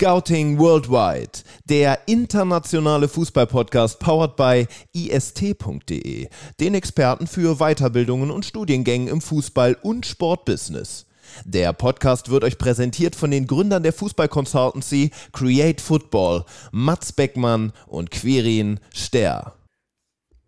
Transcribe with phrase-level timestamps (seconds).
[0.00, 6.26] Scouting Worldwide, der internationale Fußballpodcast powered by ist.de,
[6.58, 11.04] den Experten für Weiterbildungen und Studiengängen im Fußball- und Sportbusiness.
[11.44, 18.10] Der Podcast wird euch präsentiert von den Gründern der Fußball-Consultancy Create Football, Mats Beckmann und
[18.10, 19.54] Quirin Ster.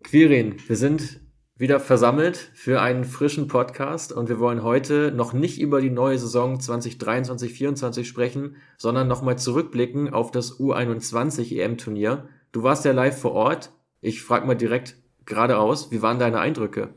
[0.03, 1.19] Quirin, wir sind
[1.55, 6.17] wieder versammelt für einen frischen Podcast und wir wollen heute noch nicht über die neue
[6.17, 12.27] Saison 2023-24 sprechen, sondern nochmal zurückblicken auf das U21 EM-Turnier.
[12.51, 13.71] Du warst ja live vor Ort.
[14.01, 16.89] Ich frage mal direkt geradeaus, wie waren deine Eindrücke?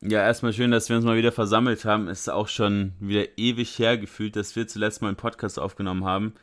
[0.00, 2.08] Ja, erstmal schön, dass wir uns mal wieder versammelt haben.
[2.08, 6.34] Ist auch schon wieder ewig her gefühlt, dass wir zuletzt mal einen Podcast aufgenommen haben.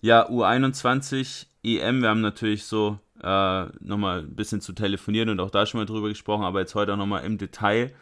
[0.00, 5.50] Ja, U21 EM, wir haben natürlich so äh, nochmal ein bisschen zu telefonieren und auch
[5.50, 7.92] da schon mal drüber gesprochen, aber jetzt heute auch nochmal im Detail.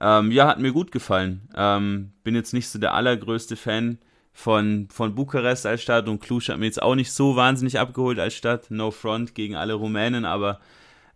[0.00, 1.48] Ähm, ja, hat mir gut gefallen.
[1.56, 3.98] Ähm, bin jetzt nicht so der allergrößte Fan
[4.32, 8.18] von, von Bukarest als Stadt und Cluj hat mir jetzt auch nicht so wahnsinnig abgeholt
[8.18, 8.70] als Stadt.
[8.70, 10.60] No front gegen alle Rumänen, aber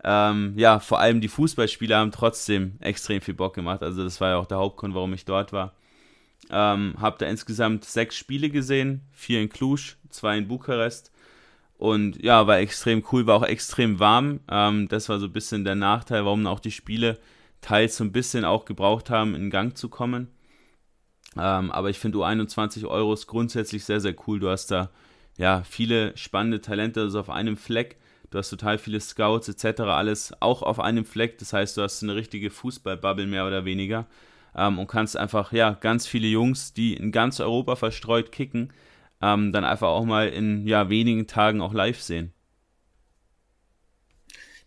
[0.03, 3.83] ähm, ja, vor allem die Fußballspieler haben trotzdem extrem viel Bock gemacht.
[3.83, 5.75] Also das war ja auch der Hauptgrund, warum ich dort war.
[6.51, 11.13] Ähm, hab da insgesamt sechs Spiele gesehen, vier in Cluj, zwei in Bukarest.
[11.81, 14.41] Und ja, war extrem cool, war auch extrem warm.
[14.51, 17.19] Ähm, das war so ein bisschen der Nachteil, warum auch die Spiele
[17.63, 20.29] teils so ein bisschen auch gebraucht haben, in Gang zu kommen.
[21.39, 24.41] Ähm, aber ich finde U21 Euro ist grundsätzlich sehr, sehr cool.
[24.41, 24.91] Du hast da
[25.39, 27.97] ja viele spannende Talente also auf einem Fleck.
[28.29, 29.81] Du hast total viele Scouts etc.
[29.81, 31.39] Alles auch auf einem Fleck.
[31.39, 34.05] Das heißt, du hast eine richtige Fußballbubble mehr oder weniger.
[34.55, 38.71] Ähm, und kannst einfach ja ganz viele Jungs, die in ganz Europa verstreut kicken,
[39.23, 42.33] ähm, dann einfach auch mal in ja, wenigen Tagen auch live sehen.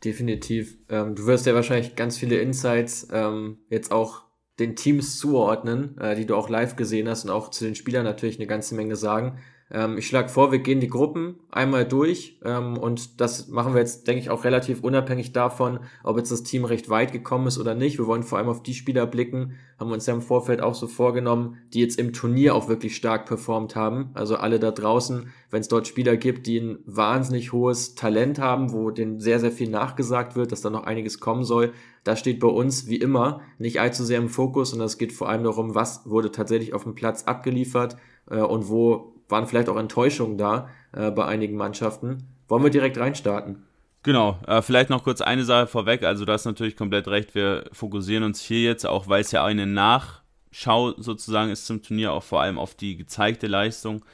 [0.04, 0.78] Definitiv.
[0.90, 4.24] Ähm, du wirst ja wahrscheinlich ganz viele Insights ähm, jetzt auch
[4.60, 8.04] den Teams zuordnen, äh, die du auch live gesehen hast und auch zu den Spielern
[8.04, 9.40] natürlich eine ganze Menge sagen.
[9.74, 13.80] Ähm, ich schlage vor, wir gehen die Gruppen einmal durch ähm, und das machen wir
[13.82, 17.58] jetzt, denke ich, auch relativ unabhängig davon, ob jetzt das Team recht weit gekommen ist
[17.58, 17.98] oder nicht.
[17.98, 20.76] Wir wollen vor allem auf die Spieler blicken, haben wir uns ja im Vorfeld auch
[20.76, 24.12] so vorgenommen, die jetzt im Turnier auch wirklich stark performt haben.
[24.14, 28.74] Also alle da draußen, wenn es dort Spieler gibt, die ein wahnsinnig hohes Talent haben,
[28.74, 31.74] wo denen sehr, sehr viel nachgesagt wird, dass da noch einiges kommen soll,
[32.04, 35.30] das steht bei uns wie immer nicht allzu sehr im Fokus und es geht vor
[35.30, 37.98] allem darum, was wurde tatsächlich auf dem Platz abgeliefert
[38.30, 42.30] äh, und wo waren vielleicht auch Enttäuschungen da äh, bei einigen Mannschaften.
[42.48, 43.64] Wollen wir direkt reinstarten?
[44.04, 46.04] Genau, äh, vielleicht noch kurz eine Sache vorweg.
[46.04, 47.34] Also, du hast natürlich komplett recht.
[47.36, 52.14] Wir fokussieren uns hier jetzt, auch weil es ja eine Nachschau sozusagen ist zum Turnier,
[52.14, 54.06] auch vor allem auf die gezeigte Leistung.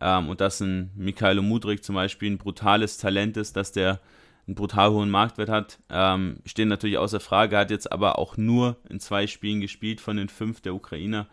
[0.00, 4.00] Ähm, und dass ein Mikhailo Mudrik zum Beispiel ein brutales Talent ist, dass der
[4.46, 7.58] einen brutal hohen Marktwert hat, ähm, stehen natürlich außer Frage.
[7.58, 11.26] Hat jetzt aber auch nur in zwei Spielen gespielt von den fünf der Ukrainer.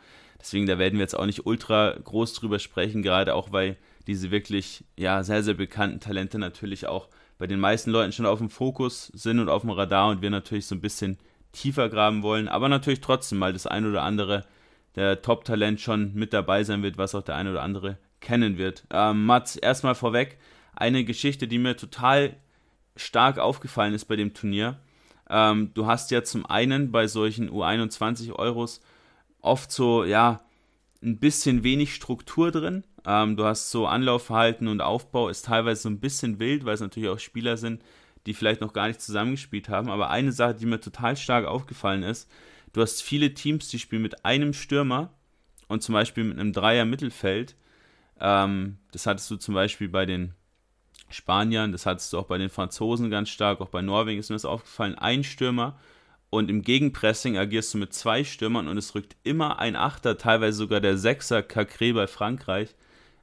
[0.46, 4.30] Deswegen, da werden wir jetzt auch nicht ultra groß drüber sprechen, gerade auch weil diese
[4.30, 8.52] wirklich ja, sehr, sehr bekannten Talente natürlich auch bei den meisten Leuten schon auf dem
[8.52, 11.18] Fokus sind und auf dem Radar und wir natürlich so ein bisschen
[11.52, 14.46] tiefer graben wollen, aber natürlich trotzdem mal das ein oder andere
[14.94, 18.86] der Top-Talent schon mit dabei sein wird, was auch der ein oder andere kennen wird.
[18.92, 20.38] Ähm, Mats, erstmal vorweg,
[20.76, 22.36] eine Geschichte, die mir total
[22.96, 24.78] stark aufgefallen ist bei dem Turnier.
[25.28, 28.82] Ähm, du hast ja zum einen bei solchen U21 Euros
[29.46, 30.42] oft so, ja,
[31.04, 32.84] ein bisschen wenig Struktur drin.
[33.06, 36.82] Ähm, du hast so Anlaufverhalten und Aufbau ist teilweise so ein bisschen wild, weil es
[36.82, 37.84] natürlich auch Spieler sind,
[38.26, 39.90] die vielleicht noch gar nicht zusammengespielt haben.
[39.90, 42.30] Aber eine Sache, die mir total stark aufgefallen ist,
[42.74, 45.14] du hast viele Teams, die spielen mit einem Stürmer
[45.68, 47.56] und zum Beispiel mit einem Dreier Mittelfeld.
[48.20, 50.34] Ähm, das hattest du zum Beispiel bei den
[51.10, 54.36] Spaniern, das hattest du auch bei den Franzosen ganz stark, auch bei Norwegen ist mir
[54.36, 54.96] das aufgefallen.
[54.96, 55.78] Ein Stürmer
[56.36, 60.58] und im Gegenpressing agierst du mit zwei Stürmern und es rückt immer ein Achter, teilweise
[60.58, 62.76] sogar der Sechser Cacré bei Frankreich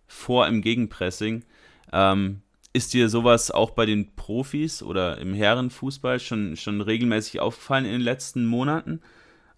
[0.06, 1.44] vor im Gegenpressing.
[1.92, 2.42] Ähm,
[2.72, 7.92] ist dir sowas auch bei den Profis oder im Herrenfußball schon, schon regelmäßig aufgefallen in
[7.92, 9.00] den letzten Monaten?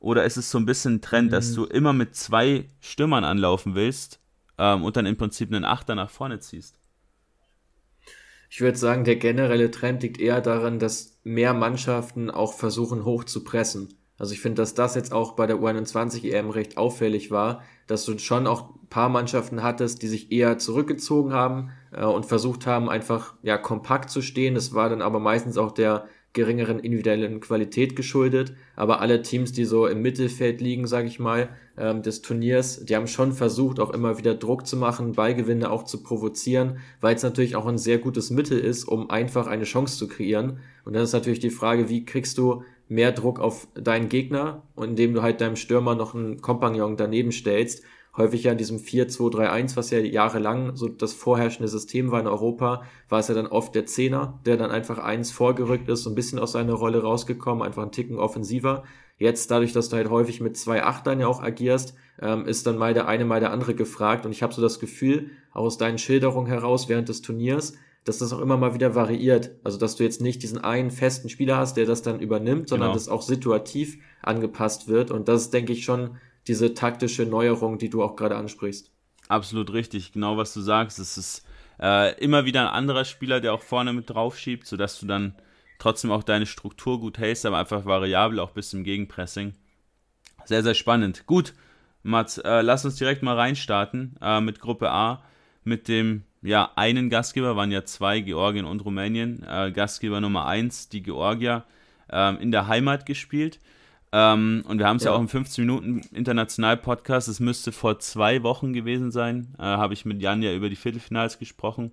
[0.01, 1.33] Oder ist es so ein bisschen ein Trend, mhm.
[1.33, 4.21] dass du immer mit zwei Stürmern anlaufen willst
[4.59, 6.79] ähm, und dann im Prinzip einen Achter nach vorne ziehst?
[8.55, 13.25] Ich würde sagen, der generelle Trend liegt eher daran, dass mehr Mannschaften auch versuchen, hoch
[13.25, 13.95] zu pressen.
[14.17, 18.05] Also ich finde, dass das jetzt auch bei der U21 EM recht auffällig war, dass
[18.05, 22.65] du schon auch ein paar Mannschaften hattest, die sich eher zurückgezogen haben äh, und versucht
[22.65, 24.55] haben, einfach ja kompakt zu stehen.
[24.55, 28.53] Das war dann aber meistens auch der geringeren individuellen Qualität geschuldet.
[28.77, 31.49] Aber alle Teams, die so im Mittelfeld liegen, sage ich mal,
[31.79, 35.85] ähm, des Turniers, die haben schon versucht, auch immer wieder Druck zu machen, Ballgewinne auch
[35.85, 39.97] zu provozieren, weil es natürlich auch ein sehr gutes Mittel ist, um einfach eine Chance
[39.97, 40.59] zu kreieren.
[40.85, 45.15] Und dann ist natürlich die Frage, wie kriegst du mehr Druck auf deinen Gegner, indem
[45.15, 47.83] du halt deinem Stürmer noch einen Kompagnon daneben stellst.
[48.17, 52.83] Häufig ja in diesem 4-2-3-1, was ja jahrelang so das vorherrschende System war in Europa,
[53.09, 56.15] war es ja dann oft der Zehner, der dann einfach eins vorgerückt ist, so ein
[56.15, 58.85] bisschen aus seiner Rolle rausgekommen, einfach ein Ticken offensiver.
[59.17, 62.79] Jetzt, dadurch, dass du halt häufig mit zwei Achtern ja auch agierst, ähm, ist dann
[62.79, 64.27] mal der eine, mal der andere gefragt.
[64.27, 67.75] Und ich habe so das Gefühl, auch aus deinen Schilderungen heraus während des Turniers,
[68.05, 69.53] dass das auch immer mal wieder variiert.
[69.63, 72.89] Also, dass du jetzt nicht diesen einen festen Spieler hast, der das dann übernimmt, sondern
[72.89, 72.95] genau.
[72.95, 75.11] dass auch situativ angepasst wird.
[75.11, 78.91] Und das ist, denke ich, schon diese taktische Neuerung, die du auch gerade ansprichst.
[79.29, 80.99] Absolut richtig, genau was du sagst.
[80.99, 81.47] Es ist
[81.81, 85.35] äh, immer wieder ein anderer Spieler, der auch vorne mit drauf schiebt, sodass du dann
[85.79, 89.55] trotzdem auch deine Struktur gut hältst, aber einfach variabel auch bis zum Gegenpressing.
[90.45, 91.27] Sehr, sehr spannend.
[91.27, 91.55] Gut,
[92.03, 95.23] Mats, äh, lass uns direkt mal reinstarten äh, mit Gruppe A,
[95.65, 99.43] mit dem ja, einen Gastgeber, waren ja zwei, Georgien und Rumänien.
[99.49, 101.65] Äh, Gastgeber Nummer eins, die Georgier,
[102.11, 103.61] ähm, in der Heimat gespielt.
[104.17, 105.11] Ähm, und wir haben es ja.
[105.11, 105.17] ja.
[105.17, 110.05] auch im 15 Minuten International-Podcast, es müsste vor zwei Wochen gewesen sein, äh, habe ich
[110.05, 111.91] mit Jan ja über die Viertelfinals gesprochen.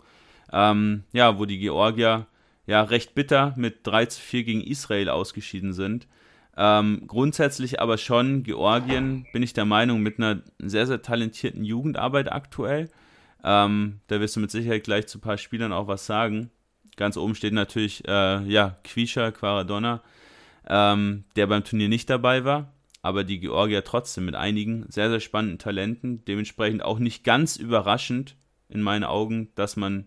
[0.54, 2.28] Ähm, ja, wo die Georgier
[2.68, 6.08] ja recht bitter mit 3 zu 4 gegen Israel ausgeschieden sind.
[6.56, 12.32] Ähm, grundsätzlich aber schon Georgien, bin ich der Meinung, mit einer sehr, sehr talentierten Jugendarbeit
[12.32, 12.92] aktuell.
[13.44, 16.52] Ähm, da wirst du mit Sicherheit gleich zu ein paar Spielern auch was sagen.
[16.98, 20.04] Ganz oben steht natürlich, äh, ja, Quisha, Quaradonna
[20.72, 25.20] ähm, der beim Turnier nicht dabei war, aber die Georgier trotzdem mit einigen sehr, sehr
[25.20, 28.38] spannenden Talenten, dementsprechend auch nicht ganz überraschend
[28.70, 30.06] in meinen Augen, dass man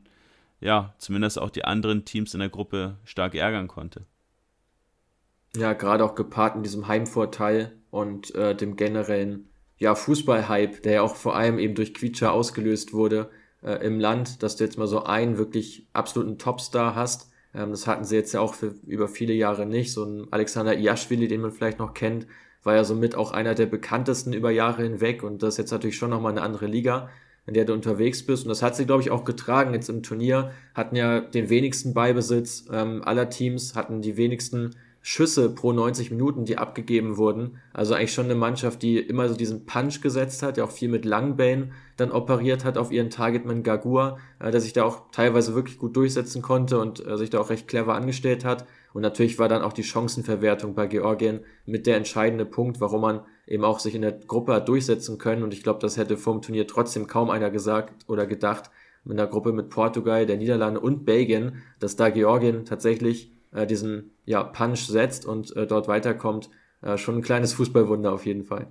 [0.61, 4.07] ja zumindest auch die anderen Teams in der Gruppe stark ärgern konnte.
[5.55, 11.03] Ja, gerade auch gepaart mit diesem Heimvorteil und äh, dem generellen ja, Fußballhype, der ja
[11.03, 13.29] auch vor allem eben durch Quietscher ausgelöst wurde
[13.63, 17.87] äh, im Land, dass du jetzt mal so einen wirklich absoluten Topstar hast, ähm, das
[17.87, 19.93] hatten sie jetzt ja auch für über viele Jahre nicht.
[19.93, 22.27] So ein Alexander Iaschwili, den man vielleicht noch kennt,
[22.63, 25.23] war ja somit auch einer der bekanntesten über Jahre hinweg.
[25.23, 27.09] Und das ist jetzt natürlich schon nochmal eine andere Liga,
[27.47, 28.45] in der du unterwegs bist.
[28.45, 31.95] Und das hat sie, glaube ich, auch getragen jetzt im Turnier, hatten ja den wenigsten
[31.95, 34.75] Beibesitz ähm, aller Teams, hatten die wenigsten
[35.07, 37.59] Schüsse pro 90 Minuten, die abgegeben wurden.
[37.75, 40.89] Also eigentlich schon eine Mannschaft, die immer so diesen Punch gesetzt hat, der auch viel
[40.89, 45.55] mit Langbällen dann operiert hat auf ihren Targetman Gagua, äh, der sich da auch teilweise
[45.55, 48.67] wirklich gut durchsetzen konnte und äh, sich da auch recht clever angestellt hat.
[48.95, 53.21] Und natürlich war dann auch die Chancenverwertung bei Georgien mit der entscheidende Punkt, warum man
[53.47, 55.43] eben auch sich in der Gruppe hat durchsetzen können.
[55.43, 58.71] Und ich glaube, das hätte vor dem Turnier trotzdem kaum einer gesagt oder gedacht,
[59.05, 64.11] mit einer Gruppe mit Portugal, der Niederlande und Belgien, dass da Georgien tatsächlich äh, diesen
[64.27, 66.51] ja, Punch setzt und äh, dort weiterkommt.
[66.83, 68.67] Äh, schon ein kleines Fußballwunder auf jeden Fall.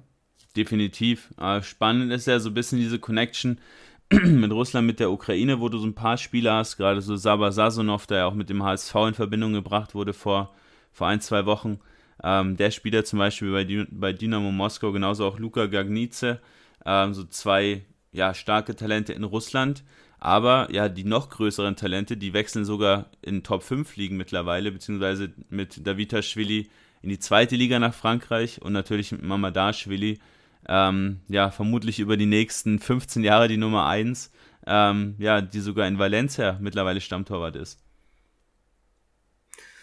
[0.56, 1.34] Definitiv.
[1.40, 3.60] Äh, spannend ist ja so ein bisschen diese Connection
[4.12, 7.52] mit Russland, mit der Ukraine, wo du so ein paar Spieler hast, gerade so Saba
[7.52, 10.54] Sasonov, der ja auch mit dem HSV in Verbindung gebracht wurde vor,
[10.92, 11.80] vor ein, zwei Wochen.
[12.24, 16.40] Ähm, der Spieler zum Beispiel bei, bei Dynamo Moskau, genauso auch Luka Gagnice,
[16.86, 19.84] ähm, so zwei ja, starke Talente in Russland.
[20.24, 25.34] Aber ja, die noch größeren Talente, die wechseln sogar in Top 5 Ligen mittlerweile, beziehungsweise
[25.50, 26.70] mit Davitashvili
[27.02, 30.22] in die zweite Liga nach Frankreich und natürlich mit Mamadashvili,
[30.70, 34.32] ähm, ja, vermutlich über die nächsten 15 Jahre die Nummer 1,
[34.66, 37.84] ähm, ja, die sogar in Valencia mittlerweile Stammtorwart ist.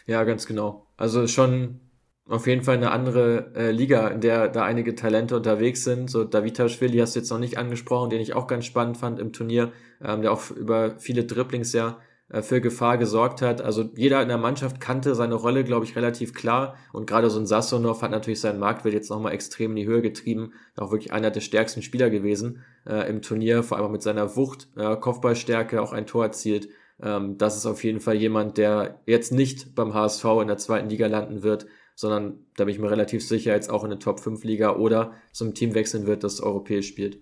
[0.07, 0.87] Ja, ganz genau.
[0.97, 1.81] Also schon
[2.29, 6.11] auf jeden Fall eine andere äh, Liga, in der da einige Talente unterwegs sind.
[6.11, 9.33] So Davitashvili hast du jetzt noch nicht angesprochen, den ich auch ganz spannend fand im
[9.33, 9.73] Turnier,
[10.03, 11.99] ähm, der auch über viele Dribblings ja
[12.31, 13.61] äh, für Gefahr gesorgt hat.
[13.61, 16.77] Also jeder in der Mannschaft kannte seine Rolle, glaube ich, relativ klar.
[16.93, 20.03] Und gerade so ein Sassonov hat natürlich seinen Marktwert jetzt nochmal extrem in die Höhe
[20.03, 20.53] getrieben.
[20.77, 24.69] Auch wirklich einer der stärksten Spieler gewesen äh, im Turnier, vor allem mit seiner Wucht,
[24.77, 26.69] äh, Kopfballstärke auch ein Tor erzielt.
[27.03, 30.89] Ähm, das ist auf jeden Fall jemand, der jetzt nicht beim HSV in der zweiten
[30.89, 31.67] Liga landen wird,
[32.01, 35.13] sondern da bin ich mir relativ sicher, jetzt auch in der Top 5 Liga oder
[35.33, 37.19] zum Team wechseln wird, das europäisch spielt.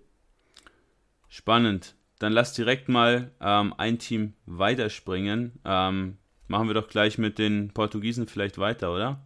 [1.28, 1.96] Spannend.
[2.20, 5.58] Dann lass direkt mal ähm, ein Team weiterspringen.
[5.64, 6.16] Ähm,
[6.46, 9.20] machen wir doch gleich mit den Portugiesen vielleicht weiter, oder?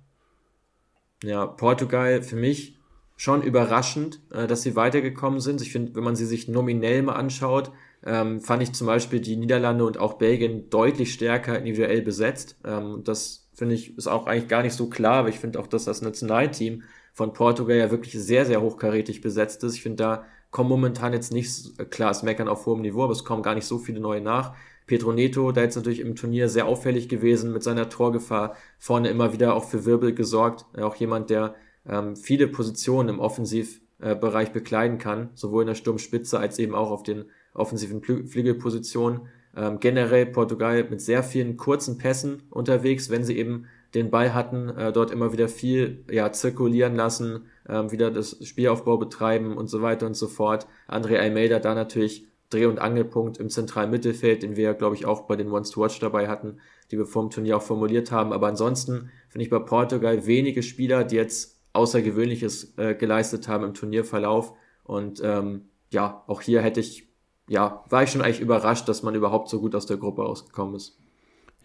[1.23, 2.79] Ja, Portugal für mich
[3.17, 5.61] schon überraschend, äh, dass sie weitergekommen sind.
[5.61, 7.71] Ich finde, wenn man sie sich nominell mal anschaut,
[8.07, 12.57] ähm, fand ich zum Beispiel die Niederlande und auch Belgien deutlich stärker individuell besetzt.
[12.65, 15.67] Ähm, das finde ich, ist auch eigentlich gar nicht so klar, aber ich finde auch,
[15.67, 16.83] dass das Nationalteam
[17.13, 19.75] von Portugal ja wirklich sehr, sehr hochkarätig besetzt ist.
[19.75, 23.25] Ich finde, da kommen momentan jetzt nicht, klar, es meckern auf hohem Niveau, aber es
[23.25, 24.55] kommen gar nicht so viele neue nach.
[24.87, 29.33] Pedro Neto, da jetzt natürlich im Turnier sehr auffällig gewesen mit seiner Torgefahr, vorne immer
[29.33, 30.67] wieder auch für Wirbel gesorgt.
[30.79, 31.55] Auch jemand, der
[31.89, 36.91] ähm, viele Positionen im Offensivbereich äh, bekleiden kann, sowohl in der Sturmspitze als eben auch
[36.91, 39.29] auf den offensiven Flügelpositionen.
[39.57, 44.71] Ähm, generell Portugal mit sehr vielen kurzen Pässen unterwegs, wenn sie eben den Ball hatten,
[44.71, 49.83] äh, dort immer wieder viel ja, zirkulieren lassen, ähm, wieder das Spielaufbau betreiben und so
[49.83, 50.67] weiter und so fort.
[50.89, 55.23] André Almeida da natürlich Dreh- und Angelpunkt im zentralen Mittelfeld, den wir, glaube ich, auch
[55.23, 56.59] bei den Ones to Watch dabei hatten,
[56.91, 58.33] die wir vor dem Turnier auch formuliert haben.
[58.33, 63.75] Aber ansonsten finde ich bei Portugal wenige Spieler, die jetzt Außergewöhnliches äh, geleistet haben im
[63.75, 64.53] Turnierverlauf.
[64.85, 67.09] Und ähm, ja, auch hier hätte ich,
[67.53, 70.75] ja, war ich schon eigentlich überrascht, dass man überhaupt so gut aus der Gruppe ausgekommen
[70.75, 70.99] ist.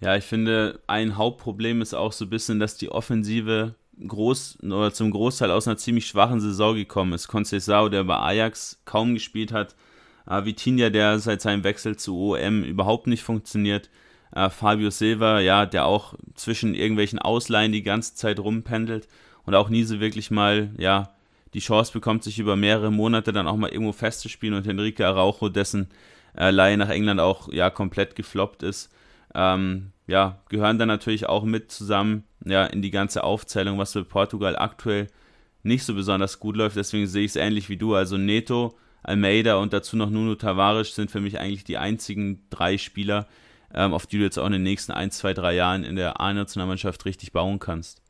[0.02, 3.74] Ja, ich finde, ein Hauptproblem ist auch so ein bisschen, dass die Offensive
[4.06, 7.30] groß oder zum Großteil aus einer ziemlich schwachen Saison gekommen ist.
[7.30, 9.76] Conceição, der bei Ajax kaum gespielt hat,
[10.30, 13.90] äh, Vitinha, der seit seinem Wechsel zu OM überhaupt nicht funktioniert,
[14.36, 19.08] äh, Fabio Silva, ja, der auch zwischen irgendwelchen Ausleihen die ganze Zeit rumpendelt
[19.46, 21.17] und auch nie so wirklich mal, ja,
[21.58, 25.50] die Chance bekommt, sich über mehrere Monate dann auch mal irgendwo festzuspielen und Enrique Araujo,
[25.50, 25.90] dessen
[26.38, 28.94] äh, Leihe nach England auch ja komplett gefloppt ist,
[29.34, 34.04] ähm, ja, gehören dann natürlich auch mit zusammen ja, in die ganze Aufzählung, was für
[34.04, 35.08] Portugal aktuell
[35.64, 36.76] nicht so besonders gut läuft.
[36.76, 37.96] Deswegen sehe ich es ähnlich wie du.
[37.96, 42.78] Also Neto, Almeida und dazu noch Nuno Tavares sind für mich eigentlich die einzigen drei
[42.78, 43.26] Spieler,
[43.74, 46.22] ähm, auf die du jetzt auch in den nächsten ein, zwei, drei Jahren in der
[46.22, 48.04] A-Nationalmannschaft richtig bauen kannst.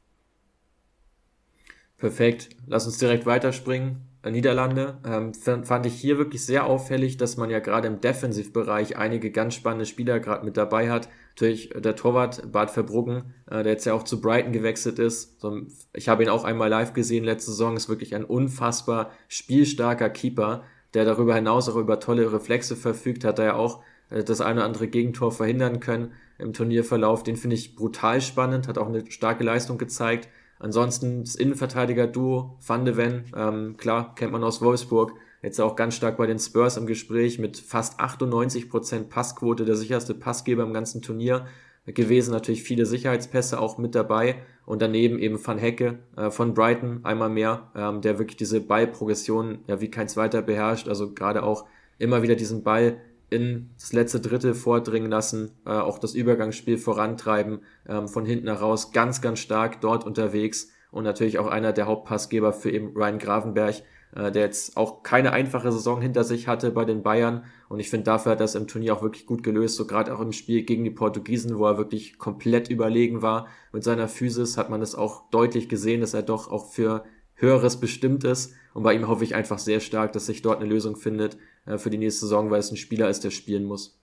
[1.97, 2.49] Perfekt.
[2.67, 4.07] Lass uns direkt weiterspringen.
[4.21, 4.97] Äh, Niederlande.
[5.05, 9.55] Ähm, fand ich hier wirklich sehr auffällig, dass man ja gerade im Defensivbereich einige ganz
[9.55, 11.09] spannende Spieler gerade mit dabei hat.
[11.35, 15.39] Natürlich äh, der Torwart Bart Verbruggen, äh, der jetzt ja auch zu Brighton gewechselt ist.
[15.39, 15.61] So,
[15.93, 20.63] ich habe ihn auch einmal live gesehen letzte Saison, ist wirklich ein unfassbar spielstarker Keeper,
[20.93, 24.59] der darüber hinaus auch über tolle Reflexe verfügt, hat er ja auch äh, das eine
[24.59, 27.23] oder andere Gegentor verhindern können im Turnierverlauf.
[27.23, 30.29] Den finde ich brutal spannend, hat auch eine starke Leistung gezeigt.
[30.59, 35.95] Ansonsten das Innenverteidiger-Duo Van de Ven, ähm, klar, kennt man aus Wolfsburg, jetzt auch ganz
[35.95, 41.01] stark bei den Spurs im Gespräch mit fast 98% Passquote, der sicherste Passgeber im ganzen
[41.01, 41.45] Turnier.
[41.85, 44.35] Gewesen, natürlich viele Sicherheitspässe auch mit dabei.
[44.65, 49.59] Und daneben eben Van Hecke äh, von Brighton einmal mehr, ähm, der wirklich diese Ballprogression
[49.67, 51.65] ja wie kein zweiter beherrscht, also gerade auch
[51.97, 52.97] immer wieder diesen Ball
[53.29, 58.91] in das letzte Drittel vordringen lassen, äh, auch das Übergangsspiel vorantreiben, ähm, von hinten heraus
[58.91, 63.75] ganz, ganz stark dort unterwegs und natürlich auch einer der Hauptpassgeber für eben Ryan Gravenberg,
[64.15, 67.89] äh, der jetzt auch keine einfache Saison hinter sich hatte bei den Bayern und ich
[67.89, 70.63] finde dafür hat er im Turnier auch wirklich gut gelöst, so gerade auch im Spiel
[70.63, 74.95] gegen die Portugiesen, wo er wirklich komplett überlegen war mit seiner Physis, hat man das
[74.95, 77.03] auch deutlich gesehen, dass er doch auch für
[77.37, 78.53] Höheres bestimmt ist.
[78.73, 81.77] Und bei ihm hoffe ich einfach sehr stark, dass sich dort eine Lösung findet äh,
[81.77, 83.99] für die nächste Saison, weil es ein Spieler ist, der spielen muss.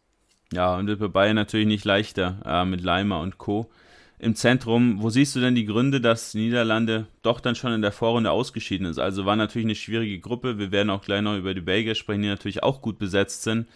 [0.52, 3.70] Ja, und wird bei Bayern natürlich nicht leichter äh, mit Leimer und Co.
[4.18, 7.82] Im Zentrum, wo siehst du denn die Gründe, dass die Niederlande doch dann schon in
[7.82, 8.98] der Vorrunde ausgeschieden ist?
[8.98, 10.58] Also war natürlich eine schwierige Gruppe.
[10.58, 13.66] Wir werden auch gleich noch über die Belgier sprechen, die natürlich auch gut besetzt sind.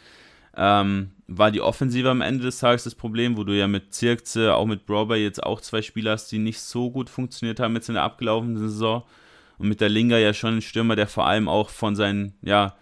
[0.56, 4.54] Ähm, war die Offensive am Ende des Tages das Problem, wo du ja mit Zirkze,
[4.54, 7.88] auch mit Brober jetzt auch zwei Spieler hast, die nicht so gut funktioniert haben jetzt
[7.88, 9.04] in der abgelaufenen Saison
[9.58, 12.76] und mit der Linga ja schon ein Stürmer, der vor allem auch von seinen, ja,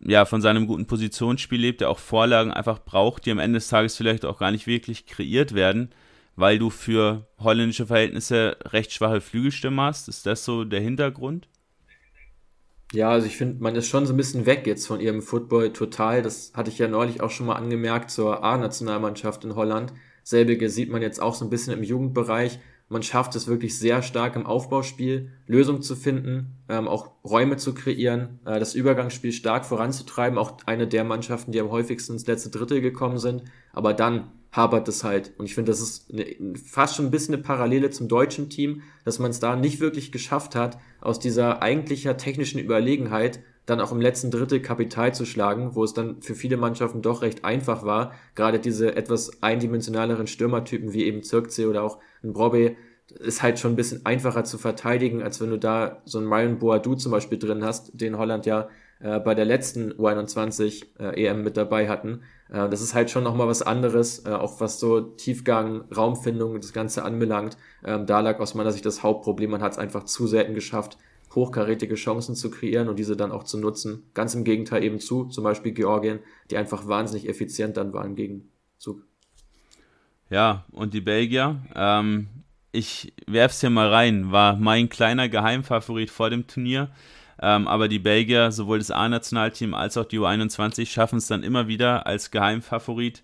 [0.00, 3.68] ja, von seinem guten Positionsspiel lebt, der auch Vorlagen einfach braucht, die am Ende des
[3.68, 5.90] Tages vielleicht auch gar nicht wirklich kreiert werden,
[6.36, 10.08] weil du für holländische Verhältnisse recht schwache Flügelstürme hast.
[10.08, 11.48] Ist das so der Hintergrund?
[12.92, 15.72] Ja, also ich finde, man ist schon so ein bisschen weg jetzt von ihrem Football
[15.72, 16.22] total.
[16.22, 19.92] Das hatte ich ja neulich auch schon mal angemerkt zur A-Nationalmannschaft in Holland.
[20.22, 22.58] Selbige sieht man jetzt auch so ein bisschen im Jugendbereich.
[22.88, 27.74] Man schafft es wirklich sehr stark im Aufbauspiel, Lösungen zu finden, ähm, auch Räume zu
[27.74, 30.38] kreieren, äh, das Übergangsspiel stark voranzutreiben.
[30.38, 33.44] Auch eine der Mannschaften, die am häufigsten ins letzte Drittel gekommen sind.
[33.72, 35.32] Aber dann hapert es halt.
[35.38, 38.82] Und ich finde, das ist eine, fast schon ein bisschen eine Parallele zum deutschen Team,
[39.04, 43.92] dass man es da nicht wirklich geschafft hat, aus dieser eigentlicher technischen Überlegenheit dann auch
[43.92, 47.84] im letzten Drittel Kapital zu schlagen, wo es dann für viele Mannschaften doch recht einfach
[47.84, 48.14] war.
[48.34, 52.76] Gerade diese etwas eindimensionaleren Stürmertypen wie eben Zirkzee oder auch ein Brobbe
[53.10, 56.58] ist halt schon ein bisschen einfacher zu verteidigen, als wenn du da so einen Ryan
[56.58, 58.68] Boadu zum Beispiel drin hast, den Holland ja
[59.00, 62.22] äh, bei der letzten U21 äh, EM mit dabei hatten.
[62.50, 66.72] Äh, das ist halt schon nochmal was anderes, äh, auch was so Tiefgang, Raumfindung, das
[66.72, 67.56] Ganze anbelangt.
[67.84, 69.50] Ähm, da lag aus meiner Sicht das Hauptproblem.
[69.50, 70.98] Man hat es einfach zu selten geschafft,
[71.34, 74.10] hochkarätige Chancen zu kreieren und diese dann auch zu nutzen.
[74.14, 76.20] Ganz im Gegenteil eben zu, zum Beispiel Georgien,
[76.50, 79.07] die einfach wahnsinnig effizient dann waren gegen Zug.
[80.30, 82.28] Ja, und die Belgier, ähm,
[82.72, 86.90] ich werf's hier mal rein, war mein kleiner Geheimfavorit vor dem Turnier.
[87.40, 91.68] Ähm, aber die Belgier, sowohl das A-Nationalteam als auch die U21, schaffen es dann immer
[91.68, 93.22] wieder als Geheimfavorit,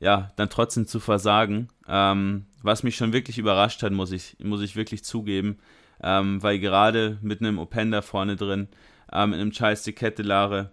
[0.00, 1.68] ja, dann trotzdem zu versagen.
[1.88, 5.58] Ähm, was mich schon wirklich überrascht hat, muss ich, muss ich wirklich zugeben
[6.02, 8.68] ähm, weil gerade mit einem Openda vorne drin,
[9.12, 10.70] ähm, mit einem Charles de Kettelare,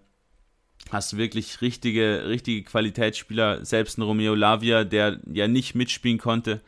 [0.91, 6.62] hast du wirklich richtige, richtige Qualitätsspieler, selbst ein Romeo Lavia, der ja nicht mitspielen konnte,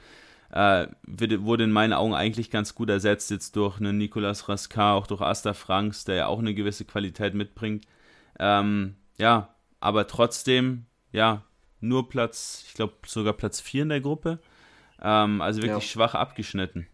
[0.51, 5.07] äh, wurde in meinen Augen eigentlich ganz gut ersetzt jetzt durch einen Nicolas Rascar, auch
[5.07, 7.85] durch Asta Franks, der ja auch eine gewisse Qualität mitbringt.
[8.39, 11.43] Ähm, ja, aber trotzdem, ja,
[11.79, 14.39] nur Platz, ich glaube sogar Platz 4 in der Gruppe.
[15.01, 15.89] Ähm, also wirklich ja.
[15.89, 16.87] schwach abgeschnitten.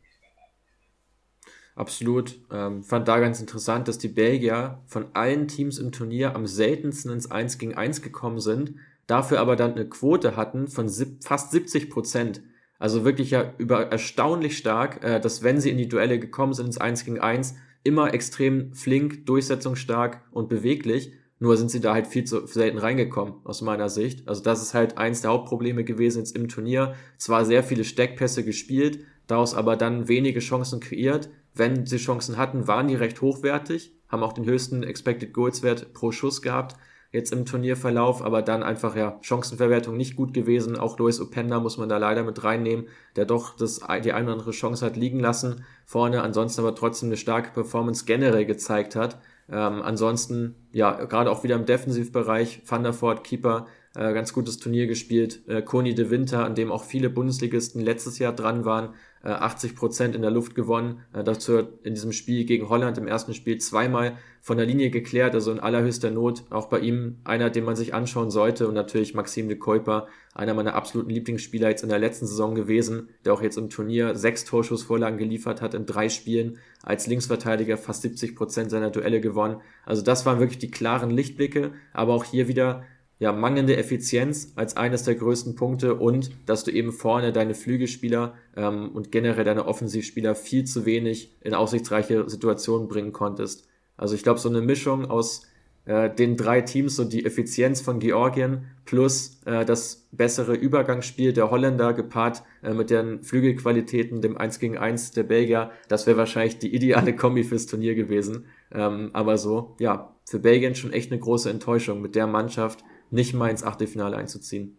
[1.75, 2.39] Absolut.
[2.51, 7.11] Ähm, fand da ganz interessant, dass die Belgier von allen Teams im Turnier am seltensten
[7.11, 8.75] ins 1 gegen 1 gekommen sind,
[9.07, 10.87] dafür aber dann eine Quote hatten von
[11.21, 12.41] fast 70 Prozent.
[12.77, 16.67] Also wirklich ja über erstaunlich stark, äh, dass wenn sie in die Duelle gekommen sind
[16.67, 21.13] ins 1 gegen 1, immer extrem flink, durchsetzungsstark und beweglich.
[21.39, 24.27] Nur sind sie da halt viel zu selten reingekommen, aus meiner Sicht.
[24.29, 26.95] Also das ist halt eins der Hauptprobleme gewesen jetzt im Turnier.
[27.17, 31.29] Zwar sehr viele Steckpässe gespielt, daraus aber dann wenige Chancen kreiert.
[31.53, 35.93] Wenn sie Chancen hatten, waren die recht hochwertig, haben auch den höchsten Expected Goals Wert
[35.93, 36.75] pro Schuss gehabt
[37.13, 40.77] jetzt im Turnierverlauf, aber dann einfach ja Chancenverwertung nicht gut gewesen.
[40.77, 44.33] Auch Lois Openda muss man da leider mit reinnehmen, der doch das, die eine oder
[44.33, 49.19] andere Chance hat liegen lassen vorne, ansonsten aber trotzdem eine starke Performance generell gezeigt hat.
[49.49, 54.57] Ähm, ansonsten, ja, gerade auch wieder im Defensivbereich, Van der Voort, Keeper, äh, ganz gutes
[54.57, 55.47] Turnier gespielt.
[55.47, 59.75] Äh, Koni de Winter, an dem auch viele Bundesligisten letztes Jahr dran waren, 80 äh,
[59.75, 61.01] Prozent in der Luft gewonnen.
[61.13, 65.33] Äh, dazu in diesem Spiel gegen Holland im ersten Spiel zweimal von der Linie geklärt,
[65.33, 66.43] also in allerhöchster Not.
[66.49, 70.53] Auch bei ihm einer, den man sich anschauen sollte und natürlich Maxim de Kuiper, einer
[70.53, 74.43] meiner absoluten Lieblingsspieler jetzt in der letzten Saison gewesen, der auch jetzt im Turnier sechs
[74.43, 79.61] Torschussvorlagen geliefert hat in drei Spielen, als Linksverteidiger fast 70 Prozent seiner Duelle gewonnen.
[79.85, 82.83] Also das waren wirklich die klaren Lichtblicke, aber auch hier wieder
[83.19, 88.33] ja, mangelnde Effizienz als eines der größten Punkte und dass du eben vorne deine Flügelspieler
[88.55, 93.67] ähm, und generell deine Offensivspieler viel zu wenig in aussichtsreiche Situationen bringen konntest.
[93.97, 95.45] Also ich glaube, so eine Mischung aus
[95.85, 101.51] äh, den drei Teams und die Effizienz von Georgien plus äh, das bessere Übergangsspiel der
[101.51, 106.59] Holländer gepaart äh, mit den Flügelqualitäten, dem 1 gegen 1 der Belgier, das wäre wahrscheinlich
[106.59, 108.45] die ideale Kombi fürs Turnier gewesen.
[108.71, 113.33] Ähm, aber so, ja, für Belgien schon echt eine große Enttäuschung mit der Mannschaft nicht
[113.33, 114.77] mal ins Achtelfinale einzuziehen.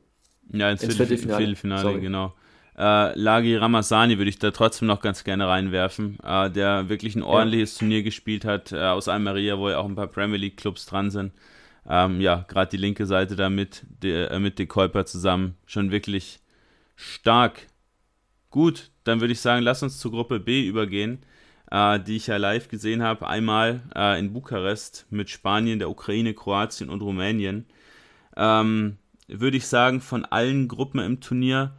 [0.53, 2.35] Ja, ins, ins Viertelfinale, Viertelfinale genau.
[2.77, 7.23] Äh, Lagi Ramassani würde ich da trotzdem noch ganz gerne reinwerfen, äh, der wirklich ein
[7.23, 7.79] ordentliches ja.
[7.79, 11.11] Turnier gespielt hat äh, aus Almeria, wo ja auch ein paar Premier League Clubs dran
[11.11, 11.33] sind.
[11.89, 15.93] Ähm, ja, gerade die linke Seite da mit, de, äh, mit De Kuiper zusammen schon
[15.93, 16.41] wirklich
[16.97, 17.69] stark.
[18.51, 21.19] Gut, dann würde ich sagen, lass uns zur Gruppe B übergehen,
[21.71, 23.29] äh, die ich ja live gesehen habe.
[23.29, 27.67] Einmal äh, in Bukarest mit Spanien, der Ukraine, Kroatien und Rumänien
[28.37, 31.77] ähm, würde ich sagen, von allen Gruppen im Turnier,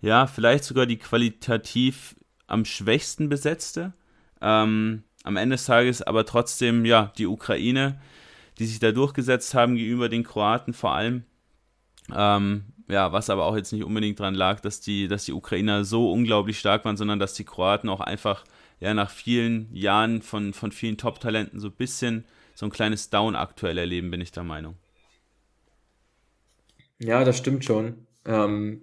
[0.00, 2.14] ja, vielleicht sogar die qualitativ
[2.46, 3.94] am schwächsten besetzte.
[4.40, 7.98] Ähm, am Ende des Tages aber trotzdem, ja, die Ukraine,
[8.58, 11.24] die sich da durchgesetzt haben gegenüber den Kroaten vor allem.
[12.14, 15.84] Ähm, ja, was aber auch jetzt nicht unbedingt dran lag, dass die, dass die Ukrainer
[15.84, 18.44] so unglaublich stark waren, sondern dass die Kroaten auch einfach
[18.80, 23.34] ja nach vielen Jahren von, von vielen Top-Talenten so ein bisschen so ein kleines Down
[23.34, 24.76] aktuell erleben, bin ich der Meinung.
[27.04, 28.06] Ja, das stimmt schon.
[28.24, 28.80] Ähm,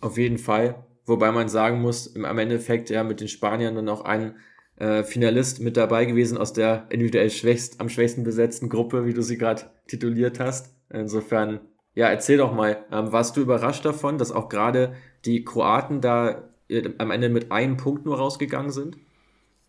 [0.00, 0.86] auf jeden Fall.
[1.04, 4.36] Wobei man sagen muss, im, am Endeffekt ja mit den Spaniern dann auch ein
[4.76, 9.22] äh, Finalist mit dabei gewesen aus der individuell schwächst, am schwächsten besetzten Gruppe, wie du
[9.22, 10.74] sie gerade tituliert hast.
[10.88, 11.60] Insofern,
[11.94, 14.94] ja, erzähl doch mal, ähm, warst du überrascht davon, dass auch gerade
[15.26, 18.96] die Kroaten da äh, am Ende mit einem Punkt nur rausgegangen sind?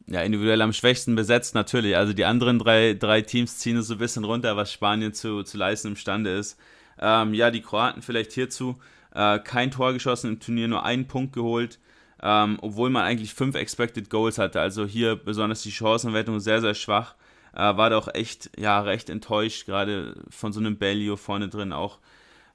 [0.07, 1.97] Ja, individuell am schwächsten besetzt natürlich.
[1.97, 5.43] Also die anderen drei, drei Teams ziehen es so ein bisschen runter, was Spanien zu,
[5.43, 6.57] zu leisten imstande ist.
[6.99, 8.77] Ähm, ja, die Kroaten vielleicht hierzu.
[9.13, 11.79] Äh, kein Tor geschossen im Turnier, nur einen Punkt geholt,
[12.21, 14.61] ähm, obwohl man eigentlich fünf Expected Goals hatte.
[14.61, 17.15] Also hier besonders die Chancenwertung sehr, sehr schwach.
[17.53, 21.99] Äh, war doch echt, ja, recht enttäuscht, gerade von so einem Bellio vorne drin auch.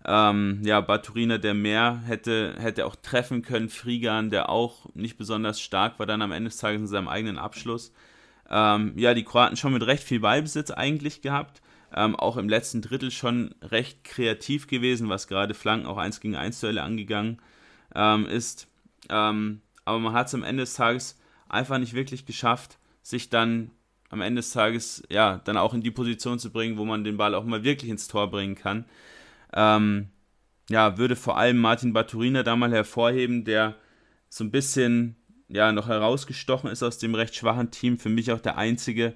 [0.06, 3.68] Ähm, ja, Baturina, der mehr hätte, hätte auch treffen können.
[3.68, 7.38] Frigan, der auch nicht besonders stark war, dann am Ende des Tages in seinem eigenen
[7.38, 7.92] Abschluss.
[8.48, 11.60] Ähm, ja, die Kroaten schon mit recht viel Beibesitz eigentlich gehabt
[11.96, 16.36] ähm, auch im letzten Drittel schon recht kreativ gewesen, was gerade Flanken auch 1 gegen
[16.36, 17.40] 1 Duelle angegangen
[17.94, 18.68] ähm, ist.
[19.08, 23.70] Ähm, aber man hat es am Ende des Tages einfach nicht wirklich geschafft, sich dann
[24.10, 27.16] am Ende des Tages ja dann auch in die Position zu bringen, wo man den
[27.16, 28.84] Ball auch mal wirklich ins Tor bringen kann.
[29.52, 30.10] Ähm,
[30.68, 33.76] ja, würde vor allem Martin Baturina da mal hervorheben, der
[34.28, 35.16] so ein bisschen
[35.48, 37.98] ja noch herausgestochen ist aus dem recht schwachen Team.
[37.98, 39.14] Für mich auch der einzige,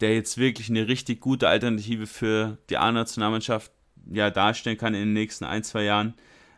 [0.00, 3.72] der jetzt wirklich eine richtig gute Alternative für die A-Nationalmannschaft
[4.10, 6.14] ja, darstellen kann in den nächsten ein, zwei Jahren.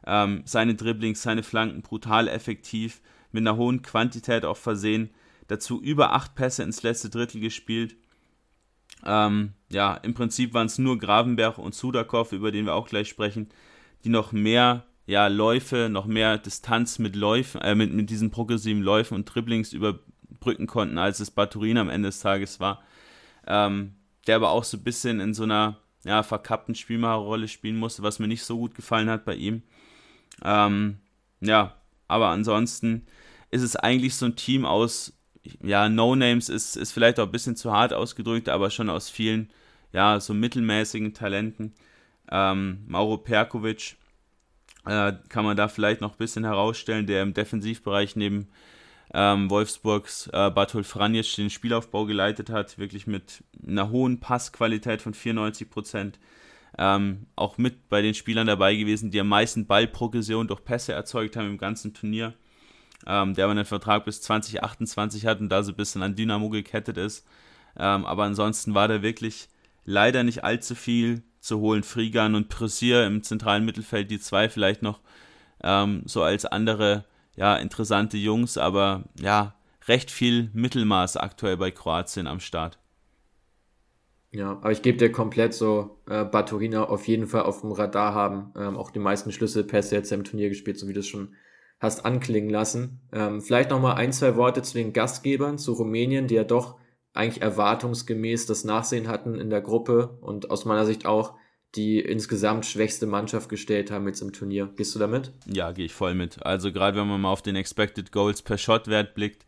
[0.07, 3.01] Ähm, seine Dribblings, seine Flanken brutal effektiv,
[3.33, 5.11] mit einer hohen Quantität auch versehen.
[5.49, 7.97] Dazu über acht Pässe ins letzte Drittel gespielt.
[9.05, 13.09] Ähm, ja, im Prinzip waren es nur Gravenberg und Sudakov, über den wir auch gleich
[13.09, 13.49] sprechen,
[14.05, 18.83] die noch mehr ja, Läufe, noch mehr Distanz mit Läufen, äh, mit, mit diesen progressiven
[18.83, 22.83] Läufen und Dribblings überbrücken konnten, als es Baturin am Ende des Tages war.
[23.49, 23.95] Ähm,
[24.27, 28.19] der aber auch so ein bisschen in so einer ja, verkappten Spielmacherrolle spielen musste, was
[28.19, 29.63] mir nicht so gut gefallen hat bei ihm.
[30.45, 30.99] Ähm,
[31.41, 31.75] ja,
[32.07, 33.07] aber ansonsten
[33.51, 35.13] ist es eigentlich so ein Team aus,
[35.63, 39.51] ja, No-Names ist, ist vielleicht auch ein bisschen zu hart ausgedrückt, aber schon aus vielen,
[39.93, 41.75] ja, so mittelmäßigen Talenten.
[42.31, 43.97] Ähm, Mauro Perkovic
[44.85, 48.49] äh, kann man da vielleicht noch ein bisschen herausstellen, der im Defensivbereich neben
[49.15, 55.15] ähm, Wolfsburgs äh, Bartol Franjic den Spielaufbau geleitet hat, wirklich mit einer hohen Passqualität von
[55.15, 56.19] 94 Prozent.
[56.77, 61.37] Ähm, auch mit bei den Spielern dabei gewesen, die am meisten Ballprogression durch Pässe erzeugt
[61.37, 62.35] haben im ganzen Turnier.
[63.07, 66.51] Ähm, der aber einen Vertrag bis 2028 hat und da so ein bisschen an Dynamo
[66.51, 67.27] gekettet ist.
[67.79, 69.49] Ähm, aber ansonsten war da wirklich
[69.85, 71.85] leider nicht allzu viel zu holen.
[71.85, 75.01] Friegan und Pressier im zentralen Mittelfeld, die zwei vielleicht noch
[75.63, 77.05] ähm, so als andere
[77.39, 79.55] ja, interessante Jungs, aber ja,
[79.87, 82.79] recht viel Mittelmaß aktuell bei Kroatien am Start.
[84.31, 88.13] Ja, aber ich gebe dir komplett so, äh, Baturina auf jeden Fall auf dem Radar
[88.13, 88.53] haben.
[88.57, 91.35] Ähm, auch die meisten Schlüsselpässe jetzt im Turnier gespielt, so wie du es schon
[91.81, 93.01] hast anklingen lassen.
[93.13, 96.77] Ähm, vielleicht nochmal ein, zwei Worte zu den Gastgebern, zu Rumänien, die ja doch
[97.15, 101.35] eigentlich erwartungsgemäß das Nachsehen hatten in der Gruppe und aus meiner Sicht auch
[101.75, 104.71] die insgesamt schwächste Mannschaft gestellt haben jetzt im Turnier.
[104.77, 105.33] Gehst du damit?
[105.47, 106.45] Ja, gehe ich voll mit.
[106.45, 109.47] Also gerade wenn man mal auf den Expected Goals per Shot-Wert blickt,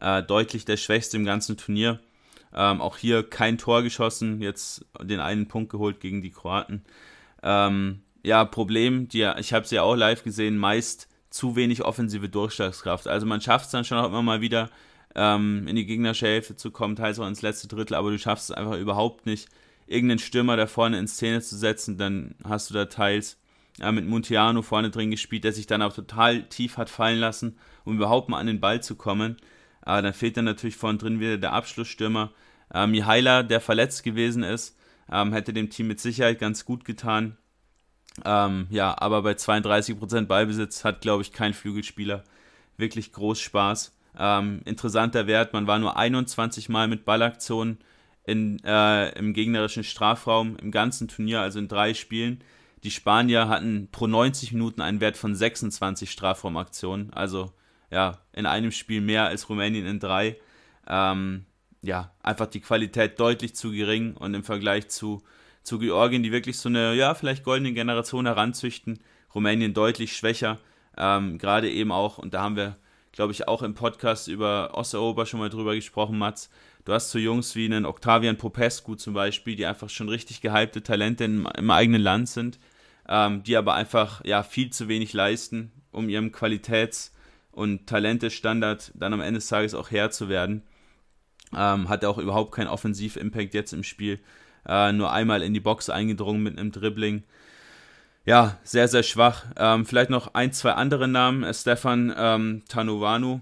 [0.00, 2.00] äh, deutlich der schwächste im ganzen Turnier.
[2.54, 6.84] Ähm, auch hier kein Tor geschossen, jetzt den einen Punkt geholt gegen die Kroaten.
[7.42, 12.28] Ähm, ja, Problem, die, ich habe sie ja auch live gesehen, meist zu wenig offensive
[12.28, 13.08] Durchschlagskraft.
[13.08, 14.68] Also man schafft es dann schon auch immer mal wieder
[15.14, 18.50] ähm, in die gegnerische Hälfte zu kommen, teils auch ins letzte Drittel, aber du schaffst
[18.50, 19.48] es einfach überhaupt nicht,
[19.92, 23.38] irgendeinen Stürmer da vorne in Szene zu setzen, dann hast du da teils
[23.78, 27.58] ja, mit Montiano vorne drin gespielt, der sich dann auch total tief hat fallen lassen,
[27.84, 29.36] um überhaupt mal an den Ball zu kommen.
[29.80, 32.32] Aber dann fehlt dann natürlich vorne drin wieder der Abschlussstürmer.
[32.72, 34.76] Ähm, Mihaila, der verletzt gewesen ist,
[35.10, 37.36] ähm, hätte dem Team mit Sicherheit ganz gut getan.
[38.24, 42.24] Ähm, ja, aber bei 32% Ballbesitz hat, glaube ich, kein Flügelspieler
[42.76, 43.96] wirklich groß Spaß.
[44.18, 47.78] Ähm, interessanter Wert, man war nur 21 Mal mit Ballaktionen
[48.24, 52.42] in, äh, im gegnerischen Strafraum im ganzen Turnier, also in drei Spielen.
[52.84, 57.52] Die Spanier hatten pro 90 Minuten einen Wert von 26 Strafraumaktionen, also
[57.90, 60.36] ja, in einem Spiel mehr als Rumänien in drei.
[60.88, 61.46] Ähm,
[61.82, 65.22] ja, einfach die Qualität deutlich zu gering und im Vergleich zu,
[65.62, 69.00] zu Georgien, die wirklich so eine, ja, vielleicht goldene Generation heranzüchten,
[69.34, 70.58] Rumänien deutlich schwächer.
[70.96, 72.76] Ähm, Gerade eben auch, und da haben wir,
[73.12, 76.50] glaube ich, auch im Podcast über Osserober schon mal drüber gesprochen, Mats,
[76.84, 80.82] Du hast so Jungs wie einen Octavian Popescu zum Beispiel, die einfach schon richtig gehypte
[80.82, 82.58] Talente im, im eigenen Land sind,
[83.08, 87.12] ähm, die aber einfach ja, viel zu wenig leisten, um ihrem Qualitäts-
[87.52, 90.62] und Talentestandard dann am Ende des Tages auch Herr zu werden.
[91.54, 94.18] Ähm, hat auch überhaupt keinen Offensiv-Impact jetzt im Spiel.
[94.66, 97.22] Äh, nur einmal in die Box eingedrungen mit einem Dribbling.
[98.24, 99.44] Ja, sehr, sehr schwach.
[99.56, 101.52] Ähm, vielleicht noch ein, zwei andere Namen.
[101.52, 103.40] Stefan ähm, Tanovanu,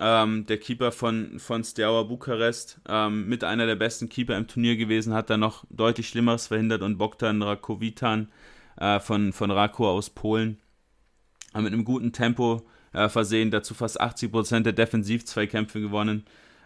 [0.00, 4.76] ähm, der Keeper von, von Steaua Bukarest, ähm, mit einer der besten Keeper im Turnier
[4.76, 8.32] gewesen, hat da noch deutlich Schlimmeres verhindert und Bogdan Rakowitan
[8.78, 10.58] äh, von, von Rako aus Polen
[11.54, 16.24] äh, mit einem guten Tempo äh, versehen, dazu fast 80% der Defensiv-Zweikämpfe gewonnen.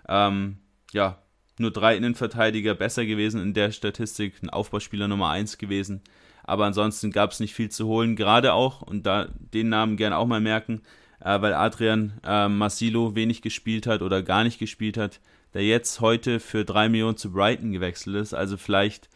[0.08, 0.58] Ähm,
[0.92, 1.18] ja,
[1.58, 6.02] nur drei Innenverteidiger besser gewesen in der Statistik, ein Aufbauspieler Nummer 1 gewesen.
[6.44, 10.18] Aber ansonsten gab es nicht viel zu holen, gerade auch, und da den Namen gerne
[10.18, 10.82] auch mal merken,
[11.24, 15.20] äh, weil Adrian äh, Massilo wenig gespielt hat oder gar nicht gespielt hat,
[15.54, 18.34] der jetzt heute für 3 Millionen zu Brighton gewechselt ist.
[18.34, 19.08] Also vielleicht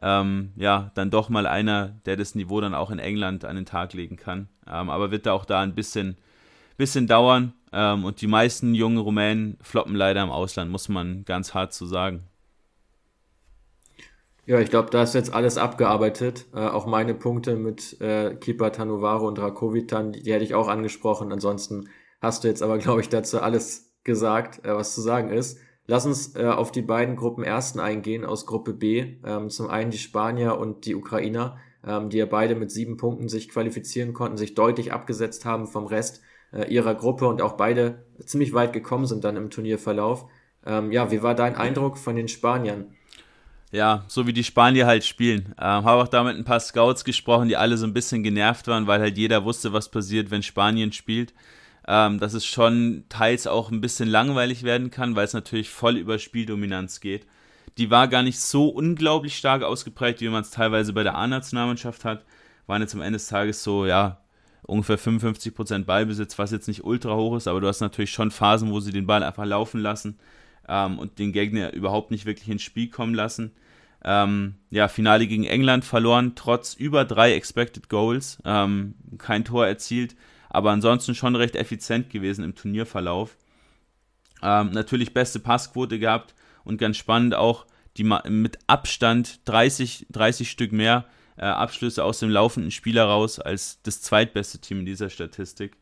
[0.00, 3.66] ähm, ja, dann doch mal einer, der das Niveau dann auch in England an den
[3.66, 4.48] Tag legen kann.
[4.66, 6.16] Ähm, aber wird da auch da ein bisschen,
[6.76, 7.52] bisschen dauern.
[7.72, 11.86] Ähm, und die meisten jungen Rumänen floppen leider im Ausland, muss man ganz hart zu
[11.86, 12.22] sagen.
[14.48, 16.46] Ja, ich glaube, da ist jetzt alles abgearbeitet.
[16.54, 20.68] Äh, auch meine Punkte mit äh, Keeper Tanovaro und Rakovitan, die, die, hätte ich auch
[20.68, 21.32] angesprochen.
[21.32, 21.90] Ansonsten
[22.22, 25.58] hast du jetzt aber, glaube ich, dazu alles gesagt, äh, was zu sagen ist.
[25.86, 29.18] Lass uns äh, auf die beiden Gruppen ersten eingehen aus Gruppe B.
[29.22, 33.28] Ähm, zum einen die Spanier und die Ukrainer, ähm, die ja beide mit sieben Punkten
[33.28, 36.22] sich qualifizieren konnten, sich deutlich abgesetzt haben vom Rest
[36.54, 40.24] äh, ihrer Gruppe und auch beide ziemlich weit gekommen sind dann im Turnierverlauf.
[40.64, 42.94] Ähm, ja, wie war dein Eindruck von den Spaniern?
[43.70, 45.54] Ja, so wie die Spanier halt spielen.
[45.58, 48.66] Ähm, habe auch da mit ein paar Scouts gesprochen, die alle so ein bisschen genervt
[48.66, 51.34] waren, weil halt jeder wusste, was passiert, wenn Spanien spielt.
[51.86, 55.96] Ähm, dass es schon teils auch ein bisschen langweilig werden kann, weil es natürlich voll
[55.96, 57.26] über Spieldominanz geht.
[57.78, 62.04] Die war gar nicht so unglaublich stark ausgeprägt, wie man es teilweise bei der A-Nationalmannschaft
[62.04, 62.24] hat.
[62.66, 64.20] Waren jetzt am Ende des Tages so, ja,
[64.62, 68.70] ungefähr 55% Ballbesitz, was jetzt nicht ultra hoch ist, aber du hast natürlich schon Phasen,
[68.70, 70.18] wo sie den Ball einfach laufen lassen
[70.68, 73.52] ähm, und den Gegner überhaupt nicht wirklich ins Spiel kommen lassen.
[74.04, 80.14] Ähm, ja, Finale gegen England verloren, trotz über drei Expected Goals, ähm, kein Tor erzielt,
[80.48, 83.36] aber ansonsten schon recht effizient gewesen im Turnierverlauf.
[84.40, 90.70] Ähm, natürlich beste Passquote gehabt und ganz spannend auch die mit Abstand 30, 30 Stück
[90.70, 95.76] mehr äh, Abschlüsse aus dem laufenden Spieler raus als das zweitbeste Team in dieser Statistik.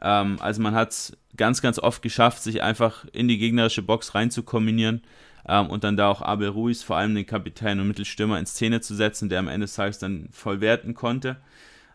[0.00, 4.14] Ähm, also man hat es ganz, ganz oft geschafft, sich einfach in die gegnerische Box
[4.14, 5.02] rein zu kombinieren
[5.46, 8.80] ähm, und dann da auch Abel Ruiz, vor allem den Kapitän und Mittelstürmer, in Szene
[8.80, 11.36] zu setzen, der am Ende des Tages dann voll werten konnte.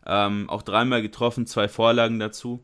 [0.06, 2.64] Ähm, auch dreimal getroffen, zwei Vorlagen dazu.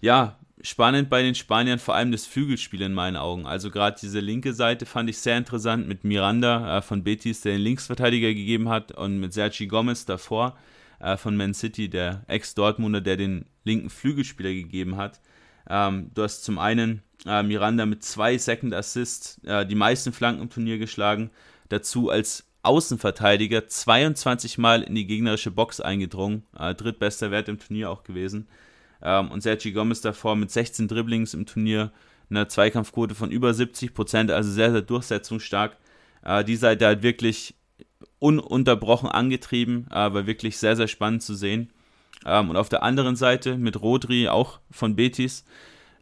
[0.00, 3.46] Ja, spannend bei den Spaniern vor allem das Flügelspiel in meinen Augen.
[3.46, 7.52] Also gerade diese linke Seite fand ich sehr interessant mit Miranda äh, von Betis, der
[7.52, 10.56] den Linksverteidiger gegeben hat, und mit Sergi Gomez davor
[11.02, 15.20] äh, von Man City, der Ex-Dortmunder, der den linken Flügelspieler gegeben hat.
[15.68, 20.42] Ähm, du hast zum einen äh, Miranda mit zwei Second Assists äh, die meisten Flanken
[20.42, 21.30] im Turnier geschlagen,
[21.68, 27.90] dazu als Außenverteidiger 22 Mal in die gegnerische Box eingedrungen, äh, drittbester Wert im Turnier
[27.90, 28.48] auch gewesen.
[29.02, 31.92] Ähm, und Sergi Gomez davor mit 16 Dribblings im Turnier,
[32.30, 35.76] eine Zweikampfquote von über 70 Prozent, also sehr, sehr durchsetzungsstark.
[36.24, 37.56] Äh, die Seite halt wirklich
[38.22, 41.70] ununterbrochen angetrieben, aber wirklich sehr, sehr spannend zu sehen.
[42.24, 45.44] Ähm, und auf der anderen Seite mit Rodri, auch von Betis,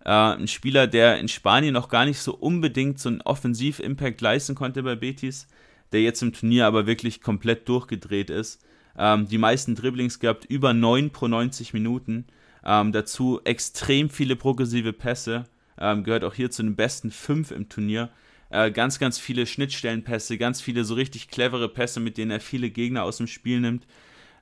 [0.04, 4.54] äh, ein Spieler, der in Spanien noch gar nicht so unbedingt so einen Offensiv-Impact leisten
[4.54, 5.48] konnte bei Betis,
[5.92, 8.62] der jetzt im Turnier aber wirklich komplett durchgedreht ist.
[8.98, 12.26] Ähm, die meisten Dribblings gehabt, über 9 pro 90 Minuten.
[12.62, 15.44] Ähm, dazu extrem viele progressive Pässe.
[15.78, 18.10] Gehört auch hier zu den besten 5 im Turnier.
[18.50, 22.70] Äh, ganz, ganz viele Schnittstellenpässe, ganz viele so richtig clevere Pässe, mit denen er viele
[22.70, 23.86] Gegner aus dem Spiel nimmt.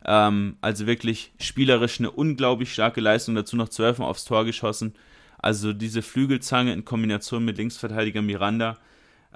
[0.05, 3.35] Ähm, also wirklich spielerisch eine unglaublich starke Leistung.
[3.35, 4.94] Dazu noch 12 Mal aufs Tor geschossen.
[5.38, 8.79] Also diese Flügelzange in Kombination mit Linksverteidiger Miranda,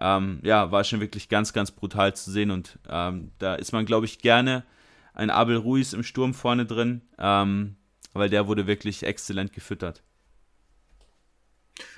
[0.01, 2.51] ähm, ja, war schon wirklich ganz, ganz brutal zu sehen.
[2.51, 4.65] Und ähm, da ist man, glaube ich, gerne
[5.15, 7.03] ein Abel Ruiz im Sturm vorne drin.
[7.19, 7.77] Ähm,
[8.15, 10.03] weil der wurde wirklich exzellent gefüttert.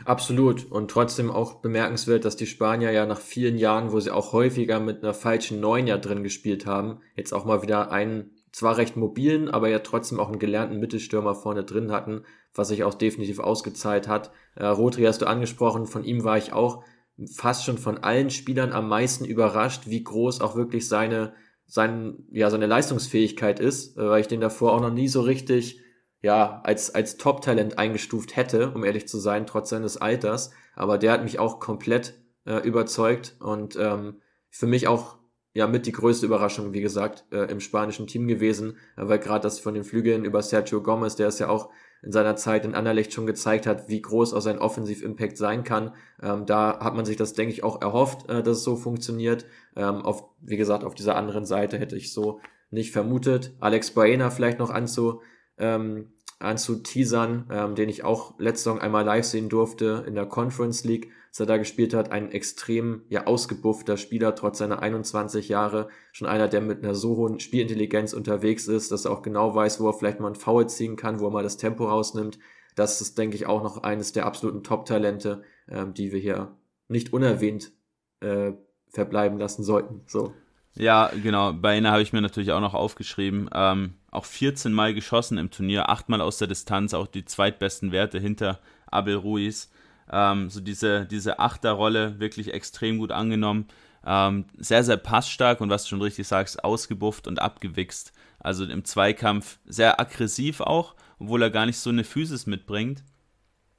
[0.04, 0.70] Absolut.
[0.70, 4.80] Und trotzdem auch bemerkenswert, dass die Spanier ja nach vielen Jahren, wo sie auch häufiger
[4.80, 8.96] mit einer falschen Neun ja drin gespielt haben, jetzt auch mal wieder einen zwar recht
[8.96, 12.22] mobilen, aber ja trotzdem auch einen gelernten Mittelstürmer vorne drin hatten,
[12.54, 14.30] was sich auch definitiv ausgezahlt hat.
[14.54, 16.84] Äh, Rotri hast du angesprochen, von ihm war ich auch
[17.32, 21.32] fast schon von allen Spielern am meisten überrascht, wie groß auch wirklich seine,
[21.66, 25.80] sein, ja, seine Leistungsfähigkeit ist, äh, weil ich den davor auch noch nie so richtig
[26.24, 30.52] ja, als, als Top-Talent eingestuft hätte, um ehrlich zu sein, trotz seines Alters.
[30.74, 32.14] Aber der hat mich auch komplett
[32.46, 35.18] äh, überzeugt und ähm, für mich auch
[35.52, 39.60] ja mit die größte Überraschung, wie gesagt, äh, im spanischen Team gewesen, weil gerade das
[39.60, 41.68] von den Flügeln über Sergio Gomez, der es ja auch
[42.02, 45.92] in seiner Zeit in Anderlecht schon gezeigt hat, wie groß auch sein Offensiv-Impact sein kann.
[46.22, 49.44] Ähm, da hat man sich das, denke ich, auch erhofft, äh, dass es so funktioniert.
[49.76, 53.54] Ähm, auf, wie gesagt, auf dieser anderen Seite hätte ich so nicht vermutet.
[53.60, 55.20] Alex Baena vielleicht noch anzu,
[55.58, 56.13] ähm,
[56.44, 61.10] anzuteasern, ähm, den ich auch letzte Saison einmal live sehen durfte in der Conference League,
[61.28, 62.12] als er da gespielt hat.
[62.12, 65.88] Ein extrem ja ausgebuffter Spieler, trotz seiner 21 Jahre.
[66.12, 69.80] Schon einer, der mit einer so hohen Spielintelligenz unterwegs ist, dass er auch genau weiß,
[69.80, 72.38] wo er vielleicht mal ein Foul ziehen kann, wo er mal das Tempo rausnimmt.
[72.76, 76.56] Das ist, denke ich, auch noch eines der absoluten Top-Talente, ähm, die wir hier
[76.88, 77.72] nicht unerwähnt
[78.20, 78.52] äh,
[78.88, 80.02] verbleiben lassen sollten.
[80.06, 80.34] So.
[80.76, 81.52] Ja, genau.
[81.52, 83.48] Bei Ihnen habe ich mir natürlich auch noch aufgeschrieben.
[83.52, 87.92] Ähm, auch 14 Mal geschossen im Turnier, 8 Mal aus der Distanz, auch die zweitbesten
[87.92, 89.70] Werte hinter Abel Ruiz.
[90.10, 93.66] Ähm, so diese, diese Achterrolle wirklich extrem gut angenommen.
[94.06, 98.12] Ähm, sehr, sehr passstark und was du schon richtig sagst, ausgebufft und abgewichst.
[98.38, 103.02] Also im Zweikampf sehr aggressiv auch, obwohl er gar nicht so eine Physis mitbringt.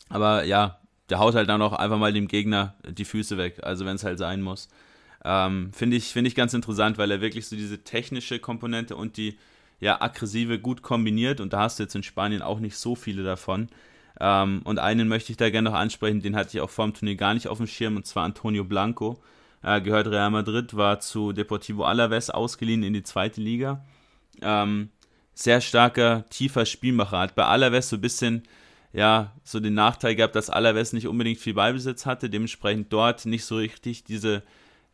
[0.09, 3.85] Aber ja, der haut halt dann auch einfach mal dem Gegner die Füße weg, also
[3.85, 4.67] wenn es halt sein muss.
[5.23, 9.17] Ähm, Finde ich, find ich ganz interessant, weil er wirklich so diese technische Komponente und
[9.17, 9.37] die
[9.79, 13.23] ja, aggressive gut kombiniert und da hast du jetzt in Spanien auch nicht so viele
[13.23, 13.67] davon.
[14.19, 16.93] Ähm, und einen möchte ich da gerne noch ansprechen, den hatte ich auch vor dem
[16.93, 19.21] Turnier gar nicht auf dem Schirm und zwar Antonio Blanco.
[19.61, 23.83] Er gehört Real Madrid, war zu Deportivo Alaves ausgeliehen in die zweite Liga.
[24.41, 24.89] Ähm,
[25.33, 27.19] sehr starker, tiefer Spielmacher.
[27.19, 28.43] Hat bei Alaves so ein bisschen,
[28.93, 33.43] ja, so den Nachteil gehabt, dass Alaves nicht unbedingt viel Ballbesitz hatte, dementsprechend dort nicht
[33.43, 34.43] so richtig diese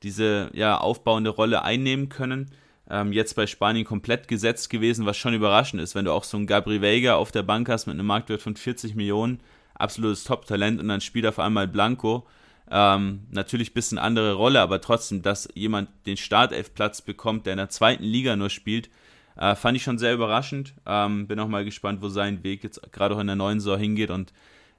[0.04, 2.52] diese ja, aufbauende Rolle einnehmen können.
[2.90, 6.38] Ähm, jetzt bei Spanien komplett gesetzt gewesen, was schon überraschend ist, wenn du auch so
[6.38, 9.40] einen Gabri Vega auf der Bank hast mit einem Marktwert von 40 Millionen,
[9.76, 12.28] absolutes Top-Talent und dann spielt auf einmal Blanco.
[12.70, 17.58] Ähm, natürlich ein bisschen andere Rolle, aber trotzdem, dass jemand den Startelfplatz bekommt, der in
[17.58, 18.90] der zweiten Liga nur spielt,
[19.38, 20.74] Äh, fand ich schon sehr überraschend.
[20.86, 23.80] Ähm, bin auch mal gespannt, wo sein Weg jetzt gerade auch in der neuen Saison
[23.80, 24.34] hingeht und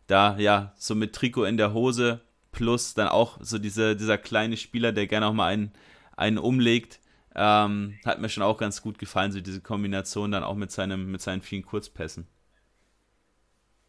[0.09, 2.21] da ja so mit Trikot in der Hose
[2.53, 5.73] plus dann auch so diese, dieser kleine Spieler, der gerne auch mal einen,
[6.17, 7.01] einen umlegt,
[7.35, 11.11] ähm, hat mir schon auch ganz gut gefallen, so diese Kombination dann auch mit, seinem,
[11.11, 12.27] mit seinen vielen Kurzpässen.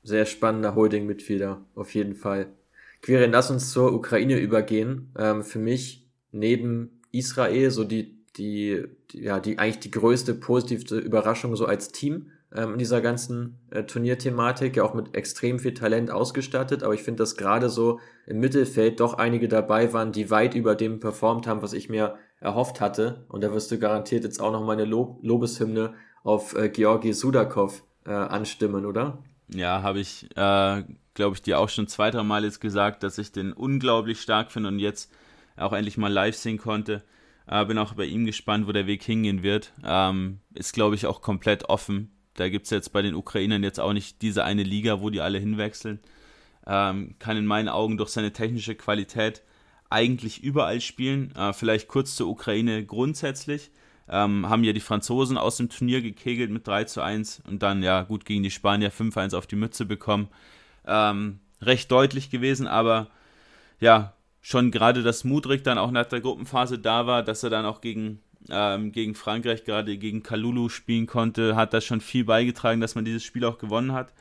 [0.04, 2.48] Sehr spannender Holding-Mitglieder, auf jeden Fall.
[3.02, 5.12] Quirin, lass uns zur Ukraine übergehen.
[5.18, 10.98] Ähm, für mich neben Israel so die, die, die, ja, die eigentlich die größte positive
[10.98, 15.74] Überraschung so als Team ähm, in dieser ganzen äh, Turnierthematik, ja auch mit extrem viel
[15.74, 20.30] Talent ausgestattet, aber ich finde, dass gerade so im Mittelfeld doch einige dabei waren, die
[20.30, 23.26] weit über dem performt haben, was ich mir erhofft hatte.
[23.30, 27.84] Und da wirst du garantiert jetzt auch noch meine Lob Lobeshymne auf äh, Georgi Sudakov
[28.06, 29.24] äh, anstimmen, oder?
[29.50, 33.18] Ja, habe ich, äh, glaube ich, dir auch schon zwei, drei Mal jetzt gesagt, dass
[33.18, 35.12] ich den unglaublich stark finde und jetzt
[35.56, 37.04] auch endlich mal live sehen konnte.
[37.48, 39.74] Äh, bin auch bei ihm gespannt, wo der Weg hingehen wird.
[39.84, 42.12] Ähm, ist, glaube ich, auch komplett offen.
[42.36, 45.22] Da gibt es jetzt bei den Ukrainern jetzt auch nicht diese eine Liga, wo die
[45.22, 46.00] alle hinwechseln.
[46.66, 49.44] Ähm, kann in meinen Augen durch seine technische Qualität
[49.94, 51.34] eigentlich überall spielen.
[51.36, 53.72] Äh, vielleicht kurz zur Ukraine grundsätzlich
[54.10, 57.84] ähm, haben ja die Franzosen aus dem Turnier gekegelt mit 3 zu 1 und dann
[57.84, 60.28] ja gut gegen die Spanier 5-1 auf die Mütze bekommen.
[60.86, 63.08] Ähm, recht deutlich gewesen, aber
[63.80, 67.66] ja, schon gerade, dass Mudrik dann auch nach der Gruppenphase da war, dass er dann
[67.66, 72.82] auch gegen, ähm, gegen Frankreich, gerade gegen Kalulu spielen konnte, hat das schon viel beigetragen,
[72.82, 74.12] dass man dieses Spiel auch gewonnen hat.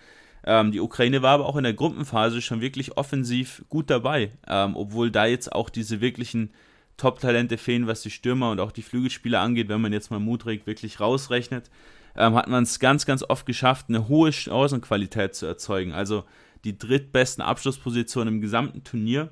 [0.44, 4.76] Ähm, die Ukraine war aber auch in der Gruppenphase schon wirklich offensiv gut dabei, ähm,
[4.76, 6.50] obwohl da jetzt auch diese wirklichen
[6.96, 9.68] Top-Talente fehlen, was die Stürmer und auch die Flügelspieler angeht.
[9.68, 11.70] Wenn man jetzt mal Mudrik wirklich rausrechnet,
[12.16, 15.92] ähm, hat man es ganz, ganz oft geschafft, eine hohe Chancenqualität zu erzeugen.
[15.92, 16.24] Also
[16.64, 19.30] die drittbesten Abschlusspositionen im gesamten Turnier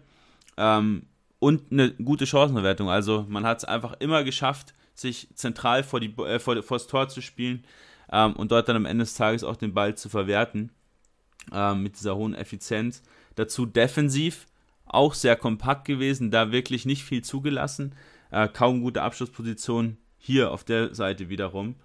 [0.56, 1.06] ähm,
[1.38, 2.88] und eine gute Chancenverwertung.
[2.88, 6.86] Also man hat es einfach immer geschafft, sich zentral vor, die, äh, vor, vor das
[6.86, 7.64] Tor zu spielen
[8.12, 10.70] ähm, und dort dann am Ende des Tages auch den Ball zu verwerten
[11.52, 13.02] ähm, mit dieser hohen Effizienz.
[13.34, 14.46] Dazu defensiv
[14.84, 17.94] auch sehr kompakt gewesen, da wirklich nicht viel zugelassen.
[18.30, 21.76] Äh, kaum gute Abschlussposition hier auf der Seite wiederum.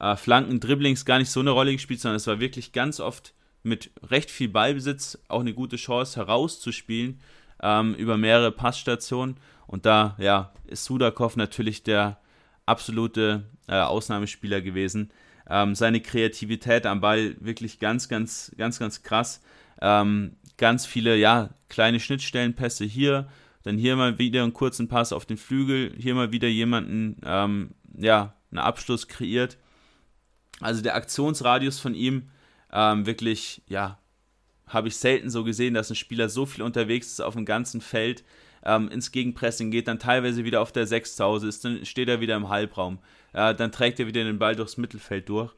[0.00, 3.34] Äh, Flanken, Dribblings gar nicht so eine Rolle gespielt, sondern es war wirklich ganz oft
[3.62, 7.20] mit recht viel Ballbesitz auch eine gute Chance herauszuspielen
[7.62, 9.36] ähm, über mehrere Passstationen.
[9.66, 12.18] Und da ja, ist Sudakov natürlich der
[12.66, 15.12] absolute äh, Ausnahmespieler gewesen.
[15.54, 19.42] Ähm, seine Kreativität am Ball wirklich ganz, ganz, ganz, ganz krass.
[19.82, 23.28] Ähm, ganz viele, ja, kleine Schnittstellenpässe hier,
[23.62, 27.72] dann hier mal wieder einen kurzen Pass auf den Flügel, hier mal wieder jemanden, ähm,
[27.94, 29.58] ja, einen Abschluss kreiert.
[30.60, 32.30] Also der Aktionsradius von ihm
[32.72, 33.98] ähm, wirklich, ja,
[34.66, 37.82] habe ich selten so gesehen, dass ein Spieler so viel unterwegs ist auf dem ganzen
[37.82, 38.24] Feld,
[38.64, 42.08] ähm, ins Gegenpressing geht, dann teilweise wieder auf der 6 zu Hause ist, dann steht
[42.08, 43.00] er wieder im Halbraum,
[43.32, 45.52] äh, dann trägt er wieder den Ball durchs Mittelfeld durch.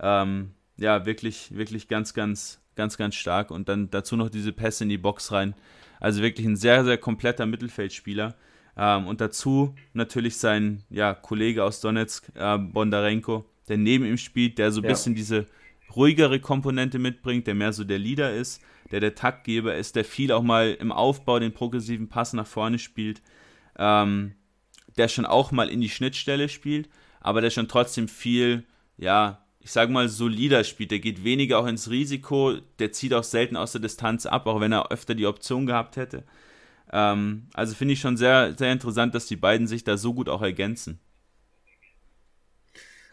[0.00, 4.84] Ähm, ja, wirklich, wirklich ganz, ganz, ganz, ganz stark und dann dazu noch diese Pässe
[4.84, 5.54] in die Box rein.
[6.00, 8.36] Also wirklich ein sehr, sehr kompletter Mittelfeldspieler.
[8.76, 14.58] Ähm, und dazu natürlich sein ja, Kollege aus Donetsk, äh, Bondarenko, der neben ihm spielt,
[14.58, 14.90] der so ein ja.
[14.90, 15.46] bisschen diese
[15.94, 20.32] ruhigere Komponente mitbringt, der mehr so der Leader ist, der der Taktgeber ist, der viel
[20.32, 23.22] auch mal im Aufbau den progressiven Pass nach vorne spielt,
[23.76, 24.34] ähm,
[24.96, 26.88] der schon auch mal in die Schnittstelle spielt,
[27.20, 28.64] aber der schon trotzdem viel,
[28.96, 30.90] ja, ich sage mal, solider spielt.
[30.90, 34.60] Der geht weniger auch ins Risiko, der zieht auch selten aus der Distanz ab, auch
[34.60, 36.24] wenn er öfter die Option gehabt hätte.
[36.92, 40.28] Ähm, also finde ich schon sehr, sehr interessant, dass die beiden sich da so gut
[40.28, 41.00] auch ergänzen.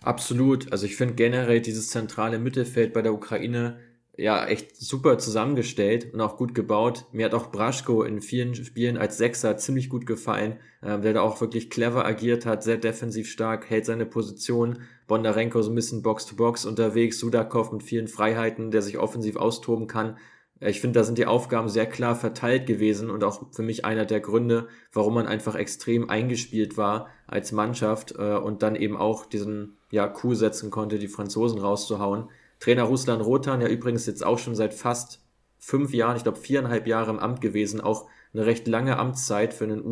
[0.02, 0.72] Absolut.
[0.72, 3.80] Also ich finde generell dieses zentrale Mittelfeld bei der Ukraine
[4.17, 7.06] ja echt super zusammengestellt und auch gut gebaut.
[7.12, 11.21] Mir hat auch Braschko in vielen Spielen als Sechser ziemlich gut gefallen, äh, der da
[11.21, 14.80] auch wirklich clever agiert hat, sehr defensiv stark, hält seine Position.
[15.08, 19.88] Bondarenko so ein bisschen Box-to-Box -Box unterwegs, Sudakov mit vielen Freiheiten, der sich offensiv austoben
[19.88, 20.17] kann.
[20.60, 23.86] Äh, ich finde, da sind die Aufgaben sehr klar verteilt gewesen und auch für mich
[23.86, 28.97] einer der Gründe, warum man einfach extrem eingespielt war als Mannschaft äh, und dann eben
[28.97, 32.30] auch diesen ja, Coup setzen konnte, die Franzosen rauszuhauen.
[32.66, 35.22] Trainer Ruslan Rotan, ja übrigens jetzt auch schon seit fast
[35.59, 39.66] fünf Jahren, ich glaube viereinhalb Jahre im Amt gewesen, auch eine recht lange Amtszeit für
[39.66, 39.84] einen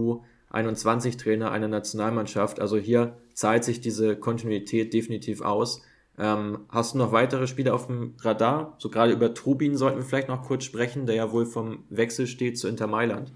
[0.51, 2.59] U21-Trainer einer Nationalmannschaft.
[2.59, 5.83] Also hier zahlt sich diese Kontinuität definitiv aus.
[6.17, 8.73] Ähm, hast du noch weitere Spiele auf dem Radar?
[8.79, 12.25] So gerade über Trubin sollten wir vielleicht noch kurz sprechen, der ja wohl vom Wechsel
[12.25, 13.31] steht zu Inter Mailand.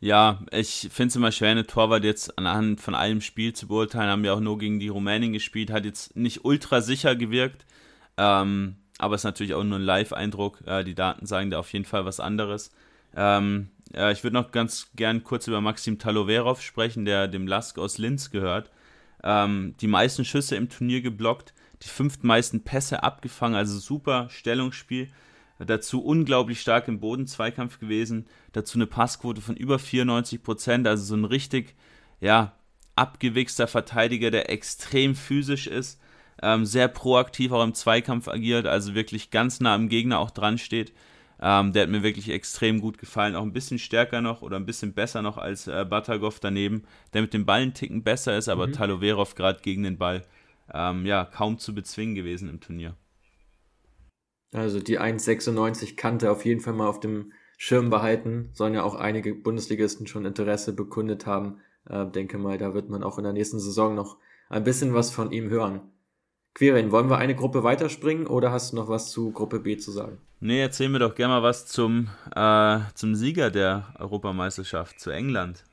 [0.00, 4.10] Ja, ich finde es immer schwer, eine Torwart jetzt anhand von einem Spiel zu beurteilen.
[4.10, 7.64] Haben ja auch nur gegen die Rumänen gespielt, hat jetzt nicht ultra sicher gewirkt.
[8.16, 10.62] Ähm, aber es ist natürlich auch nur ein Live-Eindruck.
[10.66, 12.70] Äh, die Daten sagen da auf jeden Fall was anderes.
[13.16, 17.78] Ähm, äh, ich würde noch ganz gern kurz über Maxim Taloverov sprechen, der dem Lask
[17.78, 18.70] aus Linz gehört.
[19.22, 21.54] Ähm, die meisten Schüsse im Turnier geblockt
[21.84, 25.08] die fünftmeisten Pässe abgefangen, also super Stellungsspiel.
[25.58, 28.26] Dazu unglaublich stark im Bodenzweikampf gewesen.
[28.52, 31.74] Dazu eine Passquote von über 94 Prozent, also so ein richtig,
[32.20, 32.54] ja,
[32.96, 36.00] abgewichster Verteidiger, der extrem physisch ist,
[36.44, 40.58] ähm, sehr proaktiv auch im Zweikampf agiert, also wirklich ganz nah am Gegner auch dran
[40.58, 40.92] steht.
[41.40, 44.66] Ähm, der hat mir wirklich extrem gut gefallen, auch ein bisschen stärker noch oder ein
[44.66, 48.48] bisschen besser noch als äh, Batagov daneben, der mit dem Ball einen Ticken besser ist,
[48.48, 48.72] aber mhm.
[48.72, 50.22] Taloverov gerade gegen den Ball
[50.72, 52.96] ähm, ja kaum zu bezwingen gewesen im Turnier.
[54.52, 58.50] Also die 1,96 Kante auf jeden Fall mal auf dem Schirm behalten.
[58.52, 61.58] Sollen ja auch einige Bundesligisten schon Interesse bekundet haben.
[61.88, 64.18] Äh, denke mal, da wird man auch in der nächsten Saison noch
[64.48, 65.80] ein bisschen was von ihm hören.
[66.54, 69.90] Quirin, wollen wir eine Gruppe weiterspringen oder hast du noch was zu Gruppe B zu
[69.90, 70.18] sagen?
[70.38, 75.64] Nee, erzähl mir doch gerne mal was zum, äh, zum Sieger der Europameisterschaft, zu England.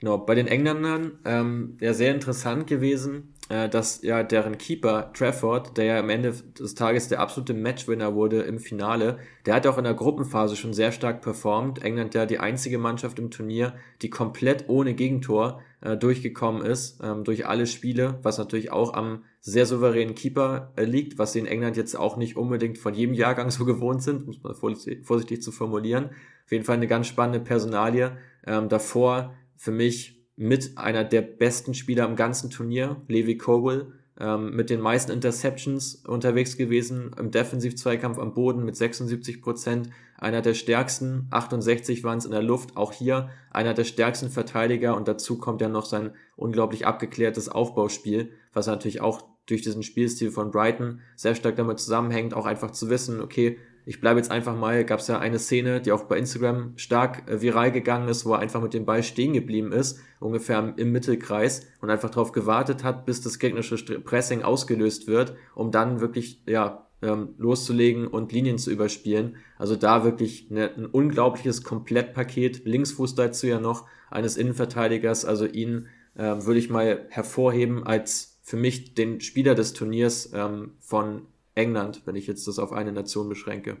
[0.00, 5.76] Genau, bei den Engländern ähm, ja sehr interessant gewesen, äh, dass ja deren Keeper Trafford,
[5.76, 9.78] der ja am Ende des Tages der absolute Matchwinner wurde im Finale, der hat auch
[9.78, 11.82] in der Gruppenphase schon sehr stark performt.
[11.82, 17.24] England ja die einzige Mannschaft im Turnier, die komplett ohne Gegentor äh, durchgekommen ist, ähm,
[17.24, 21.46] durch alle Spiele, was natürlich auch am sehr souveränen Keeper äh, liegt, was sie in
[21.46, 25.42] England jetzt auch nicht unbedingt von jedem Jahrgang so gewohnt sind, muss man vorsichtig, vorsichtig
[25.42, 26.06] zu formulieren.
[26.46, 28.16] Auf jeden Fall eine ganz spannende Personalie.
[28.46, 34.56] Ähm, davor für mich mit einer der besten Spieler im ganzen Turnier, Levi Cowell, ähm,
[34.56, 40.54] mit den meisten Interceptions unterwegs gewesen, im Defensiv-Zweikampf am Boden mit 76 Prozent, einer der
[40.54, 44.96] stärksten, 68 waren es in der Luft, auch hier einer der stärksten Verteidiger.
[44.96, 50.30] Und dazu kommt ja noch sein unglaublich abgeklärtes Aufbauspiel, was natürlich auch durch diesen Spielstil
[50.30, 54.56] von Brighton sehr stark damit zusammenhängt, auch einfach zu wissen, okay, ich bleibe jetzt einfach
[54.56, 58.24] mal, gab es ja eine Szene, die auch bei Instagram stark äh, viral gegangen ist,
[58.24, 62.32] wo er einfach mit dem Ball stehen geblieben ist, ungefähr im Mittelkreis und einfach darauf
[62.32, 68.32] gewartet hat, bis das gegnerische Pressing ausgelöst wird, um dann wirklich ja ähm, loszulegen und
[68.32, 69.36] Linien zu überspielen.
[69.58, 72.64] Also da wirklich eine, ein unglaubliches Komplettpaket.
[72.64, 75.24] Linksfuß dazu ja noch eines Innenverteidigers.
[75.24, 80.72] Also ihn äh, würde ich mal hervorheben als für mich den Spieler des Turniers ähm,
[80.80, 81.22] von
[81.54, 83.76] England, wenn ich jetzt das auf eine Nation beschränke.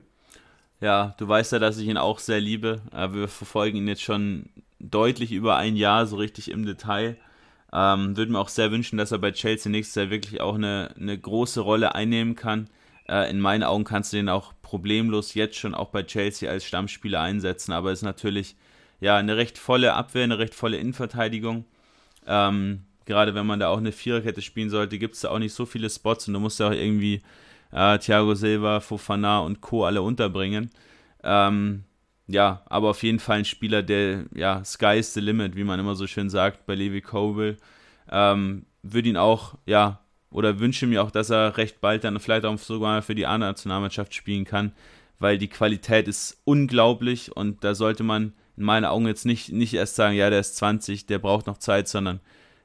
[0.80, 2.82] Ja, du weißt ja, dass ich ihn auch sehr liebe.
[2.92, 7.16] Wir verfolgen ihn jetzt schon deutlich über ein Jahr, so richtig im Detail.
[7.72, 10.94] Ähm, würde mir auch sehr wünschen, dass er bei Chelsea nächstes Jahr wirklich auch eine,
[10.98, 12.68] eine große Rolle einnehmen kann.
[13.08, 16.64] Äh, in meinen Augen kannst du den auch problemlos jetzt schon auch bei Chelsea als
[16.64, 18.56] Stammspieler einsetzen, aber ist natürlich
[19.00, 21.64] ja eine recht volle Abwehr, eine recht volle Innenverteidigung.
[22.26, 25.52] Ähm, gerade wenn man da auch eine Viererkette spielen sollte, gibt es da auch nicht
[25.54, 27.22] so viele Spots und du musst ja auch irgendwie
[27.72, 29.84] äh, Thiago Silva, Fofana und Co.
[29.84, 30.70] alle unterbringen.
[31.22, 31.84] Ähm,
[32.26, 35.78] ja, aber auf jeden Fall ein Spieler, der, ja, Sky is the limit, wie man
[35.80, 37.58] immer so schön sagt bei Levi Kobel.
[38.10, 40.00] Ähm, würde ihn auch, ja,
[40.34, 44.14] oder wünsche mir auch, dass er recht bald dann vielleicht auch sogar für die A-Nationalmannschaft
[44.14, 44.72] spielen kann,
[45.20, 49.74] weil die Qualität ist unglaublich und da sollte man in meinen Augen jetzt nicht, nicht
[49.74, 52.18] erst sagen, ja, der ist 20, der braucht noch Zeit, sondern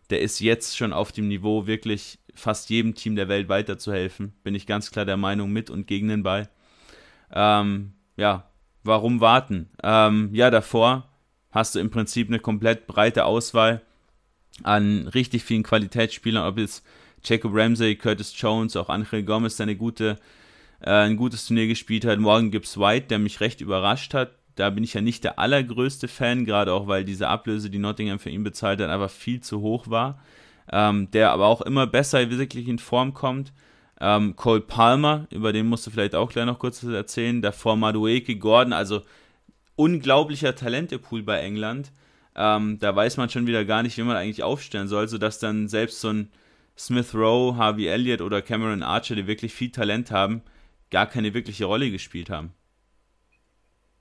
[0.09, 4.33] der ist jetzt schon auf dem Niveau, wirklich fast jedem Team der Welt weiterzuhelfen.
[4.43, 6.49] Bin ich ganz klar der Meinung mit und gegen den Ball.
[7.31, 8.49] Ähm, ja,
[8.83, 9.69] warum warten?
[9.83, 11.07] Ähm, ja, davor
[11.51, 13.83] hast du im Prinzip eine komplett breite Auswahl
[14.63, 16.83] an richtig vielen Qualitätsspielern, ob jetzt
[17.23, 20.17] Jacob Ramsey, Curtis Jones, auch Angel Gomez, der eine gute,
[20.81, 22.19] äh, ein gutes Turnier gespielt hat.
[22.19, 24.31] Morgan Gibbs White, der mich recht überrascht hat.
[24.55, 28.19] Da bin ich ja nicht der allergrößte Fan, gerade auch weil diese Ablöse, die Nottingham
[28.19, 30.19] für ihn bezahlt hat, aber viel zu hoch war
[30.71, 33.53] ähm, der aber auch immer besser wirklich in Form kommt.
[33.99, 37.41] Ähm, Cole Palmer, über den musst du vielleicht auch gleich noch kurz erzählen.
[37.41, 39.01] Davor Madueke, Gordon, also
[39.75, 41.91] unglaublicher Talentepool bei England.
[42.35, 45.67] Ähm, da weiß man schon wieder gar nicht, wie man eigentlich aufstellen soll, sodass dann
[45.67, 46.31] selbst so ein
[46.79, 50.41] Smith Rowe, Harvey Elliott oder Cameron Archer, die wirklich viel Talent haben,
[50.89, 52.53] gar keine wirkliche Rolle gespielt haben.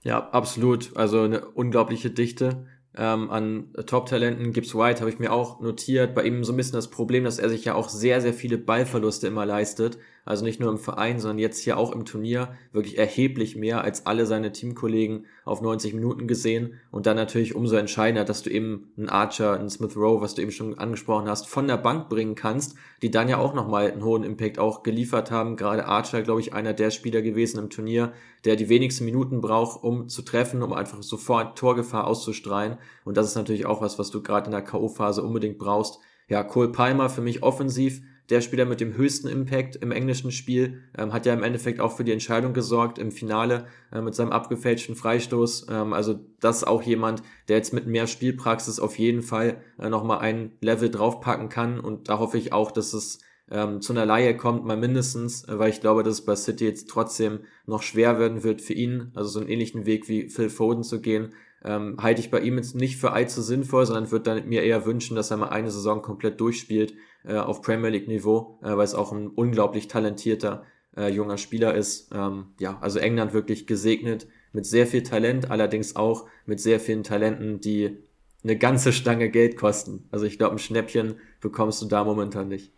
[0.05, 0.97] Ja, absolut.
[0.97, 2.67] Also eine unglaubliche Dichte
[2.97, 4.53] ähm, an Top-Talenten.
[4.53, 6.15] Gibbs White habe ich mir auch notiert.
[6.15, 8.59] Bei ihm so ein bisschen das Problem, dass er sich ja auch sehr, sehr viele
[8.59, 9.99] Ballverluste immer leistet.
[10.29, 14.05] Also nicht nur im Verein, sondern jetzt hier auch im Turnier wirklich erheblich mehr als
[14.05, 16.75] alle seine Teamkollegen auf 90 Minuten gesehen.
[16.91, 20.43] Und dann natürlich umso entscheidender, dass du eben einen Archer, einen Smith Rowe, was du
[20.43, 24.05] eben schon angesprochen hast, von der Bank bringen kannst, die dann ja auch nochmal einen
[24.05, 25.57] hohen Impact auch geliefert haben.
[25.57, 28.13] Gerade Archer, glaube ich, einer der Spieler gewesen im Turnier,
[28.45, 32.77] der die wenigsten Minuten braucht, um zu treffen, um einfach sofort Torgefahr auszustrahlen.
[33.07, 36.01] Und das ist natürlich auch was, was du gerade in der K.O.-Phase unbedingt brauchst.
[36.29, 40.83] Ja, Cole Palmer für mich offensiv der Spieler mit dem höchsten Impact im englischen Spiel,
[40.97, 44.33] ähm, hat ja im Endeffekt auch für die Entscheidung gesorgt im Finale äh, mit seinem
[44.33, 45.67] abgefälschten Freistoß.
[45.71, 50.19] Ähm, also das auch jemand, der jetzt mit mehr Spielpraxis auf jeden Fall äh, nochmal
[50.19, 53.21] ein Level draufpacken kann und da hoffe ich auch, dass es
[53.51, 56.91] ähm, zu einer Laie kommt, mal mindestens, weil ich glaube, dass es bei City jetzt
[56.91, 60.83] trotzdem noch schwer werden wird für ihn, also so einen ähnlichen Weg wie Phil Foden
[60.83, 61.33] zu gehen,
[61.65, 65.17] ähm, halte ich bei ihm jetzt nicht für allzu sinnvoll, sondern würde mir eher wünschen,
[65.17, 68.95] dass er mal eine Saison komplett durchspielt äh, auf Premier League Niveau, äh, weil es
[68.95, 70.65] auch ein unglaublich talentierter
[70.97, 72.11] äh, junger Spieler ist.
[72.15, 77.05] Ähm, ja, also England wirklich gesegnet mit sehr viel Talent, allerdings auch mit sehr vielen
[77.05, 77.99] Talenten, die
[78.43, 80.09] eine ganze Stange Geld kosten.
[80.11, 82.73] Also ich glaube, ein Schnäppchen bekommst du da momentan nicht.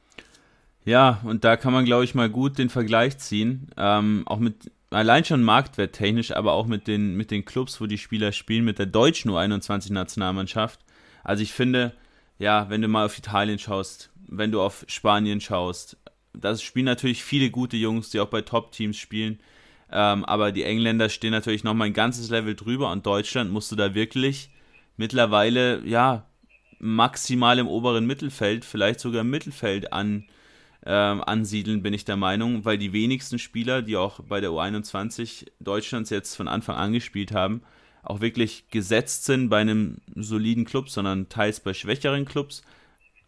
[0.85, 3.69] Ja, und da kann man, glaube ich, mal gut den Vergleich ziehen.
[3.77, 7.99] Ähm, auch mit, allein schon marktwerttechnisch, aber auch mit den, mit den Clubs, wo die
[7.99, 10.81] Spieler spielen, mit der deutschen U21-Nationalmannschaft.
[11.23, 11.93] Also ich finde,
[12.39, 15.97] ja, wenn du mal auf Italien schaust, wenn du auf Spanien schaust,
[16.33, 19.41] das spielen natürlich viele gute Jungs, die auch bei Top-Teams spielen.
[19.91, 23.77] Ähm, aber die Engländer stehen natürlich nochmal ein ganzes Level drüber und Deutschland musst du
[23.77, 24.51] da wirklich
[24.97, 26.27] mittlerweile, ja,
[26.79, 30.25] maximal im oberen Mittelfeld, vielleicht sogar im Mittelfeld an,
[30.87, 35.47] ähm, ansiedeln, bin ich der Meinung, weil die wenigsten Spieler, die auch bei der U21
[35.59, 37.63] Deutschlands jetzt von Anfang an gespielt haben,
[38.03, 42.63] auch wirklich gesetzt sind bei einem soliden Club, sondern teils bei schwächeren Clubs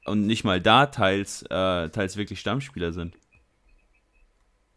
[0.04, 3.16] und nicht mal da teils, äh, teils wirklich Stammspieler sind.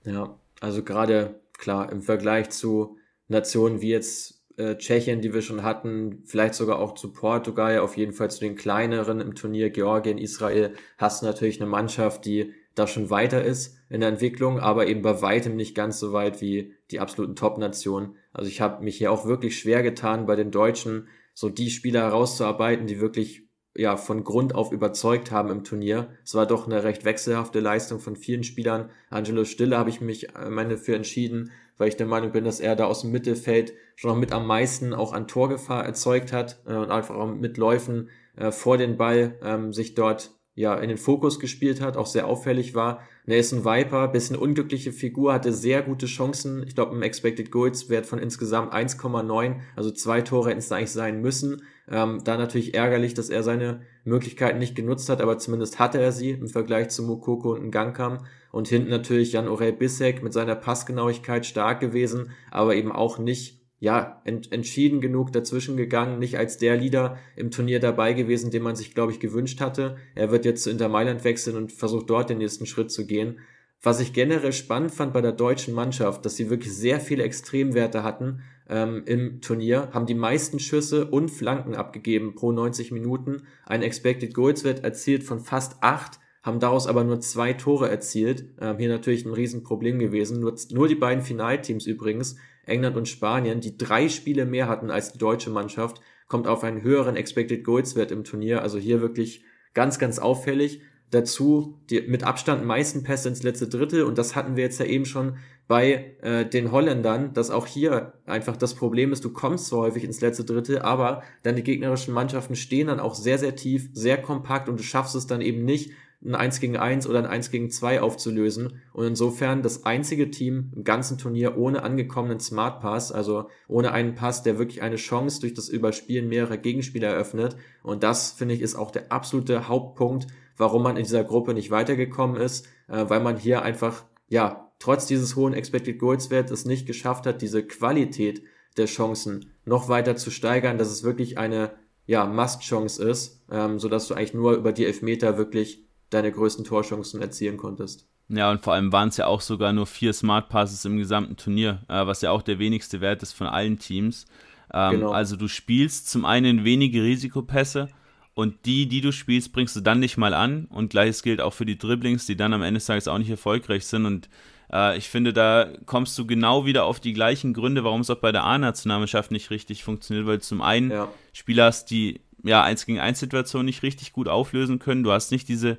[0.03, 2.97] Ja, also gerade klar im Vergleich zu
[3.28, 7.97] Nationen wie jetzt äh, Tschechien, die wir schon hatten, vielleicht sogar auch zu Portugal, auf
[7.97, 12.53] jeden Fall zu den kleineren im Turnier, Georgien, Israel, hast du natürlich eine Mannschaft, die
[12.76, 16.41] da schon weiter ist in der Entwicklung, aber eben bei weitem nicht ganz so weit
[16.41, 18.15] wie die absoluten Top-Nationen.
[18.34, 22.01] Also ich habe mich hier auch wirklich schwer getan, bei den Deutschen so die Spieler
[22.01, 23.45] herauszuarbeiten, die wirklich
[23.76, 26.07] ja von Grund auf überzeugt haben im Turnier.
[26.23, 28.89] Es war doch eine recht wechselhafte Leistung von vielen Spielern.
[29.09, 32.59] Angelo Stille habe ich mich am Ende für entschieden, weil ich der Meinung bin, dass
[32.59, 36.59] er da aus dem Mittelfeld schon noch mit am meisten auch an Torgefahr erzeugt hat
[36.65, 40.88] äh, und einfach auch mit Läufen äh, vor den Ball ähm, sich dort ja in
[40.88, 43.01] den Fokus gespielt hat, auch sehr auffällig war.
[43.26, 46.63] Nelson Viper, bisschen unglückliche Figur, hatte sehr gute Chancen.
[46.65, 50.91] Ich glaube, im Expected Goals Wert von insgesamt 1,9, also zwei Tore hätten es eigentlich
[50.91, 51.61] sein müssen.
[51.89, 56.11] Ähm, da natürlich ärgerlich, dass er seine Möglichkeiten nicht genutzt hat, aber zumindest hatte er
[56.11, 58.25] sie im Vergleich zu Mokoko und Ngankam.
[58.51, 63.61] Und hinten natürlich Jan Orel Bissek mit seiner Passgenauigkeit stark gewesen, aber eben auch nicht
[63.79, 68.63] ja, ent entschieden genug dazwischen gegangen, nicht als der Leader im Turnier dabei gewesen, den
[68.63, 69.97] man sich, glaube ich, gewünscht hatte.
[70.15, 73.39] Er wird jetzt zu Inter Mailand wechseln und versucht dort den nächsten Schritt zu gehen.
[73.83, 78.03] Was ich generell spannend fand bei der deutschen Mannschaft, dass sie wirklich sehr viele Extremwerte
[78.03, 83.43] hatten ähm, im Turnier, haben die meisten Schüsse und Flanken abgegeben pro 90 Minuten.
[83.66, 88.45] Ein Expected Goals Wert erzielt von fast acht haben daraus aber nur zwei Tore erzielt.
[88.61, 90.39] Ähm, hier natürlich ein Riesenproblem gewesen.
[90.39, 92.36] Nur, nur die beiden Finalteams übrigens
[92.68, 96.84] England und Spanien, die drei Spiele mehr hatten als die deutsche Mannschaft, kommt auf einen
[96.84, 98.61] höheren Expected Goals Wert im Turnier.
[98.61, 99.43] Also hier wirklich
[99.74, 100.82] ganz, ganz auffällig.
[101.09, 104.86] Dazu die mit Abstand meisten Pässe ins letzte Drittel und das hatten wir jetzt ja
[104.86, 105.38] eben schon
[105.68, 110.03] bei äh, den Holländern, dass auch hier einfach das Problem ist, du kommst so häufig
[110.03, 114.70] ins letzte Drittel, aber deine gegnerischen Mannschaften stehen dann auch sehr, sehr tief, sehr kompakt
[114.70, 115.91] und du schaffst es dann eben nicht,
[116.24, 118.82] ein 1 gegen 1 oder ein 1 gegen 2 aufzulösen.
[118.93, 124.16] Und insofern das einzige Team im ganzen Turnier ohne angekommenen Smart Pass, also ohne einen
[124.16, 127.55] Pass, der wirklich eine Chance durch das Überspielen mehrerer Gegenspieler eröffnet.
[127.84, 131.70] Und das, finde ich, ist auch der absolute Hauptpunkt, warum man in dieser Gruppe nicht
[131.70, 136.65] weitergekommen ist, äh, weil man hier einfach, ja, trotz dieses hohen Expected Goals Wert es
[136.65, 138.43] nicht geschafft hat, diese Qualität
[138.78, 141.71] der Chancen noch weiter zu steigern, dass es wirklich eine
[142.05, 147.21] ja, Must-Chance ist, ähm, sodass du eigentlich nur über die Elfmeter wirklich deine größten Torchancen
[147.21, 148.07] erzielen konntest.
[148.28, 151.36] Ja, und vor allem waren es ja auch sogar nur vier Smart Passes im gesamten
[151.36, 154.26] Turnier, äh, was ja auch der wenigste Wert ist von allen Teams.
[154.73, 155.11] Ähm, genau.
[155.11, 157.89] Also du spielst zum einen wenige Risikopässe
[158.34, 160.65] und die, die du spielst, bringst du dann nicht mal an.
[160.65, 163.30] Und gleiches gilt auch für die Dribblings, die dann am Ende des Tages auch nicht
[163.30, 164.05] erfolgreich sind.
[164.05, 164.30] Und
[164.72, 168.20] äh, ich finde, da kommst du genau wieder auf die gleichen Gründe, warum es auch
[168.20, 171.07] bei der A-Nationalmannschaft nicht richtig funktioniert, weil du zum einen ja.
[171.34, 175.03] Spieler hast, die ja 1 gegen 1 Situationen nicht richtig gut auflösen können.
[175.03, 175.78] Du hast nicht diese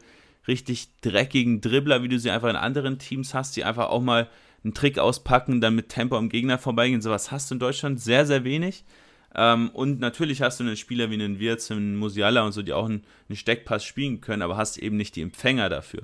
[0.48, 4.28] richtig dreckigen Dribbler, wie du sie einfach in anderen Teams hast, die einfach auch mal
[4.64, 7.02] einen Trick auspacken, dann mit Tempo am Gegner vorbeigehen.
[7.02, 8.84] Sowas hast du in Deutschland sehr, sehr wenig.
[9.34, 12.72] Ähm, und natürlich hast du einen Spieler wie einen Wirtz, einen Musiala und so, die
[12.72, 16.02] auch einen Steckpass spielen können, aber hast eben nicht die Empfänger dafür.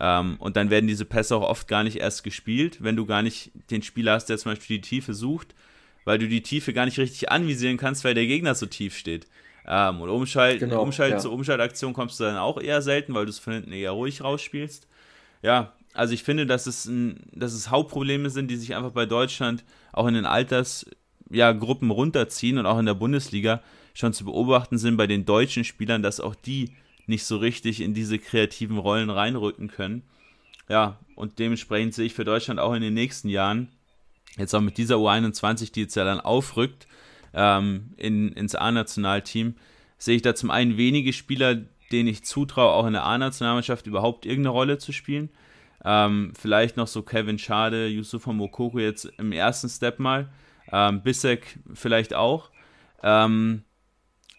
[0.00, 3.22] Ähm, und dann werden diese Pässe auch oft gar nicht erst gespielt, wenn du gar
[3.22, 5.54] nicht den Spieler hast, der zum Beispiel die Tiefe sucht,
[6.04, 9.26] weil du die Tiefe gar nicht richtig anvisieren kannst, weil der Gegner so tief steht.
[9.66, 11.18] Ähm, und Umschalt, genau, Umschalt ja.
[11.18, 14.22] zur Umschaltaktion kommst du dann auch eher selten, weil du es von hinten eher ruhig
[14.22, 14.86] rausspielst.
[15.42, 19.04] Ja, also ich finde, dass es, ein, dass es Hauptprobleme sind, die sich einfach bei
[19.04, 23.62] Deutschland auch in den Altersgruppen ja, runterziehen und auch in der Bundesliga
[23.94, 26.76] schon zu beobachten sind bei den deutschen Spielern, dass auch die
[27.08, 30.02] nicht so richtig in diese kreativen Rollen reinrücken können.
[30.68, 33.68] ja, und dementsprechend sehe ich für Deutschland auch in den nächsten Jahren,
[34.36, 36.86] jetzt auch mit dieser U21, die jetzt ja dann aufrückt,
[37.34, 39.56] ähm, in, ins A-Nationalteam,
[39.96, 41.56] sehe ich da zum einen wenige Spieler,
[41.90, 45.30] denen ich zutraue, auch in der A-Nationalmannschaft überhaupt irgendeine Rolle zu spielen.
[45.84, 50.28] Ähm, vielleicht noch so Kevin Schade, Yusufa Mokoko jetzt im ersten Step mal.
[50.70, 52.50] Ähm, Bissek vielleicht auch.
[53.02, 53.62] Ähm,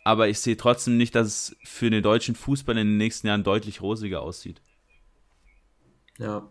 [0.04, 3.44] aber ich sehe trotzdem nicht, dass es für den deutschen Fußball in den nächsten Jahren
[3.44, 4.62] deutlich rosiger aussieht.
[6.18, 6.50] Ja,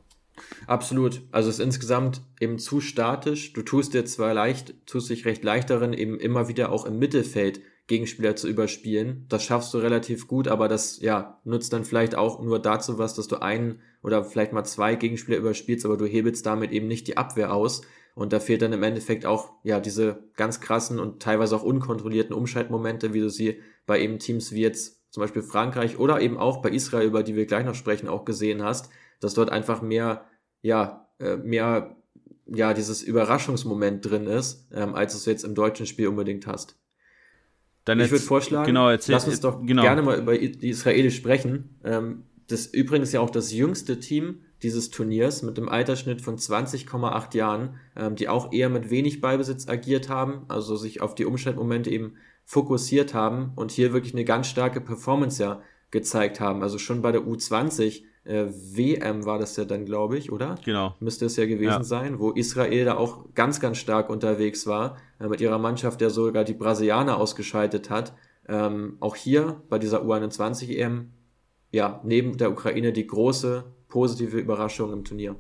[0.67, 1.23] absolut.
[1.31, 3.53] Also es ist insgesamt eben zu statisch.
[3.53, 6.99] Du tust dir zwar leicht, tust dich recht leicht darin, eben immer wieder auch im
[6.99, 9.25] Mittelfeld Gegenspieler zu überspielen.
[9.29, 13.15] Das schaffst du relativ gut, aber das ja nutzt dann vielleicht auch nur dazu was,
[13.15, 17.09] dass du einen oder vielleicht mal zwei Gegenspieler überspielst, aber du hebelst damit eben nicht
[17.09, 17.81] die Abwehr aus.
[18.19, 22.35] Und da fehlt dann im Endeffekt auch ja diese ganz krassen und teilweise auch unkontrollierten
[22.35, 26.61] Umschaltmomente, wie du sie bei eben Teams wie jetzt zum Beispiel Frankreich oder eben auch
[26.61, 28.91] bei Israel, über die wir gleich noch sprechen, auch gesehen hast,
[29.21, 30.25] dass dort einfach mehr,
[30.63, 31.97] ja, äh, mehr,
[32.47, 36.77] ja, dieses Überraschungsmoment drin ist, ähm, als es jetzt im deutschen Spiel unbedingt hast.
[37.85, 39.83] Dann ich würde vorschlagen, genau, erzähl, lass uns doch genau.
[39.83, 41.79] gerne mal über die Israelis sprechen.
[41.85, 46.37] Ähm, das ist übrigens ja auch das jüngste Team dieses Turniers mit einem Altersschnitt von
[46.37, 51.25] 20,8 Jahren, ähm, die auch eher mit wenig Ballbesitz agiert haben, also sich auf die
[51.25, 56.63] Umschaltmomente eben fokussiert haben und hier wirklich eine ganz starke Performance ja gezeigt haben.
[56.63, 60.57] Also schon bei der U20 äh, WM war das ja dann, glaube ich, oder?
[60.65, 60.95] Genau.
[61.01, 61.85] Müsste es ja gewesen ja.
[61.85, 66.11] sein, wo Israel da auch ganz, ganz stark unterwegs war, äh, mit ihrer Mannschaft, der
[66.11, 68.15] sogar die Brasilianer ausgeschaltet hat.
[68.47, 71.13] Ähm, auch hier bei dieser U21 EM,
[71.71, 75.37] ja, neben der Ukraine die große positive Überraschung im Turnier.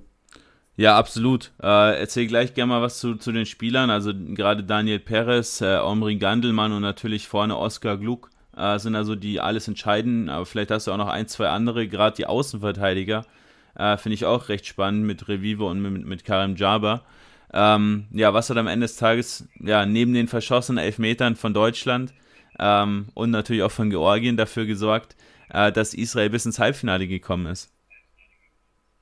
[0.76, 1.50] Ja, absolut.
[1.60, 3.90] Äh, erzähl gleich gerne mal was zu, zu den Spielern.
[3.90, 9.16] Also gerade Daniel Perez, äh, Omri Gandelmann und natürlich vorne Oskar Gluck äh, sind also
[9.16, 10.28] die alles entscheiden.
[10.28, 13.26] Aber vielleicht hast du auch noch ein, zwei andere, gerade die Außenverteidiger.
[13.74, 17.02] Äh, Finde ich auch recht spannend mit Revivo und mit, mit Karim Jaber.
[17.52, 22.12] Ähm, ja, was hat am Ende des Tages, ja, neben den verschossenen Elfmetern von Deutschland
[22.58, 25.16] ähm, und natürlich auch von Georgien dafür gesorgt,
[25.48, 27.72] äh, dass Israel bis ins Halbfinale gekommen ist?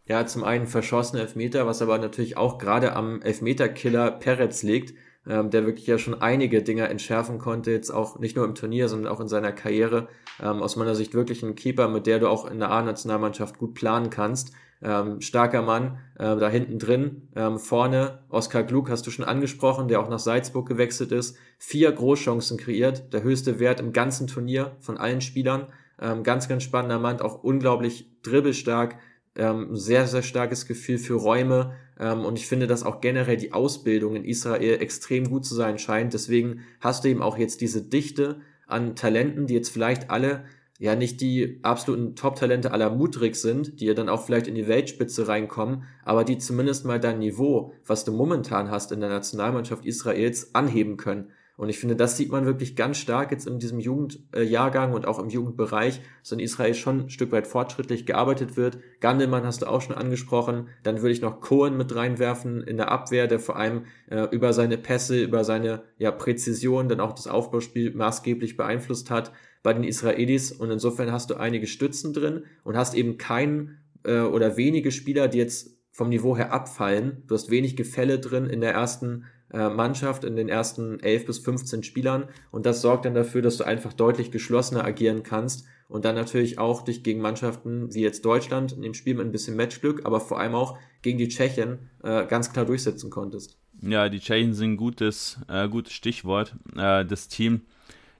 [0.08, 4.94] Ja, zum einen verschossene Elfmeter, was aber natürlich auch gerade am Elfmeterkiller Peretz liegt,
[5.26, 8.88] ähm, der wirklich ja schon einige Dinger entschärfen konnte, jetzt auch nicht nur im Turnier,
[8.88, 10.06] sondern auch in seiner Karriere.
[10.40, 13.74] Ähm, aus meiner Sicht wirklich ein Keeper, mit der du auch in der A-Nationalmannschaft gut
[13.74, 14.52] planen kannst.
[14.80, 19.88] Ähm, starker Mann, äh, da hinten drin, ähm, vorne Oskar Gluck hast du schon angesprochen,
[19.88, 24.76] der auch nach Salzburg gewechselt ist, vier Großchancen kreiert, der höchste Wert im ganzen Turnier
[24.80, 28.96] von allen Spielern, ähm, ganz, ganz spannender Mann, auch unglaublich dribbelstark,
[29.36, 31.74] ähm, sehr, sehr starkes Gefühl für Räume.
[31.98, 35.78] Ähm, und ich finde, dass auch generell die Ausbildung in Israel extrem gut zu sein
[35.78, 36.14] scheint.
[36.14, 40.44] Deswegen hast du eben auch jetzt diese Dichte an Talenten, die jetzt vielleicht alle
[40.78, 44.68] ja nicht die absoluten Top-Talente aller Mutrig sind, die ja dann auch vielleicht in die
[44.68, 49.86] Weltspitze reinkommen, aber die zumindest mal dein Niveau, was du momentan hast in der Nationalmannschaft
[49.86, 51.30] Israels, anheben können.
[51.56, 55.18] Und ich finde, das sieht man wirklich ganz stark jetzt in diesem Jugendjahrgang und auch
[55.18, 58.78] im Jugendbereich, dass in Israel schon ein Stück weit fortschrittlich gearbeitet wird.
[59.00, 60.68] Gandelmann hast du auch schon angesprochen.
[60.82, 64.52] Dann würde ich noch Cohen mit reinwerfen in der Abwehr, der vor allem äh, über
[64.52, 69.32] seine Pässe, über seine ja, Präzision dann auch das Aufbauspiel maßgeblich beeinflusst hat
[69.62, 70.52] bei den Israelis.
[70.52, 75.28] Und insofern hast du einige Stützen drin und hast eben keinen äh, oder wenige Spieler,
[75.28, 77.22] die jetzt vom Niveau her abfallen.
[77.26, 81.82] Du hast wenig Gefälle drin in der ersten Mannschaft in den ersten 11 bis 15
[81.84, 86.14] Spielern und das sorgt dann dafür, dass du einfach deutlich geschlossener agieren kannst und dann
[86.14, 90.04] natürlich auch dich gegen Mannschaften wie jetzt Deutschland in dem Spiel mit ein bisschen Matchglück,
[90.04, 93.56] aber vor allem auch gegen die Tschechen äh, ganz klar durchsetzen konntest.
[93.82, 96.56] Ja, die Tschechen sind ein gutes, äh, gutes Stichwort.
[96.76, 97.62] Äh, das Team,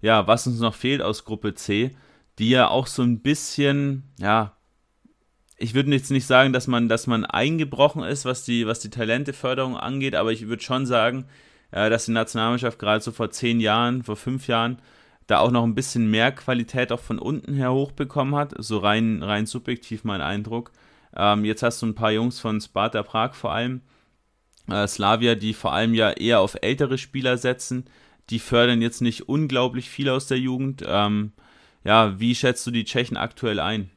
[0.00, 1.96] ja, was uns noch fehlt aus Gruppe C,
[2.38, 4.55] die ja auch so ein bisschen, ja,
[5.56, 8.90] ich würde jetzt nicht sagen, dass man, dass man eingebrochen ist, was die, was die
[8.90, 11.26] Talenteförderung angeht, aber ich würde schon sagen,
[11.70, 14.78] äh, dass die Nationalmannschaft gerade so vor zehn Jahren, vor fünf Jahren,
[15.26, 18.54] da auch noch ein bisschen mehr Qualität auch von unten her hochbekommen hat.
[18.58, 20.72] So rein, rein subjektiv mein Eindruck.
[21.16, 23.80] Ähm, jetzt hast du ein paar Jungs von Sparta Prag vor allem,
[24.70, 27.86] äh, Slavia, die vor allem ja eher auf ältere Spieler setzen.
[28.30, 30.84] Die fördern jetzt nicht unglaublich viel aus der Jugend.
[30.86, 31.32] Ähm,
[31.84, 33.90] ja, wie schätzt du die Tschechen aktuell ein?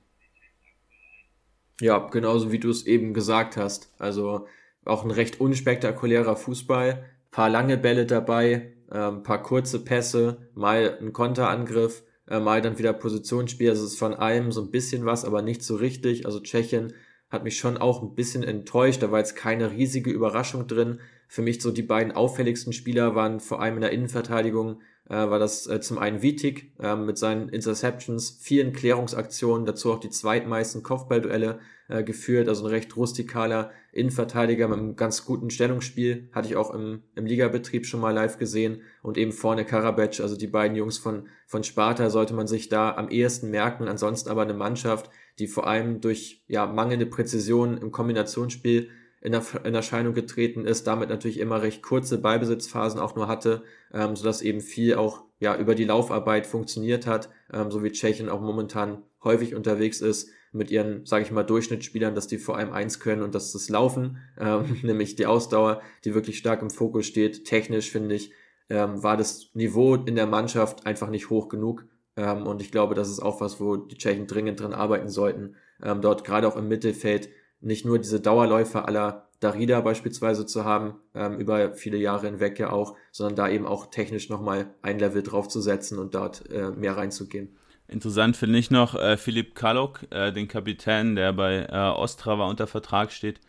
[1.82, 3.92] Ja, genauso wie du es eben gesagt hast.
[3.98, 4.48] Also
[4.86, 11.14] auch ein recht unspektakulärer Fußball, paar lange Bälle dabei, ähm, paar kurze Pässe, mal ein
[11.14, 13.70] Konterangriff, äh, mal dann wieder Positionsspiel.
[13.70, 16.26] Also es ist von allem so ein bisschen was, aber nicht so richtig.
[16.26, 16.94] Also Tschechien
[17.30, 19.04] hat mich schon auch ein bisschen enttäuscht.
[19.04, 21.00] Da war jetzt keine riesige Überraschung drin.
[21.28, 25.40] Für mich so die beiden auffälligsten Spieler waren vor allem in der Innenverteidigung äh, war
[25.40, 30.84] das äh, zum einen Vitik äh, mit seinen Interceptions, vielen Klärungsaktionen, dazu auch die zweitmeisten
[30.84, 36.56] Kopfballduelle äh, geführt, also ein recht rustikaler Innenverteidiger mit einem ganz guten Stellungsspiel, hatte ich
[36.56, 38.84] auch im, im Ligabetrieb schon mal live gesehen.
[39.02, 42.96] Und eben vorne Karabec, also die beiden Jungs von, von Sparta sollte man sich da
[42.96, 47.92] am ehesten merken, ansonsten aber eine Mannschaft, die vor allem durch ja, mangelnde Präzision im
[47.92, 48.90] Kombinationsspiel
[49.22, 53.64] in, in Erscheinung getreten ist, damit natürlich immer recht kurze Ballbesitzphasen auch nur hatte,
[53.94, 58.30] ähm, sodass eben viel auch ja über die Laufarbeit funktioniert hat, ähm, so wie Tschechien
[58.30, 62.72] auch momentan häufig unterwegs ist mit ihren, sage ich mal, Durchschnittsspielern, dass die vor allem
[62.72, 66.70] eins können und das ist das Laufen, ähm, nämlich die Ausdauer, die wirklich stark im
[66.70, 67.46] Fokus steht.
[67.46, 68.32] Technisch finde ich,
[68.70, 71.86] ähm, war das Niveau in der Mannschaft einfach nicht hoch genug.
[72.16, 75.56] Ähm, und ich glaube, das ist auch was, wo die Tschechen dringend dran arbeiten sollten.
[75.84, 77.30] Ähm, dort gerade auch im Mittelfeld
[77.62, 82.72] nicht nur diese Dauerläufer aller Darida beispielsweise zu haben, ähm, über viele Jahre hinweg ja
[82.72, 87.56] auch, sondern da eben auch technisch nochmal ein Level draufzusetzen und dort äh, mehr reinzugehen.
[87.88, 92.68] Interessant finde ich noch äh, Philipp Kalok, äh, den Kapitän, der bei äh, Ostrava unter
[92.68, 93.40] Vertrag steht.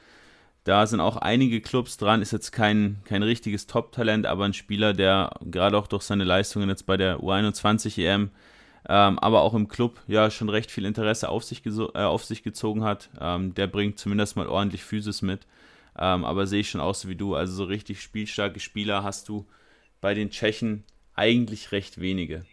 [0.65, 4.93] Da sind auch einige Clubs dran, ist jetzt kein, kein richtiges Top-Talent, aber ein Spieler,
[4.93, 8.31] der gerade auch durch seine Leistungen jetzt bei der U21 EM
[8.89, 12.43] ähm, aber auch im Club ja schon recht viel Interesse auf sich, äh, auf sich
[12.43, 13.11] gezogen hat.
[13.21, 15.47] Ähm, der bringt zumindest mal ordentlich Physis mit.
[15.99, 17.35] Ähm, aber sehe ich schon aus wie du.
[17.35, 19.47] Also so richtig spielstarke Spieler hast du
[20.01, 22.45] bei den Tschechen eigentlich recht wenige.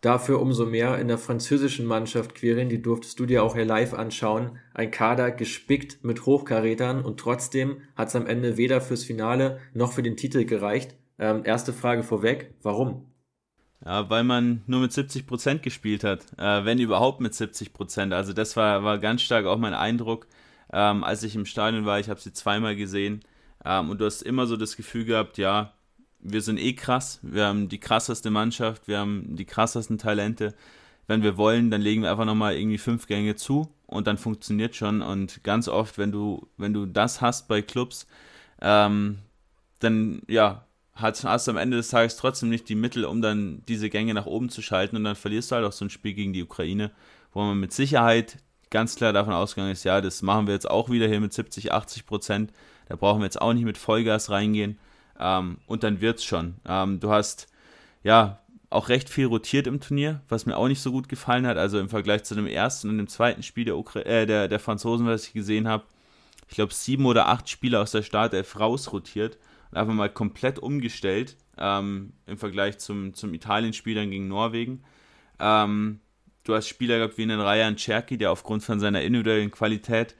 [0.00, 3.94] Dafür umso mehr in der französischen Mannschaft, Quirin, die durftest du dir auch hier live
[3.94, 4.58] anschauen.
[4.74, 9.92] Ein Kader gespickt mit Hochkarätern und trotzdem hat es am Ende weder fürs Finale noch
[9.92, 10.94] für den Titel gereicht.
[11.18, 13.06] Ähm, erste Frage vorweg, warum?
[13.84, 18.14] Ja, weil man nur mit 70% gespielt hat, äh, wenn überhaupt mit 70%.
[18.14, 20.26] Also das war, war ganz stark auch mein Eindruck,
[20.72, 22.00] ähm, als ich im Stadion war.
[22.00, 23.20] Ich habe sie zweimal gesehen
[23.64, 25.74] ähm, und du hast immer so das Gefühl gehabt, ja,
[26.20, 30.54] wir sind eh krass, wir haben die krasseste Mannschaft, wir haben die krassesten Talente.
[31.06, 34.74] Wenn wir wollen, dann legen wir einfach nochmal irgendwie fünf Gänge zu und dann funktioniert
[34.74, 35.02] schon.
[35.02, 38.06] Und ganz oft, wenn du, wenn du das hast bei Clubs,
[38.62, 39.18] ähm,
[39.80, 43.90] dann ja, hast, hast am Ende des Tages trotzdem nicht die Mittel, um dann diese
[43.90, 46.32] Gänge nach oben zu schalten und dann verlierst du halt auch so ein Spiel gegen
[46.32, 46.90] die Ukraine,
[47.32, 48.38] wo man mit Sicherheit
[48.70, 51.72] ganz klar davon ausgegangen ist, ja, das machen wir jetzt auch wieder hier mit 70,
[51.72, 52.52] 80 Prozent,
[52.88, 54.78] da brauchen wir jetzt auch nicht mit Vollgas reingehen.
[55.18, 56.56] Ähm, und dann wird's schon.
[56.66, 57.48] Ähm, du hast,
[58.02, 58.40] ja,
[58.70, 61.78] auch recht viel rotiert im Turnier, was mir auch nicht so gut gefallen hat, also
[61.78, 65.06] im Vergleich zu dem ersten und dem zweiten Spiel der, Ukra äh, der, der Franzosen,
[65.06, 65.84] was ich gesehen habe,
[66.48, 69.38] ich glaube sieben oder acht Spieler aus der Startelf rausrotiert
[69.76, 74.82] einfach mal komplett umgestellt ähm, im Vergleich zum, zum Italien-Spiel dann gegen Norwegen.
[75.38, 76.00] Ähm,
[76.44, 80.14] du hast Spieler gehabt wie einen Ryan Cherky, der aufgrund von seiner individuellen Qualität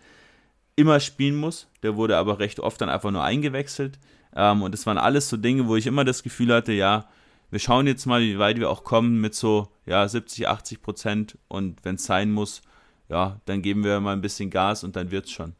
[0.76, 1.68] immer spielen muss.
[1.82, 3.98] Der wurde aber recht oft dann einfach nur eingewechselt.
[4.34, 7.09] Ähm, und das waren alles so Dinge, wo ich immer das Gefühl hatte, ja,
[7.50, 11.38] wir schauen jetzt mal, wie weit wir auch kommen mit so ja, 70, 80 Prozent.
[11.48, 12.62] Und wenn es sein muss,
[13.09, 15.55] ja, dann geben wir mal ein bisschen Gas und dann wird es schon.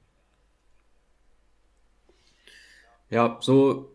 [3.11, 3.95] Ja, so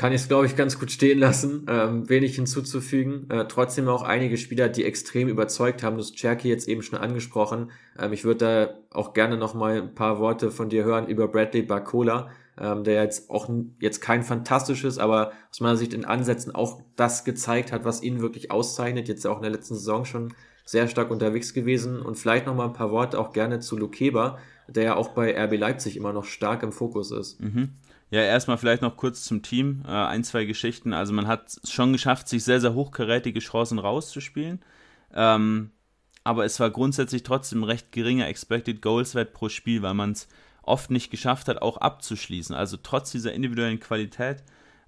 [0.00, 1.66] kann ich es, glaube ich, ganz gut stehen lassen.
[1.68, 3.28] Ähm, wenig hinzuzufügen.
[3.28, 5.98] Äh, trotzdem auch einige Spieler, die extrem überzeugt haben.
[5.98, 7.70] Das Cherky jetzt eben schon angesprochen.
[7.98, 8.38] Ähm, ich würde
[8.90, 12.82] da auch gerne noch mal ein paar Worte von dir hören über Bradley Barcola, ähm,
[12.82, 17.70] der jetzt auch jetzt kein fantastisches, aber aus meiner Sicht in Ansätzen auch das gezeigt
[17.70, 19.06] hat, was ihn wirklich auszeichnet.
[19.06, 20.32] Jetzt auch in der letzten Saison schon
[20.64, 22.00] sehr stark unterwegs gewesen.
[22.00, 25.36] Und vielleicht noch mal ein paar Worte auch gerne zu Lukeba, der ja auch bei
[25.36, 27.38] RB Leipzig immer noch stark im Fokus ist.
[27.40, 27.74] Mhm.
[28.10, 29.82] Ja, erstmal vielleicht noch kurz zum Team.
[29.86, 30.92] Äh, ein, zwei Geschichten.
[30.92, 34.60] Also man hat es schon geschafft, sich sehr, sehr hochkarätige Chancen rauszuspielen.
[35.14, 35.70] Ähm,
[36.24, 40.28] aber es war grundsätzlich trotzdem recht geringer Expected Goals Wert pro Spiel, weil man es
[40.62, 42.54] oft nicht geschafft hat, auch abzuschließen.
[42.54, 44.42] Also trotz dieser individuellen Qualität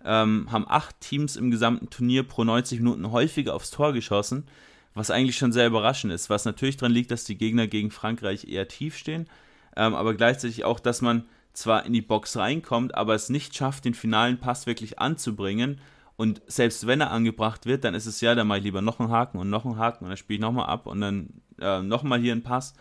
[0.04, 4.46] ähm, haben acht Teams im gesamten Turnier pro 90 Minuten häufiger aufs Tor geschossen,
[4.94, 6.28] was eigentlich schon sehr überraschend ist.
[6.28, 9.28] Was natürlich daran liegt, dass die Gegner gegen Frankreich eher tief stehen,
[9.76, 13.84] ähm, aber gleichzeitig auch, dass man zwar in die Box reinkommt, aber es nicht schafft,
[13.84, 15.80] den finalen Pass wirklich anzubringen.
[16.16, 19.00] Und selbst wenn er angebracht wird, dann ist es ja, dann mache ich lieber noch
[19.00, 21.28] einen Haken und noch einen Haken und dann spiele ich nochmal ab und dann
[21.60, 22.74] äh, nochmal hier einen Pass.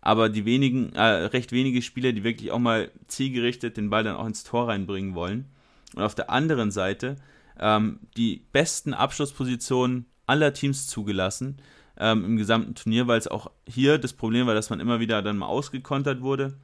[0.00, 4.16] Aber die wenigen, äh, recht wenige Spieler, die wirklich auch mal zielgerichtet den Ball dann
[4.16, 5.46] auch ins Tor reinbringen wollen.
[5.94, 7.16] Und auf der anderen Seite
[7.58, 11.58] ähm, die besten Abschlusspositionen aller Teams zugelassen
[11.98, 15.22] ähm, im gesamten Turnier, weil es auch hier das Problem war, dass man immer wieder
[15.22, 16.54] dann mal ausgekontert wurde.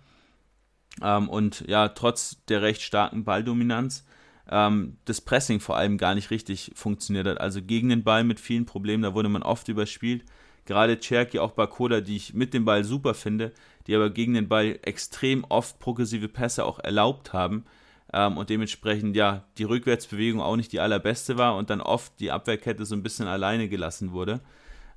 [1.03, 4.05] Ähm, und ja, trotz der recht starken Balldominanz
[4.51, 7.41] ähm, das Pressing vor allem gar nicht richtig funktioniert hat.
[7.41, 10.25] Also gegen den Ball mit vielen Problemen, da wurde man oft überspielt.
[10.65, 13.53] Gerade Cherky, auch Bakoda, die ich mit dem Ball super finde,
[13.87, 17.65] die aber gegen den Ball extrem oft progressive Pässe auch erlaubt haben,
[18.13, 22.31] ähm, und dementsprechend ja die Rückwärtsbewegung auch nicht die allerbeste war und dann oft die
[22.31, 24.41] Abwehrkette so ein bisschen alleine gelassen wurde.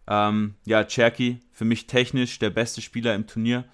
[0.07, 3.65] Ähm, ja, Cherky, für mich technisch der beste Spieler im Turnier.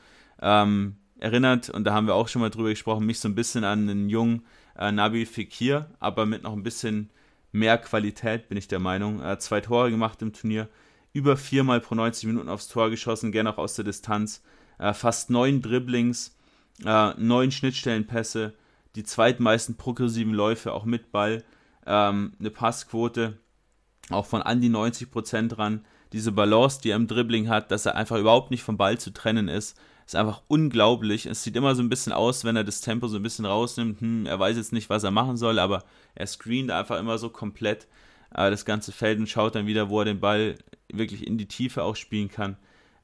[0.42, 3.64] Ähm, erinnert, und da haben wir auch schon mal drüber gesprochen, mich so ein bisschen
[3.64, 4.44] an einen jungen
[4.78, 7.10] äh, Nabil Fekir, aber mit noch ein bisschen
[7.52, 9.22] mehr Qualität, bin ich der Meinung.
[9.22, 10.70] Er hat zwei Tore gemacht im Turnier,
[11.14, 14.44] über viermal pro 90 Minuten aufs Tor geschossen, gerne auch aus der Distanz.
[14.78, 16.38] Äh, fast neun Dribblings,
[16.86, 18.54] äh, neun Schnittstellenpässe,
[18.96, 21.44] die zweitmeisten progressiven Läufe auch mit Ball,
[21.86, 23.40] ähm, eine Passquote
[24.10, 25.86] auch von an die 90% dran.
[26.14, 29.12] Diese Balance, die er im Dribbling hat, dass er einfach überhaupt nicht vom Ball zu
[29.12, 29.78] trennen ist,
[30.08, 31.26] ist einfach unglaublich.
[31.26, 34.00] Es sieht immer so ein bisschen aus, wenn er das Tempo so ein bisschen rausnimmt.
[34.00, 35.84] Hm, er weiß jetzt nicht, was er machen soll, aber
[36.16, 37.88] er screent einfach immer so komplett
[38.34, 40.56] äh, das ganze Feld und schaut dann wieder, wo er den Ball
[40.90, 42.56] wirklich in die Tiefe auch spielen kann.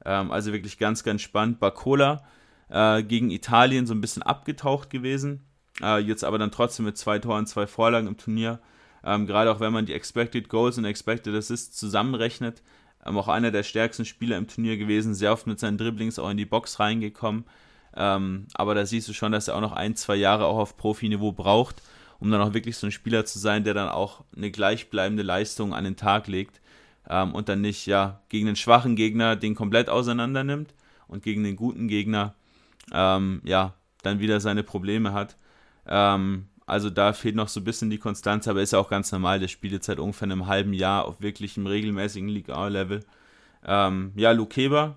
[0.06, 1.60] Ähm, also wirklich ganz, ganz spannend.
[1.60, 2.24] Bacola
[2.70, 5.44] äh, gegen Italien so ein bisschen abgetaucht gewesen.
[5.82, 8.60] Äh, jetzt aber dann trotzdem mit zwei Toren, zwei Vorlagen im Turnier.
[9.04, 12.62] Ähm, Gerade auch wenn man die Expected Goals und Expected Assists zusammenrechnet,
[13.04, 16.30] ähm, auch einer der stärksten Spieler im Turnier gewesen, sehr oft mit seinen Dribblings auch
[16.30, 17.44] in die Box reingekommen.
[17.96, 20.76] Ähm, aber da siehst du schon, dass er auch noch ein, zwei Jahre auch auf
[20.76, 21.82] Profiniveau braucht,
[22.18, 25.74] um dann auch wirklich so ein Spieler zu sein, der dann auch eine gleichbleibende Leistung
[25.74, 26.60] an den Tag legt
[27.08, 30.74] ähm, und dann nicht ja gegen einen schwachen Gegner den komplett auseinander nimmt
[31.06, 32.34] und gegen den guten Gegner
[32.92, 35.36] ähm, ja dann wieder seine Probleme hat.
[35.86, 39.12] Ähm, also da fehlt noch so ein bisschen die Konstanz, aber ist ja auch ganz
[39.12, 39.38] normal.
[39.38, 43.04] Der spielt jetzt seit ungefähr einem halben Jahr auf wirklich einem regelmäßigen Liga-Level.
[43.66, 44.96] Ähm, ja, Lukeba,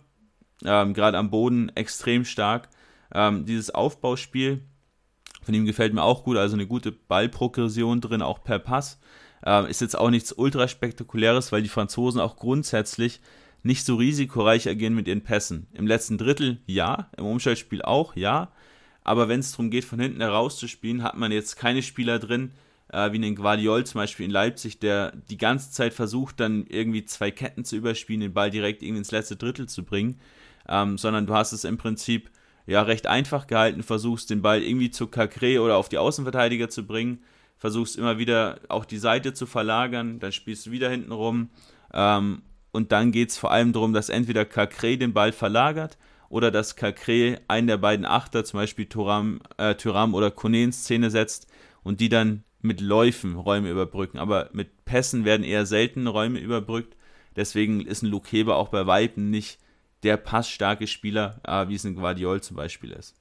[0.64, 2.70] ähm, gerade am Boden extrem stark.
[3.14, 4.64] Ähm, dieses Aufbauspiel
[5.44, 9.00] von ihm gefällt mir auch gut, also eine gute Ballprogression drin, auch per Pass.
[9.46, 13.22] Ähm, ist jetzt auch nichts ultra spektakuläres, weil die Franzosen auch grundsätzlich
[13.64, 15.68] nicht so risikoreich agieren mit ihren Pässen.
[15.74, 18.52] Im letzten Drittel ja, im Umschaltspiel auch ja,
[19.08, 22.52] aber wenn es darum geht, von hinten herauszuspielen, hat man jetzt keine Spieler drin,
[22.90, 27.06] äh, wie einen Guardiol zum Beispiel in Leipzig, der die ganze Zeit versucht, dann irgendwie
[27.06, 30.20] zwei Ketten zu überspielen, den Ball direkt irgendwie ins letzte Drittel zu bringen,
[30.68, 32.30] ähm, sondern du hast es im Prinzip
[32.66, 36.86] ja recht einfach gehalten, versuchst den Ball irgendwie zu Cacré oder auf die Außenverteidiger zu
[36.86, 37.24] bringen,
[37.58, 41.50] versuchst immer wieder auch die Seite zu verlagern, dann spielst du wieder hinten rum.
[41.94, 42.42] Ähm,
[42.74, 45.98] und dann geht es vor allem darum, dass entweder Cacré den Ball verlagert
[46.30, 50.72] oder dass Cacré einen der beiden Achter, zum Beispiel Thuram, äh, Thuram oder Kone in
[50.72, 51.48] Szene setzt
[51.84, 54.18] und die dann mit Läufen Räume überbrücken.
[54.18, 56.96] Aber mit Pässen werden eher selten Räume überbrückt.
[57.36, 59.60] Deswegen ist ein Luke Heber auch bei Weitem nicht
[60.04, 63.16] der passstarke Spieler, äh, wie es ein Guardiol zum Beispiel ist.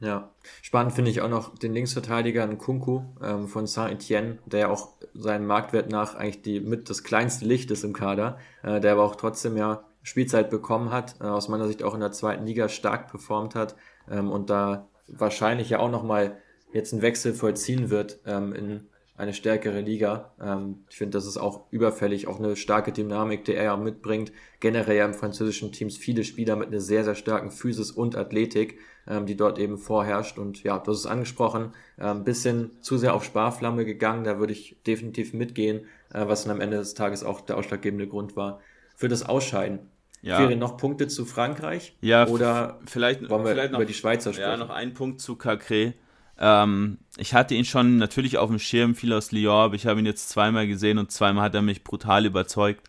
[0.00, 0.32] Ja,
[0.62, 5.46] spannend finde ich auch noch den Linksverteidiger Nkunku ähm, von Saint-Etienne, der ja auch seinen
[5.46, 9.14] Marktwert nach eigentlich die, mit das kleinste Licht ist im Kader, äh, der aber auch
[9.14, 13.10] trotzdem ja Spielzeit bekommen hat, äh, aus meiner Sicht auch in der zweiten Liga stark
[13.10, 13.76] performt hat
[14.10, 16.38] ähm, und da wahrscheinlich ja auch nochmal
[16.72, 20.32] jetzt einen Wechsel vollziehen wird ähm, in eine stärkere Liga.
[20.40, 24.32] Ähm, ich finde, das ist auch überfällig, auch eine starke Dynamik, die er ja mitbringt.
[24.58, 28.78] Generell ja im französischen Teams viele Spieler mit einer sehr, sehr starken Physis und Athletik,
[29.06, 30.38] ähm, die dort eben vorherrscht.
[30.38, 34.38] Und ja, du hast es angesprochen, ein ähm, bisschen zu sehr auf Sparflamme gegangen, da
[34.38, 38.34] würde ich definitiv mitgehen, äh, was dann am Ende des Tages auch der ausschlaggebende Grund
[38.34, 38.60] war
[38.96, 39.91] für das Ausscheiden.
[40.22, 40.36] Ja.
[40.36, 41.94] Fehlen noch Punkte zu Frankreich?
[42.00, 44.50] Ja, oder vielleicht, wollen wir vielleicht noch, über die Schweizer sprechen?
[44.50, 45.94] Ja, noch ein Punkt zu Cacré.
[46.38, 50.00] Ähm, ich hatte ihn schon natürlich auf dem Schirm, viel aus Lyon, aber ich habe
[50.00, 52.88] ihn jetzt zweimal gesehen und zweimal hat er mich brutal überzeugt.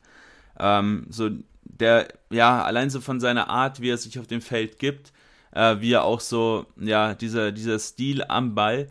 [0.59, 1.29] Ähm, so
[1.63, 5.11] der, ja, allein so von seiner Art, wie er sich auf dem Feld gibt,
[5.51, 8.89] äh, wie er auch so, ja, dieser, dieser Stil am Ball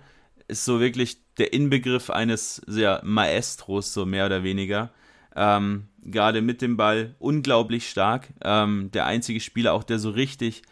[0.49, 4.91] ist so wirklich der Inbegriff eines sehr Maestros, so mehr oder weniger.
[5.35, 8.29] Ähm, Gerade mit dem Ball unglaublich stark.
[8.43, 10.63] Ähm, der einzige Spieler auch, der so richtig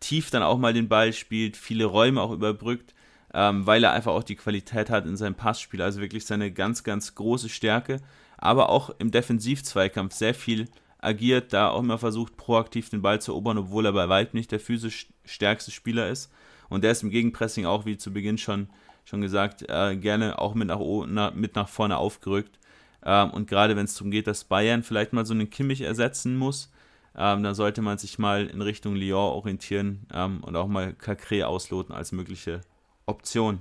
[0.00, 2.94] tief dann auch mal den Ball spielt, viele Räume auch überbrückt,
[3.34, 5.82] ähm, weil er einfach auch die Qualität hat in seinem Passspiel.
[5.82, 8.00] Also wirklich seine ganz, ganz große Stärke.
[8.38, 10.68] Aber auch im Defensivzweikampf sehr viel
[10.98, 14.52] agiert, da auch immer versucht, proaktiv den Ball zu erobern, obwohl er bei weitem nicht
[14.52, 16.30] der physisch stärkste Spieler ist.
[16.68, 18.68] Und der ist im Gegenpressing auch, wie zu Beginn schon,
[19.04, 22.58] schon gesagt, äh, gerne auch mit nach, na, mit nach vorne aufgerückt.
[23.06, 26.36] Ähm, und gerade wenn es darum geht, dass Bayern vielleicht mal so einen Kimmich ersetzen
[26.36, 26.72] muss,
[27.16, 31.44] ähm, dann sollte man sich mal in Richtung Lyon orientieren ähm, und auch mal Cacré
[31.44, 32.60] ausloten als mögliche
[33.06, 33.60] Option.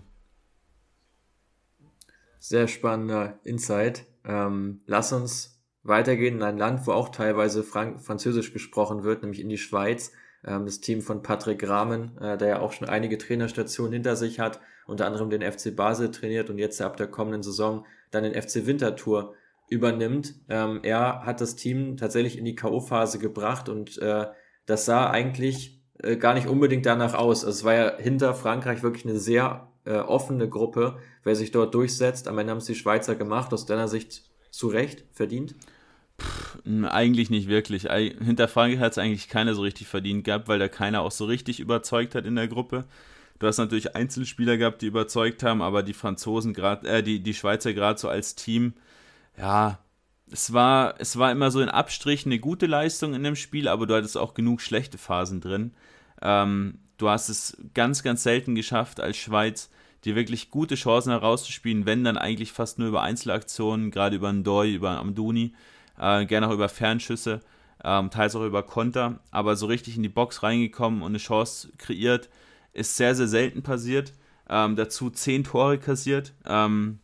[2.40, 4.06] Sehr spannender Insight.
[4.26, 9.40] Ähm, lass uns weitergehen in ein Land, wo auch teilweise Frank Französisch gesprochen wird, nämlich
[9.40, 10.12] in die Schweiz.
[10.44, 14.40] Ähm, das Team von Patrick Rahmen, äh, der ja auch schon einige Trainerstationen hinter sich
[14.40, 18.40] hat, unter anderem den FC Basel trainiert und jetzt ab der kommenden Saison dann den
[18.40, 19.34] FC Winterthur
[19.68, 20.36] übernimmt.
[20.50, 24.28] Ähm, er hat das Team tatsächlich in die K.O.-Phase gebracht und äh,
[24.66, 27.44] das sah eigentlich äh, gar nicht unbedingt danach aus.
[27.44, 31.74] Also es war ja hinter Frankreich wirklich eine sehr äh, offene Gruppe, wer sich dort
[31.74, 32.28] durchsetzt.
[32.28, 35.56] Am Ende haben es die Schweizer gemacht, aus deiner Sicht zu Recht verdient?
[36.22, 37.84] Pff, eigentlich nicht wirklich.
[37.84, 41.26] Hinter Frankreich hat es eigentlich keiner so richtig verdient gehabt, weil da keiner auch so
[41.26, 42.86] richtig überzeugt hat in der Gruppe.
[43.40, 47.34] Du hast natürlich Einzelspieler gehabt, die überzeugt haben, aber die Franzosen gerade, äh, die, die
[47.34, 48.74] Schweizer gerade so als Team,
[49.38, 49.80] ja,
[50.32, 53.86] es war, es war immer so in Abstrichen eine gute Leistung in dem Spiel, aber
[53.86, 55.74] du hattest auch genug schlechte Phasen drin.
[56.22, 59.70] Ähm, du hast es ganz, ganz selten geschafft, als Schweiz
[60.04, 64.74] dir wirklich gute Chancen herauszuspielen, wenn dann eigentlich fast nur über Einzelaktionen, gerade über Ndoy,
[64.74, 65.54] über Amduni,
[66.00, 67.42] äh, gerne auch über Fernschüsse,
[67.84, 71.72] ähm, teils auch über Konter, aber so richtig in die Box reingekommen und eine Chance
[71.78, 72.30] kreiert,
[72.76, 74.14] ist sehr, sehr selten passiert.
[74.48, 76.34] Ähm, dazu zehn Tore kassiert.
[76.46, 77.00] Ähm,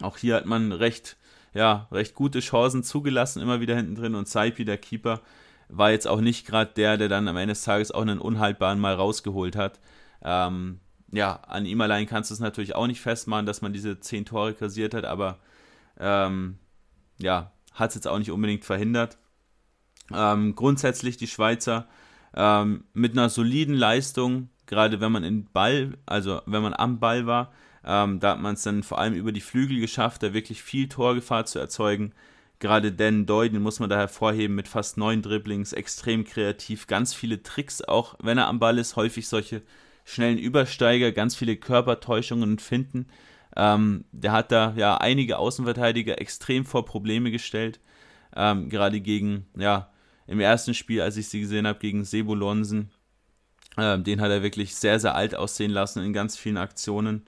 [0.00, 1.16] auch hier hat man recht,
[1.52, 4.14] ja, recht gute Chancen zugelassen, immer wieder hinten drin.
[4.14, 5.20] Und Saipi, der Keeper,
[5.68, 8.78] war jetzt auch nicht gerade der, der dann am Ende des Tages auch einen unhaltbaren
[8.78, 9.80] Mal rausgeholt hat.
[10.22, 10.80] Ähm,
[11.10, 14.24] ja, an ihm allein kannst du es natürlich auch nicht festmachen, dass man diese zehn
[14.24, 15.38] Tore kassiert hat, aber
[15.98, 16.58] ähm,
[17.18, 19.18] ja, hat es jetzt auch nicht unbedingt verhindert.
[20.12, 21.86] Ähm, grundsätzlich die Schweizer
[22.34, 27.26] ähm, mit einer soliden Leistung, gerade wenn man in Ball, also wenn man am Ball
[27.26, 27.52] war,
[27.84, 30.88] ähm, da hat man es dann vor allem über die Flügel geschafft, da wirklich viel
[30.88, 32.12] Torgefahr zu erzeugen.
[32.58, 37.42] Gerade Dan Doy, muss man da hervorheben mit fast neun Dribblings, extrem kreativ, ganz viele
[37.42, 39.62] Tricks, auch wenn er am Ball ist, häufig solche
[40.04, 43.06] schnellen Übersteiger, ganz viele Körpertäuschungen und Finden.
[43.56, 47.80] Ähm, der hat da ja einige Außenverteidiger extrem vor Probleme gestellt.
[48.34, 49.90] Ähm, gerade gegen, ja,
[50.26, 52.90] im ersten Spiel, als ich sie gesehen habe, gegen Sebo Lonsen.
[53.76, 57.22] Ähm, den hat er wirklich sehr, sehr alt aussehen lassen in ganz vielen Aktionen.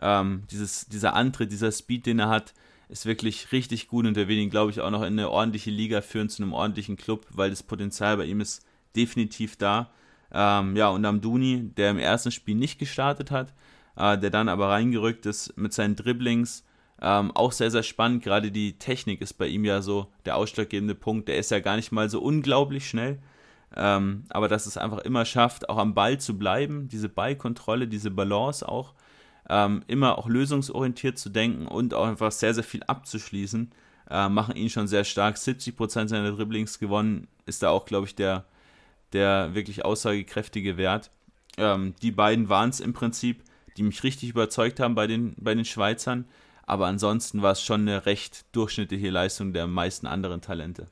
[0.00, 2.54] Ähm, dieses, dieser Antritt, dieser Speed, den er hat,
[2.88, 5.70] ist wirklich richtig gut und der will ihn, glaube ich, auch noch in eine ordentliche
[5.70, 8.64] Liga führen, zu einem ordentlichen Club, weil das Potenzial bei ihm ist
[8.96, 9.90] definitiv da.
[10.32, 13.52] Ähm, ja, und Amduni, der im ersten Spiel nicht gestartet hat,
[13.96, 16.64] äh, der dann aber reingerückt ist mit seinen Dribblings.
[17.00, 18.22] Ähm, auch sehr, sehr spannend.
[18.22, 21.28] Gerade die Technik ist bei ihm ja so der ausschlaggebende Punkt.
[21.28, 23.18] Der ist ja gar nicht mal so unglaublich schnell.
[23.76, 28.10] Ähm, aber dass es einfach immer schafft, auch am Ball zu bleiben, diese Ballkontrolle, diese
[28.10, 28.94] Balance auch,
[29.48, 33.70] ähm, immer auch lösungsorientiert zu denken und auch einfach sehr, sehr viel abzuschließen,
[34.10, 35.36] äh, machen ihn schon sehr stark.
[35.36, 38.44] 70% seiner Dribblings gewonnen, ist da auch, glaube ich, der,
[39.12, 41.10] der wirklich aussagekräftige Wert.
[41.56, 43.42] Ähm, die beiden waren es im Prinzip,
[43.76, 46.26] die mich richtig überzeugt haben bei den, bei den Schweizern.
[46.64, 50.86] Aber ansonsten war es schon eine recht durchschnittliche Leistung der meisten anderen Talente.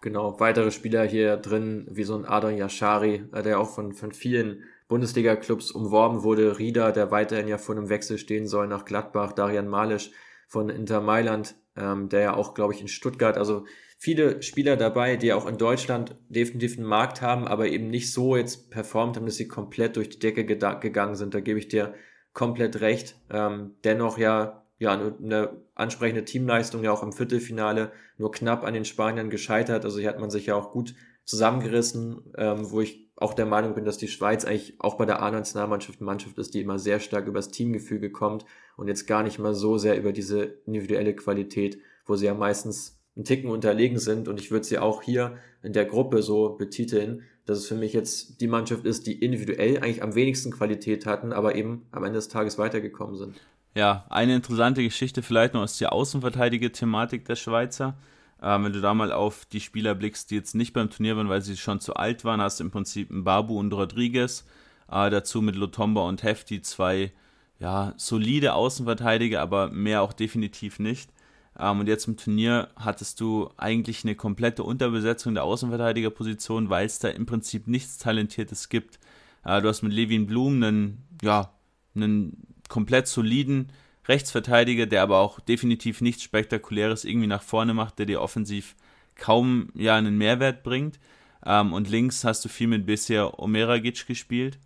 [0.00, 4.12] Genau, weitere Spieler hier drin, wie so ein Adon Yashari, äh, der auch von, von
[4.12, 6.58] vielen Bundesliga-Clubs umworben wurde.
[6.58, 9.32] Rieder, der weiterhin ja vor einem Wechsel stehen soll nach Gladbach.
[9.32, 10.10] Darian Malisch
[10.46, 13.66] von Inter Mailand, ähm, der ja auch, glaube ich, in Stuttgart, also
[13.98, 18.36] viele Spieler dabei, die auch in Deutschland definitiv einen Markt haben, aber eben nicht so
[18.36, 21.34] jetzt performt haben, dass sie komplett durch die Decke gegangen sind.
[21.34, 21.94] Da gebe ich dir
[22.32, 23.16] komplett recht.
[23.30, 28.84] Ähm, dennoch ja, ja, eine ansprechende Teamleistung ja auch im Viertelfinale nur knapp an den
[28.84, 29.84] Spaniern gescheitert.
[29.84, 33.74] Also hier hat man sich ja auch gut zusammengerissen, ähm, wo ich auch der Meinung
[33.74, 37.00] bin, dass die Schweiz eigentlich auch bei der A-Nationalmannschaft eine Mannschaft ist, die immer sehr
[37.00, 38.44] stark übers Teamgefüge kommt
[38.76, 43.00] und jetzt gar nicht mal so sehr über diese individuelle Qualität, wo sie ja meistens
[43.16, 44.28] einen Ticken unterlegen sind.
[44.28, 47.92] Und ich würde sie auch hier in der Gruppe so betiteln, dass es für mich
[47.92, 52.18] jetzt die Mannschaft ist, die individuell eigentlich am wenigsten Qualität hatten, aber eben am Ende
[52.18, 53.34] des Tages weitergekommen sind.
[53.74, 57.96] Ja, eine interessante Geschichte vielleicht noch ist die Außenverteidiger-Thematik der Schweizer.
[58.42, 61.28] Ähm, wenn du da mal auf die Spieler blickst, die jetzt nicht beim Turnier waren,
[61.28, 64.44] weil sie schon zu alt waren, hast du im Prinzip Babu und Rodriguez.
[64.90, 67.12] Äh, dazu mit Lotomba und Hefti zwei
[67.58, 71.10] ja, solide Außenverteidiger, aber mehr auch definitiv nicht.
[71.58, 77.00] Ähm, und jetzt im Turnier hattest du eigentlich eine komplette Unterbesetzung der Außenverteidigerposition, weil es
[77.00, 78.98] da im Prinzip nichts Talentiertes gibt.
[79.44, 81.52] Äh, du hast mit Levin Blum einen, ja,
[81.94, 83.72] einen komplett soliden
[84.06, 88.74] Rechtsverteidiger, der aber auch definitiv nichts Spektakuläres irgendwie nach vorne macht, der dir offensiv
[89.16, 90.98] kaum ja, einen Mehrwert bringt.
[91.44, 94.58] Ähm, und links hast du viel mit bisher Omeragic gespielt,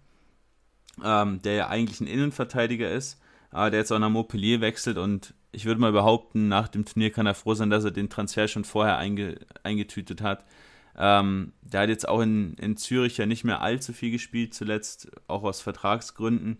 [1.04, 3.20] ähm, der ja eigentlich ein Innenverteidiger ist,
[3.52, 7.10] äh, der jetzt auch nach Montpellier wechselt und ich würde mal behaupten, nach dem Turnier
[7.10, 10.44] kann er froh sein, dass er den Transfer schon vorher einge, eingetütet hat.
[10.96, 15.10] Ähm, der hat jetzt auch in, in Zürich ja nicht mehr allzu viel gespielt, zuletzt
[15.28, 16.58] auch aus Vertragsgründen.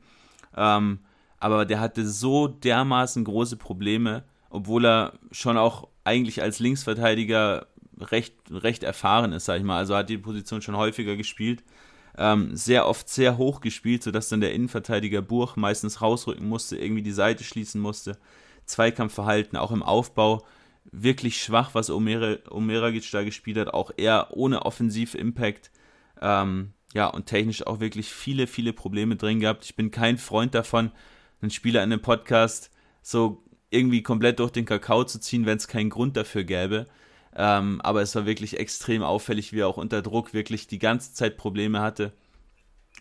[0.56, 1.00] Ähm,
[1.42, 7.66] aber der hatte so dermaßen große Probleme, obwohl er schon auch eigentlich als Linksverteidiger
[7.98, 9.78] recht, recht erfahren ist, sag ich mal.
[9.78, 11.64] Also hat die Position schon häufiger gespielt.
[12.16, 17.02] Ähm, sehr oft sehr hoch gespielt, sodass dann der Innenverteidiger Buch meistens rausrücken musste, irgendwie
[17.02, 18.18] die Seite schließen musste.
[18.66, 20.46] Zweikampfverhalten, auch im Aufbau
[20.92, 25.72] wirklich schwach, was Omeragic da gespielt hat, auch eher ohne Offensiv-Impact.
[26.20, 29.64] Ähm, ja, und technisch auch wirklich viele, viele Probleme drin gehabt.
[29.64, 30.92] Ich bin kein Freund davon,
[31.42, 32.70] einen Spieler in einem Podcast
[33.02, 36.86] so irgendwie komplett durch den Kakao zu ziehen, wenn es keinen Grund dafür gäbe.
[37.34, 41.14] Ähm, aber es war wirklich extrem auffällig, wie er auch unter Druck wirklich die ganze
[41.14, 42.12] Zeit Probleme hatte.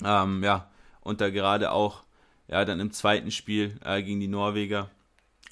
[0.04, 0.70] Ähm, ja,
[1.02, 2.04] und da gerade auch,
[2.48, 4.90] ja, dann im zweiten Spiel äh, gegen die Norweger,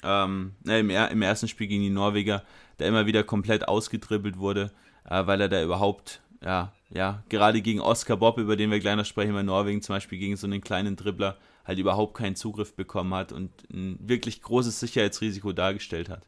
[0.02, 2.42] ähm, ne, im, im, ersten Spiel gegen die Norweger,
[2.78, 4.72] der immer wieder komplett ausgedribbelt wurde,
[5.08, 8.96] äh, weil er da überhaupt, ja, ja, gerade gegen Oscar Bob, über den wir gleich
[8.96, 12.74] noch sprechen, bei Norwegen zum Beispiel gegen so einen kleinen Dribbler, halt überhaupt keinen Zugriff
[12.74, 16.26] bekommen hat und ein wirklich großes Sicherheitsrisiko dargestellt hat.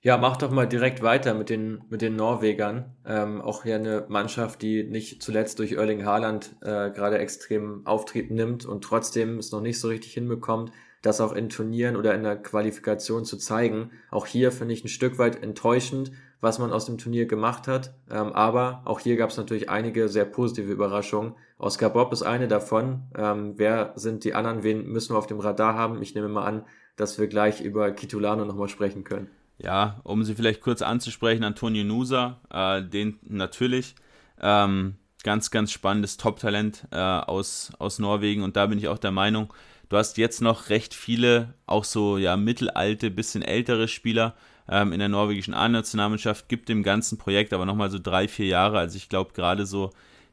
[0.00, 2.96] Ja, mach doch mal direkt weiter mit den, mit den Norwegern.
[3.04, 8.30] Ähm, auch hier eine Mannschaft, die nicht zuletzt durch Erling Haaland äh, gerade extrem Auftrieb
[8.30, 10.70] nimmt und trotzdem es noch nicht so richtig hinbekommt,
[11.02, 13.90] das auch in Turnieren oder in der Qualifikation zu zeigen.
[14.12, 17.94] Auch hier finde ich ein Stück weit enttäuschend, was man aus dem Turnier gemacht hat.
[18.10, 21.34] Ähm, aber auch hier gab es natürlich einige sehr positive Überraschungen.
[21.58, 23.02] Oscar Bob ist eine davon.
[23.16, 24.62] Ähm, wer sind die anderen?
[24.62, 26.00] Wen müssen wir auf dem Radar haben?
[26.02, 26.64] Ich nehme mal an,
[26.96, 29.28] dass wir gleich über Kitulano nochmal sprechen können.
[29.58, 33.96] Ja, um sie vielleicht kurz anzusprechen, Antonio Nusa, äh, den natürlich.
[34.40, 39.10] Ähm, ganz, ganz spannendes Top-Talent äh, aus, aus Norwegen und da bin ich auch der
[39.10, 39.52] Meinung,
[39.88, 44.36] du hast jetzt noch recht viele, auch so ja mittelalte, bisschen ältere Spieler
[44.70, 48.78] ähm, in der norwegischen A-Nationalmannschaft, gibt dem ganzen Projekt aber nochmal so drei, vier Jahre.
[48.78, 49.90] Also ich glaube gerade so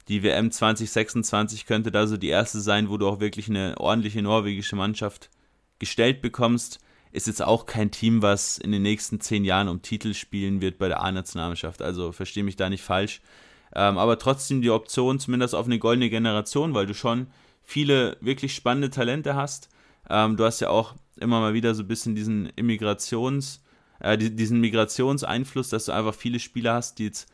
[0.07, 4.21] die WM 2026 könnte da so die erste sein, wo du auch wirklich eine ordentliche
[4.21, 5.29] norwegische Mannschaft
[5.79, 6.79] gestellt bekommst
[7.15, 10.77] ist jetzt auch kein Team, was in den nächsten zehn Jahren um Titel spielen wird
[10.77, 11.81] bei der A-Nationalmannschaft.
[11.81, 13.21] Also verstehe mich da nicht falsch.
[13.73, 17.27] Ähm, aber trotzdem die Option zumindest auf eine goldene Generation, weil du schon
[17.63, 19.69] viele wirklich spannende Talente hast.
[20.09, 23.63] Ähm, du hast ja auch immer mal wieder so ein bisschen diesen Immigrations,
[24.05, 27.27] äh, diesen Migrationseinfluss, dass du einfach viele Spieler hast, die jetzt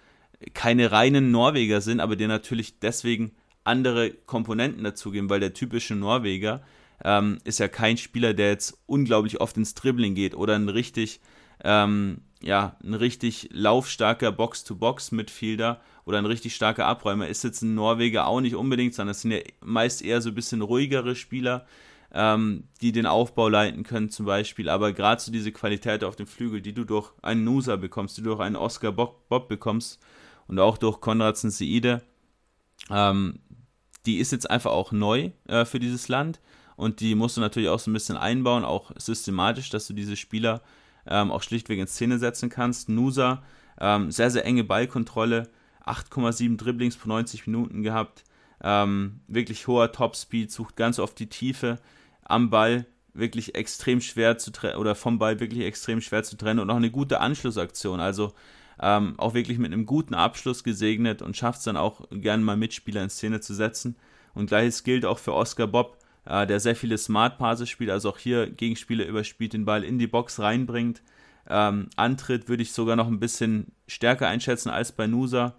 [0.53, 3.31] keine reinen Norweger sind, aber dir natürlich deswegen
[3.65, 6.63] andere Komponenten dazugeben, weil der typische Norweger
[7.03, 11.19] ähm, ist ja kein Spieler, der jetzt unglaublich oft ins Dribbling geht oder ein richtig,
[11.63, 17.27] ähm, ja, ein richtig laufstarker Box-to-Box-Midfielder oder ein richtig starker Abräumer.
[17.27, 20.35] Ist jetzt ein Norweger auch nicht unbedingt, sondern es sind ja meist eher so ein
[20.35, 21.67] bisschen ruhigere Spieler,
[22.13, 24.69] ähm, die den Aufbau leiten können zum Beispiel.
[24.69, 28.21] Aber gerade so diese Qualität auf dem Flügel, die du durch einen Nusa bekommst, die
[28.21, 29.99] du durch einen Oscar Bob, Bob bekommst
[30.47, 32.01] und auch durch Konradsen Seide,
[32.89, 33.39] ähm,
[34.05, 36.39] die ist jetzt einfach auch neu äh, für dieses Land
[36.75, 40.17] und die musst du natürlich auch so ein bisschen einbauen, auch systematisch, dass du diese
[40.17, 40.61] Spieler
[41.05, 42.89] ähm, auch schlichtweg in Szene setzen kannst.
[42.89, 43.43] Nusa,
[43.79, 45.49] ähm, sehr, sehr enge Ballkontrolle,
[45.85, 48.23] 8,7 Dribblings pro 90 Minuten gehabt,
[48.63, 51.79] ähm, wirklich hoher Topspeed, sucht ganz oft die Tiefe
[52.23, 56.59] am Ball, wirklich extrem schwer zu trennen oder vom Ball wirklich extrem schwer zu trennen
[56.59, 57.99] und auch eine gute Anschlussaktion.
[57.99, 58.33] Also
[58.81, 62.57] ähm, auch wirklich mit einem guten Abschluss gesegnet und schafft es dann auch gerne mal
[62.57, 63.95] Mitspieler in Szene zu setzen.
[64.33, 68.09] Und gleiches gilt auch für Oscar Bob, äh, der sehr viele Smart Passes spielt, also
[68.09, 71.01] auch hier Gegenspieler überspielt, den Ball in die Box reinbringt.
[71.49, 75.55] Ähm, Antritt würde ich sogar noch ein bisschen stärker einschätzen als bei Nusa.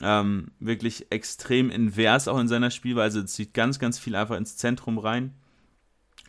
[0.00, 3.20] Ähm, wirklich extrem invers auch in seiner Spielweise.
[3.20, 5.34] Es zieht ganz, ganz viel einfach ins Zentrum rein.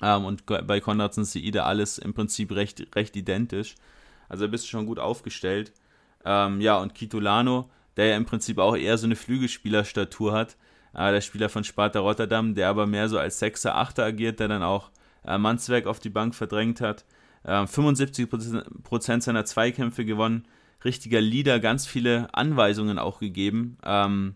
[0.02, 3.76] Ähm, und bei Konrad und Seide alles im Prinzip recht, recht identisch.
[4.30, 5.72] Also bist du schon gut aufgestellt.
[6.24, 10.58] Ähm, ja, und Kitolano, der ja im Prinzip auch eher so eine Flügelspielerstatur hat,
[10.94, 14.48] äh, der Spieler von Sparta Rotterdam, der aber mehr so als Sechser, Achter agiert, der
[14.48, 14.90] dann auch
[15.26, 17.06] äh, Mannswerk auf die Bank verdrängt hat.
[17.44, 20.48] Äh, 75% seiner Zweikämpfe gewonnen,
[20.84, 24.36] richtiger Leader, ganz viele Anweisungen auch gegeben ähm,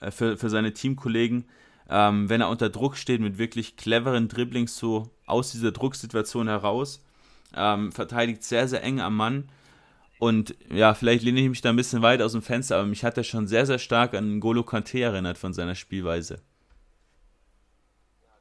[0.00, 1.46] äh, für, für seine Teamkollegen.
[1.88, 7.04] Ähm, wenn er unter Druck steht, mit wirklich cleveren Dribblings so aus dieser Drucksituation heraus.
[7.56, 9.48] Ähm, verteidigt sehr, sehr eng am Mann
[10.24, 13.04] und ja, vielleicht lehne ich mich da ein bisschen weit aus dem Fenster, aber mich
[13.04, 16.38] hat er schon sehr, sehr stark an Golo Kante erinnert von seiner Spielweise.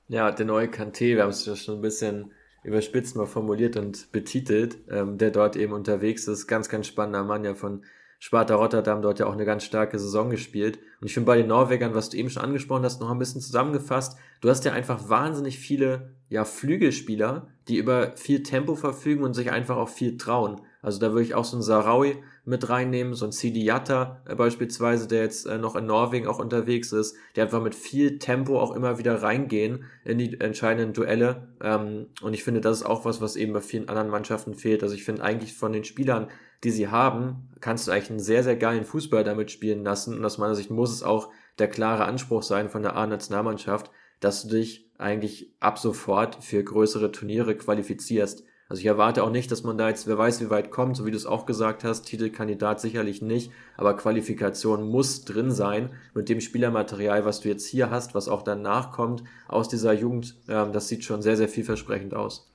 [0.08, 2.32] Ja, der neue Kante, wir haben es ja schon ein bisschen
[2.64, 6.48] überspitzt mal formuliert und betitelt, ähm, der dort eben unterwegs ist.
[6.48, 7.84] Ganz, ganz spannender Mann, ja von
[8.20, 10.80] Sparta Rotterdam, dort ja auch eine ganz starke Saison gespielt.
[11.04, 13.42] Und ich finde bei den Norwegern, was du eben schon angesprochen hast, noch ein bisschen
[13.42, 19.34] zusammengefasst, du hast ja einfach wahnsinnig viele ja, Flügelspieler, die über viel Tempo verfügen und
[19.34, 20.62] sich einfach auch viel trauen.
[20.84, 24.36] Also da würde ich auch so einen Sarawi mit reinnehmen, so ein Sidi Yatta äh,
[24.36, 28.60] beispielsweise, der jetzt äh, noch in Norwegen auch unterwegs ist, der einfach mit viel Tempo
[28.60, 31.48] auch immer wieder reingehen in die entscheidenden Duelle.
[31.62, 34.84] Ähm, und ich finde, das ist auch was, was eben bei vielen anderen Mannschaften fehlt.
[34.84, 36.28] Also ich finde eigentlich von den Spielern,
[36.66, 40.18] die sie haben, kannst du eigentlich einen sehr, sehr geilen Fußball damit spielen lassen.
[40.18, 41.30] Und aus meiner Sicht muss es auch
[41.60, 43.90] der klare Anspruch sein von der A-Nationalmannschaft,
[44.20, 48.44] dass du dich eigentlich ab sofort für größere Turniere qualifizierst.
[48.70, 51.06] Also ich erwarte auch nicht, dass man da jetzt, wer weiß, wie weit kommt, so
[51.06, 56.30] wie du es auch gesagt hast, Titelkandidat sicherlich nicht, aber Qualifikation muss drin sein mit
[56.30, 60.36] dem Spielermaterial, was du jetzt hier hast, was auch danach kommt aus dieser Jugend.
[60.48, 62.50] Ähm, das sieht schon sehr, sehr vielversprechend aus.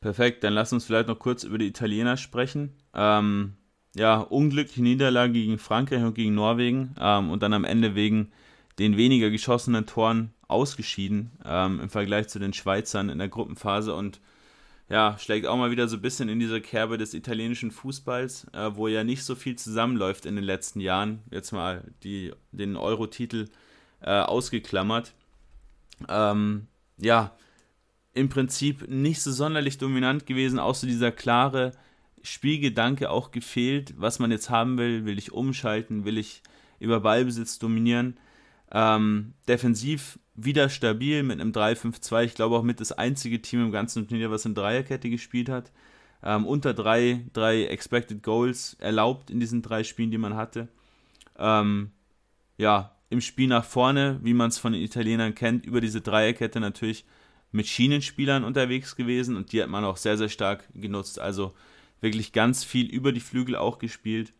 [0.00, 2.74] Perfekt, dann lass uns vielleicht noch kurz über die Italiener sprechen.
[2.94, 3.54] Ähm,
[3.96, 8.32] ja, unglückliche Niederlage gegen Frankreich und gegen Norwegen ähm, und dann am Ende wegen
[8.78, 14.20] den weniger geschossenen Toren ausgeschieden ähm, im Vergleich zu den Schweizern in der Gruppenphase und
[14.88, 18.70] ja, schlägt auch mal wieder so ein bisschen in diese Kerbe des italienischen Fußballs, äh,
[18.74, 21.22] wo ja nicht so viel zusammenläuft in den letzten Jahren.
[21.30, 23.46] Jetzt mal die, den Euro-Titel
[24.02, 25.14] äh, ausgeklammert.
[26.08, 26.66] Ähm,
[26.98, 27.34] ja,
[28.12, 31.72] im Prinzip nicht so sonderlich dominant gewesen, so dieser klare
[32.22, 35.04] Spielgedanke auch gefehlt, was man jetzt haben will.
[35.06, 36.04] Will ich umschalten?
[36.04, 36.42] Will ich
[36.78, 38.18] über Ballbesitz dominieren?
[38.70, 42.24] Ähm, defensiv wieder stabil mit einem 3-5-2.
[42.24, 45.72] Ich glaube auch mit das einzige Team im ganzen Turnier, was in Dreierkette gespielt hat.
[46.22, 50.68] Ähm, unter drei, drei Expected Goals erlaubt in diesen drei Spielen, die man hatte.
[51.38, 51.90] Ähm,
[52.56, 56.60] ja, im Spiel nach vorne, wie man es von den Italienern kennt, über diese Dreierkette
[56.60, 57.04] natürlich
[57.52, 61.20] mit Schienenspielern unterwegs gewesen und die hat man auch sehr, sehr stark genutzt.
[61.20, 61.54] Also
[62.00, 64.32] wirklich ganz viel über die Flügel auch gespielt.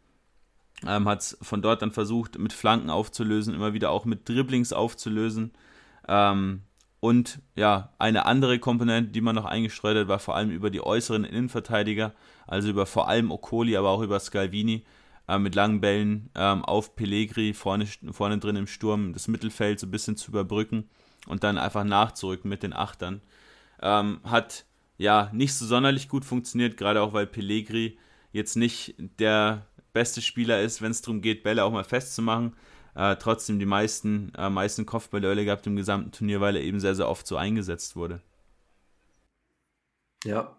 [0.85, 4.73] Ähm, hat es von dort dann versucht, mit Flanken aufzulösen, immer wieder auch mit Dribblings
[4.73, 5.53] aufzulösen.
[6.09, 6.63] Ähm,
[7.01, 10.81] und ja, eine andere Komponente, die man noch eingestreut hat, war vor allem über die
[10.81, 12.15] äußeren Innenverteidiger,
[12.47, 14.85] also über vor allem Okoli, aber auch über Scalvini,
[15.29, 19.87] äh, mit langen Bällen ähm, auf Pellegri vorne, vorne drin im Sturm, das Mittelfeld so
[19.87, 20.89] ein bisschen zu überbrücken
[21.27, 23.21] und dann einfach nachzurücken mit den Achtern.
[23.83, 24.65] Ähm, hat
[24.97, 27.99] ja nicht so sonderlich gut funktioniert, gerade auch weil Pellegri
[28.33, 32.55] jetzt nicht der beste Spieler ist, wenn es darum geht, Bälle auch mal festzumachen
[32.95, 36.95] äh, trotzdem die meisten, äh, meisten Kopfballduelle gehabt im gesamten Turnier, weil er eben sehr,
[36.95, 38.21] sehr oft so eingesetzt wurde.
[40.25, 40.57] Ja,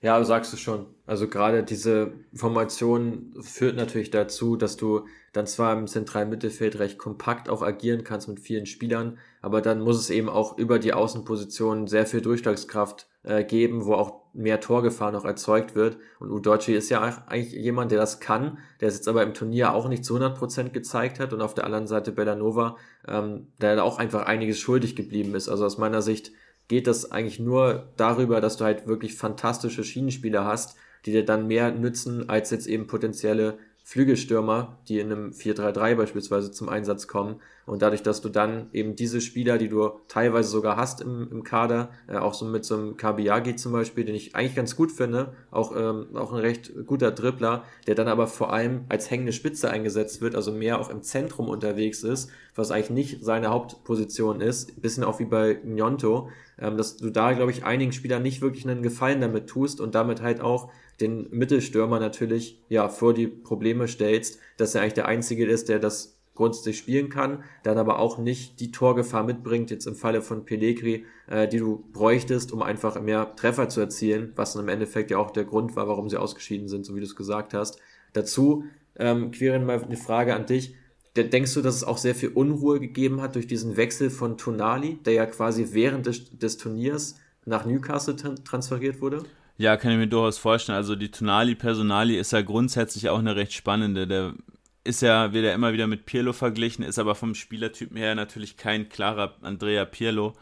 [0.00, 0.86] ja, sagst du schon.
[1.06, 6.98] Also gerade diese Formation führt natürlich dazu, dass du dann zwar im zentralen Mittelfeld recht
[6.98, 10.92] kompakt auch agieren kannst mit vielen Spielern, aber dann muss es eben auch über die
[10.92, 15.98] Außenposition sehr viel Durchschlagskraft äh, geben, wo auch mehr Torgefahr noch erzeugt wird.
[16.18, 19.74] Und Udochi ist ja eigentlich jemand, der das kann, der es jetzt aber im Turnier
[19.74, 21.32] auch nicht zu 100% gezeigt hat.
[21.32, 22.76] Und auf der anderen Seite Bellanova,
[23.06, 25.48] ähm, der auch einfach einiges schuldig geblieben ist.
[25.48, 26.32] Also aus meiner Sicht
[26.68, 31.46] geht das eigentlich nur darüber, dass du halt wirklich fantastische Schienenspieler hast, die dir dann
[31.46, 37.40] mehr nützen als jetzt eben potenzielle Flügelstürmer, die in einem 4-3-3 beispielsweise zum Einsatz kommen.
[37.66, 41.42] Und dadurch, dass du dann eben diese Spieler, die du teilweise sogar hast im, im
[41.44, 44.90] Kader, äh, auch so mit so einem Kabiagi zum Beispiel, den ich eigentlich ganz gut
[44.90, 49.32] finde, auch, ähm, auch ein recht guter Dribbler, der dann aber vor allem als hängende
[49.32, 54.40] Spitze eingesetzt wird, also mehr auch im Zentrum unterwegs ist, was eigentlich nicht seine Hauptposition
[54.40, 56.28] ist, bisschen auch wie bei Nyonto,
[56.58, 59.94] ähm, dass du da, glaube ich, einigen Spielern nicht wirklich einen Gefallen damit tust und
[59.94, 65.06] damit halt auch den Mittelstürmer natürlich ja vor die Probleme stellst, dass er eigentlich der
[65.06, 69.86] Einzige ist, der das grundsätzlich spielen kann, dann aber auch nicht die Torgefahr mitbringt, jetzt
[69.86, 74.54] im Falle von Pellegri, äh, die du bräuchtest, um einfach mehr Treffer zu erzielen, was
[74.54, 77.06] dann im Endeffekt ja auch der Grund war, warum sie ausgeschieden sind, so wie du
[77.06, 77.78] es gesagt hast.
[78.14, 78.64] Dazu,
[78.96, 80.74] ähm, Quirin, mal eine Frage an dich.
[81.14, 84.98] Denkst du, dass es auch sehr viel Unruhe gegeben hat durch diesen Wechsel von Tonali,
[85.04, 89.24] der ja quasi während des, des Turniers nach Newcastle transferiert wurde?
[89.62, 90.74] Ja, kann ich mir durchaus vorstellen.
[90.74, 94.08] Also die Tonali Personali ist ja grundsätzlich auch eine recht spannende.
[94.08, 94.34] Der
[94.82, 98.56] ist ja, wird ja immer wieder mit Pirlo verglichen, ist aber vom Spielertypen her natürlich
[98.56, 100.32] kein klarer Andrea Pirlo,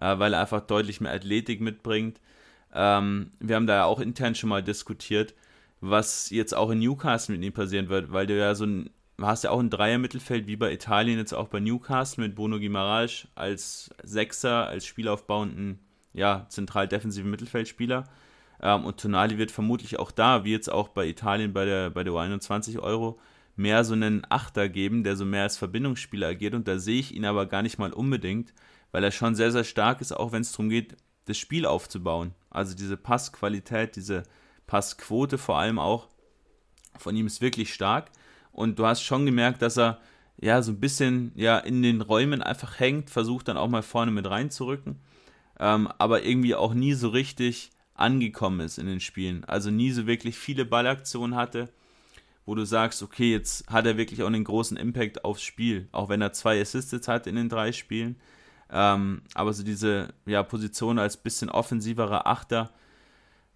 [0.00, 2.20] äh, weil er einfach deutlich mehr Athletik mitbringt.
[2.74, 5.34] Ähm, wir haben da ja auch intern schon mal diskutiert,
[5.80, 8.90] was jetzt auch in Newcastle mit ihm passieren wird, weil du ja so ein,
[9.20, 13.28] hast ja auch ein Dreier-Mittelfeld wie bei Italien, jetzt auch bei Newcastle mit Bruno Guimaraes
[13.36, 15.78] als Sechser, als spielaufbauenden,
[16.12, 18.08] ja, zentral defensiven Mittelfeldspieler.
[18.60, 22.04] Ähm, und Tonali wird vermutlich auch da, wie jetzt auch bei Italien bei der, bei
[22.04, 23.18] der U21 Euro,
[23.56, 26.54] mehr so einen Achter geben, der so mehr als Verbindungsspieler agiert.
[26.54, 28.52] Und da sehe ich ihn aber gar nicht mal unbedingt,
[28.90, 32.34] weil er schon sehr, sehr stark ist, auch wenn es darum geht, das Spiel aufzubauen.
[32.50, 34.24] Also diese Passqualität, diese
[34.66, 36.08] Passquote vor allem auch
[36.98, 38.10] von ihm ist wirklich stark.
[38.52, 40.00] Und du hast schon gemerkt, dass er
[40.40, 44.10] ja so ein bisschen ja in den Räumen einfach hängt, versucht dann auch mal vorne
[44.10, 45.00] mit reinzurücken,
[45.58, 49.44] ähm, aber irgendwie auch nie so richtig angekommen ist in den Spielen.
[49.44, 51.68] Also nie so wirklich viele Ballaktionen hatte,
[52.46, 56.08] wo du sagst, okay, jetzt hat er wirklich auch einen großen Impact aufs Spiel, auch
[56.08, 58.16] wenn er zwei Assists hat in den drei Spielen.
[58.70, 62.72] Ähm, aber so diese ja, Position als bisschen offensiverer Achter,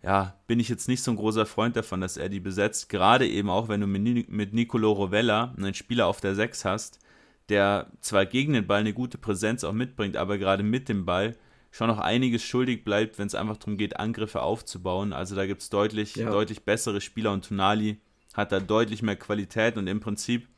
[0.03, 2.89] ja, bin ich jetzt nicht so ein großer Freund davon, dass er die besetzt.
[2.89, 7.01] Gerade eben auch, wenn du mit, mit Nicolo Rovella einen Spieler auf der 6 hast,
[7.49, 11.37] der zwar gegen den Ball eine gute Präsenz auch mitbringt, aber gerade mit dem Ball
[11.71, 15.13] schon noch einiges schuldig bleibt, wenn es einfach darum geht, Angriffe aufzubauen.
[15.13, 16.31] Also da gibt es deutlich, ja.
[16.31, 18.01] deutlich bessere Spieler und Tonali
[18.35, 20.49] hat da deutlich mehr Qualität und im Prinzip,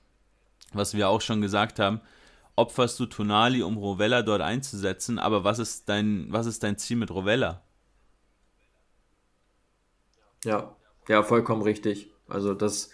[0.72, 2.00] was wir auch schon gesagt haben,
[2.56, 6.96] opferst du Tonali, um Rovella dort einzusetzen, aber was ist dein, was ist dein Ziel
[6.96, 7.62] mit Rovella?
[10.44, 10.76] Ja,
[11.08, 12.10] ja, vollkommen richtig.
[12.28, 12.90] Also das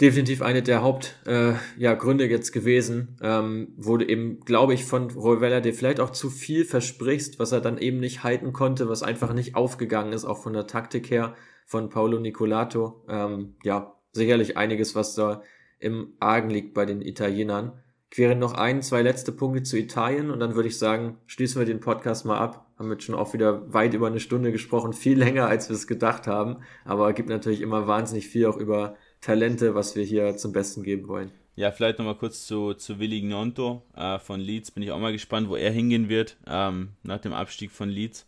[0.00, 4.84] definitiv eine der Hauptgründe äh, ja, Gründe jetzt gewesen, ähm, wo du eben, glaube ich,
[4.84, 8.88] von Rovella dir vielleicht auch zu viel versprichst, was er dann eben nicht halten konnte,
[8.88, 11.34] was einfach nicht aufgegangen ist, auch von der Taktik her
[11.66, 13.04] von Paolo Nicolato.
[13.08, 15.42] Ähm, ja, sicherlich einiges, was da
[15.80, 17.72] im Argen liegt bei den Italienern.
[18.10, 21.66] Queren noch ein, zwei letzte Punkte zu Italien und dann würde ich sagen, schließen wir
[21.66, 22.66] den Podcast mal ab.
[22.78, 25.86] Haben jetzt schon auch wieder weit über eine Stunde gesprochen, viel länger als wir es
[25.86, 30.52] gedacht haben, aber gibt natürlich immer wahnsinnig viel auch über Talente, was wir hier zum
[30.52, 31.30] Besten geben wollen.
[31.56, 34.70] Ja, vielleicht nochmal kurz zu, zu Willi Gnonto äh, von Leeds.
[34.70, 38.26] Bin ich auch mal gespannt, wo er hingehen wird ähm, nach dem Abstieg von Leeds.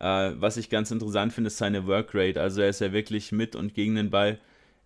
[0.00, 2.40] Äh, was ich ganz interessant finde, ist seine Workrate.
[2.40, 4.40] Also er ist ja wirklich mit und gegen den Ball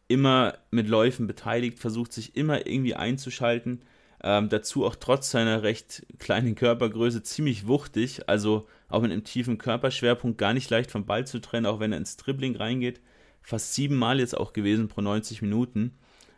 [0.09, 3.81] immer mit Läufen beteiligt, versucht sich immer irgendwie einzuschalten.
[4.23, 9.57] Ähm, dazu auch trotz seiner recht kleinen Körpergröße ziemlich wuchtig, also auch mit einem tiefen
[9.57, 13.01] Körperschwerpunkt gar nicht leicht vom Ball zu trennen, auch wenn er ins Dribbling reingeht
[13.47, 15.97] fast siebenmal jetzt auch gewesen pro 90 Minuten.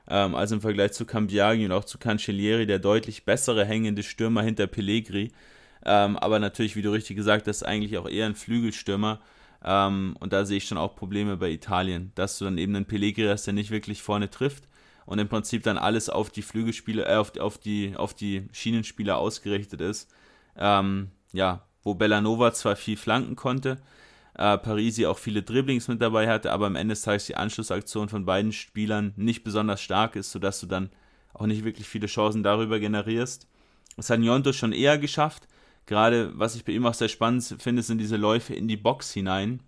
[0.09, 4.43] Ähm, also im Vergleich zu Cambiaghi und auch zu Cancellieri der deutlich bessere hängende Stürmer
[4.43, 5.32] hinter Pellegri.
[5.86, 9.20] Ähm, aber natürlich, wie du richtig gesagt hast, eigentlich auch eher ein Flügelstürmer.
[9.64, 12.85] Ähm, und da sehe ich schon auch Probleme bei Italien, dass du dann eben einen
[12.85, 14.68] Pellegri hast, der nicht wirklich vorne trifft
[15.06, 19.16] und im Prinzip dann alles auf die Flügelspieler, äh, auf, auf, die, auf die Schienenspieler
[19.16, 20.10] ausgerichtet ist.
[20.59, 23.78] Ähm, ja, wo Bellanova zwar viel flanken konnte,
[24.39, 28.09] äh, Parisi auch viele Dribblings mit dabei hatte, aber am Ende des Tages die Anschlussaktion
[28.09, 30.90] von beiden Spielern nicht besonders stark ist, sodass du dann
[31.35, 33.48] auch nicht wirklich viele Chancen darüber generierst.
[33.97, 35.48] Das hat Njonto schon eher geschafft.
[35.86, 39.12] Gerade was ich bei ihm auch sehr spannend finde, sind diese Läufe in die Box
[39.12, 39.60] hinein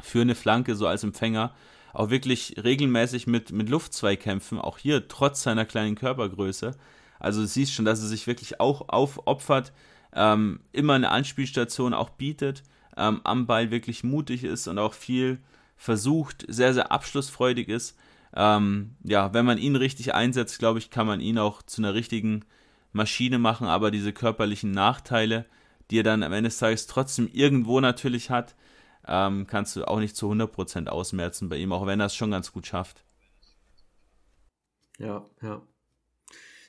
[0.00, 1.54] für eine Flanke, so als Empfänger.
[1.92, 6.72] Auch wirklich regelmäßig mit, mit Luftzweikämpfen, auch hier trotz seiner kleinen Körpergröße.
[7.18, 9.72] Also du siehst schon, dass er sich wirklich auch aufopfert,
[10.14, 12.62] ähm, immer eine Anspielstation auch bietet
[12.96, 15.38] ähm, am Ball wirklich mutig ist und auch viel
[15.76, 17.96] versucht, sehr, sehr abschlussfreudig ist.
[18.34, 21.94] Ähm, ja, wenn man ihn richtig einsetzt, glaube ich, kann man ihn auch zu einer
[21.94, 22.44] richtigen
[22.92, 25.46] Maschine machen, aber diese körperlichen Nachteile,
[25.90, 28.54] die er dann am Ende des Tages trotzdem irgendwo natürlich hat,
[29.06, 32.30] ähm, kannst du auch nicht zu 100% ausmerzen bei ihm, auch wenn er es schon
[32.30, 33.04] ganz gut schafft.
[34.98, 35.62] Ja, ja.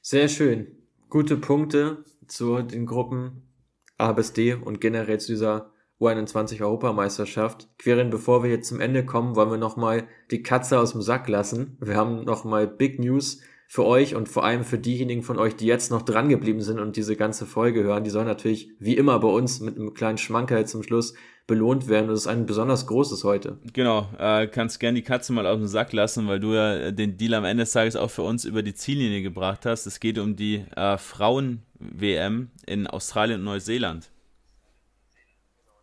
[0.02, 0.68] Sehr schön.
[1.10, 3.50] Gute Punkte zu den Gruppen
[3.98, 7.68] A bis D und generell zu dieser U21 Europameisterschaft.
[7.80, 11.28] Querin, bevor wir jetzt zum Ende kommen, wollen wir nochmal die Katze aus dem Sack
[11.28, 11.78] lassen.
[11.80, 15.66] Wir haben nochmal Big News für euch und vor allem für diejenigen von euch, die
[15.66, 18.04] jetzt noch dran geblieben sind und diese ganze Folge hören.
[18.04, 21.16] Die sollen natürlich wie immer bei uns mit einem kleinen Schmankerl zum Schluss
[21.48, 22.08] belohnt werden.
[22.08, 23.58] Das ist ein besonders großes heute.
[23.74, 27.18] Genau, äh, kannst gerne die Katze mal aus dem Sack lassen, weil du ja den
[27.18, 29.86] Deal am Ende des Tages auch für uns über die Ziellinie gebracht hast.
[29.86, 34.12] Es geht um die äh, Frauen-WM in Australien und Neuseeland.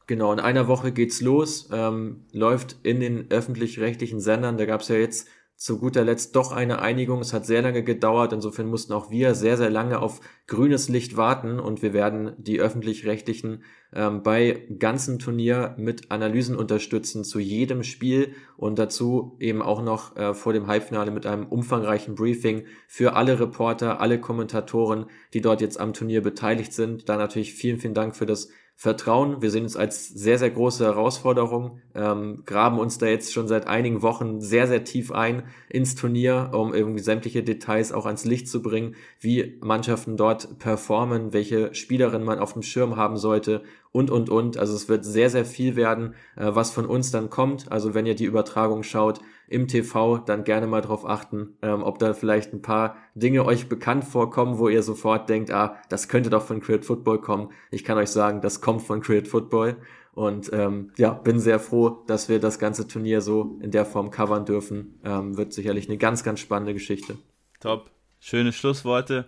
[0.06, 4.58] Genau, in einer Woche geht's los, ähm, läuft in den öffentlich-rechtlichen Sendern.
[4.58, 7.20] Da gab's ja jetzt zu guter Letzt doch eine Einigung.
[7.20, 8.32] Es hat sehr lange gedauert.
[8.32, 12.60] Insofern mussten auch wir sehr, sehr lange auf grünes Licht warten und wir werden die
[12.60, 13.62] öffentlich-rechtlichen
[13.94, 20.16] ähm, bei ganzen Turnier mit Analysen unterstützen zu jedem Spiel und dazu eben auch noch
[20.16, 25.60] äh, vor dem Halbfinale mit einem umfangreichen Briefing für alle Reporter, alle Kommentatoren, die dort
[25.60, 27.08] jetzt am Turnier beteiligt sind.
[27.08, 29.40] Da natürlich vielen, vielen Dank für das Vertrauen.
[29.40, 33.66] Wir sehen es als sehr, sehr große Herausforderung, ähm, graben uns da jetzt schon seit
[33.68, 38.48] einigen Wochen sehr, sehr tief ein ins Turnier, um irgendwie sämtliche Details auch ans Licht
[38.48, 44.10] zu bringen, wie Mannschaften dort performen, welche Spielerin man auf dem Schirm haben sollte und,
[44.10, 44.58] und, und.
[44.58, 47.70] Also es wird sehr, sehr viel werden, äh, was von uns dann kommt.
[47.70, 51.98] Also wenn ihr die Übertragung schaut, im TV dann gerne mal drauf achten, ähm, ob
[51.98, 56.30] da vielleicht ein paar Dinge euch bekannt vorkommen, wo ihr sofort denkt, ah, das könnte
[56.30, 57.50] doch von Create Football kommen.
[57.70, 59.76] Ich kann euch sagen, das kommt von Create Football.
[60.12, 64.10] Und ähm, ja, bin sehr froh, dass wir das ganze Turnier so in der Form
[64.10, 65.00] covern dürfen.
[65.04, 67.16] Ähm, wird sicherlich eine ganz, ganz spannende Geschichte.
[67.60, 67.90] Top.
[68.20, 69.26] Schöne Schlussworte.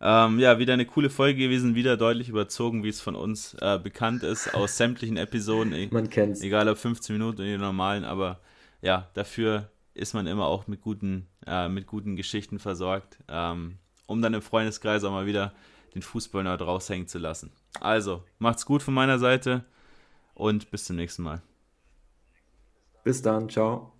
[0.00, 3.78] Ähm, ja, wieder eine coole Folge gewesen, wieder deutlich überzogen, wie es von uns äh,
[3.78, 5.74] bekannt ist, aus sämtlichen Episoden.
[5.90, 6.42] Man kennt's.
[6.42, 8.40] Egal ob 15 Minuten oder die normalen, aber
[8.86, 14.22] ja, dafür ist man immer auch mit guten, äh, mit guten Geschichten versorgt, ähm, um
[14.22, 15.52] dann im Freundeskreis auch mal wieder
[15.96, 17.50] den Fußballnerd raushängen zu lassen.
[17.80, 19.64] Also, macht's gut von meiner Seite
[20.34, 21.42] und bis zum nächsten Mal.
[23.02, 23.95] Bis dann, ciao.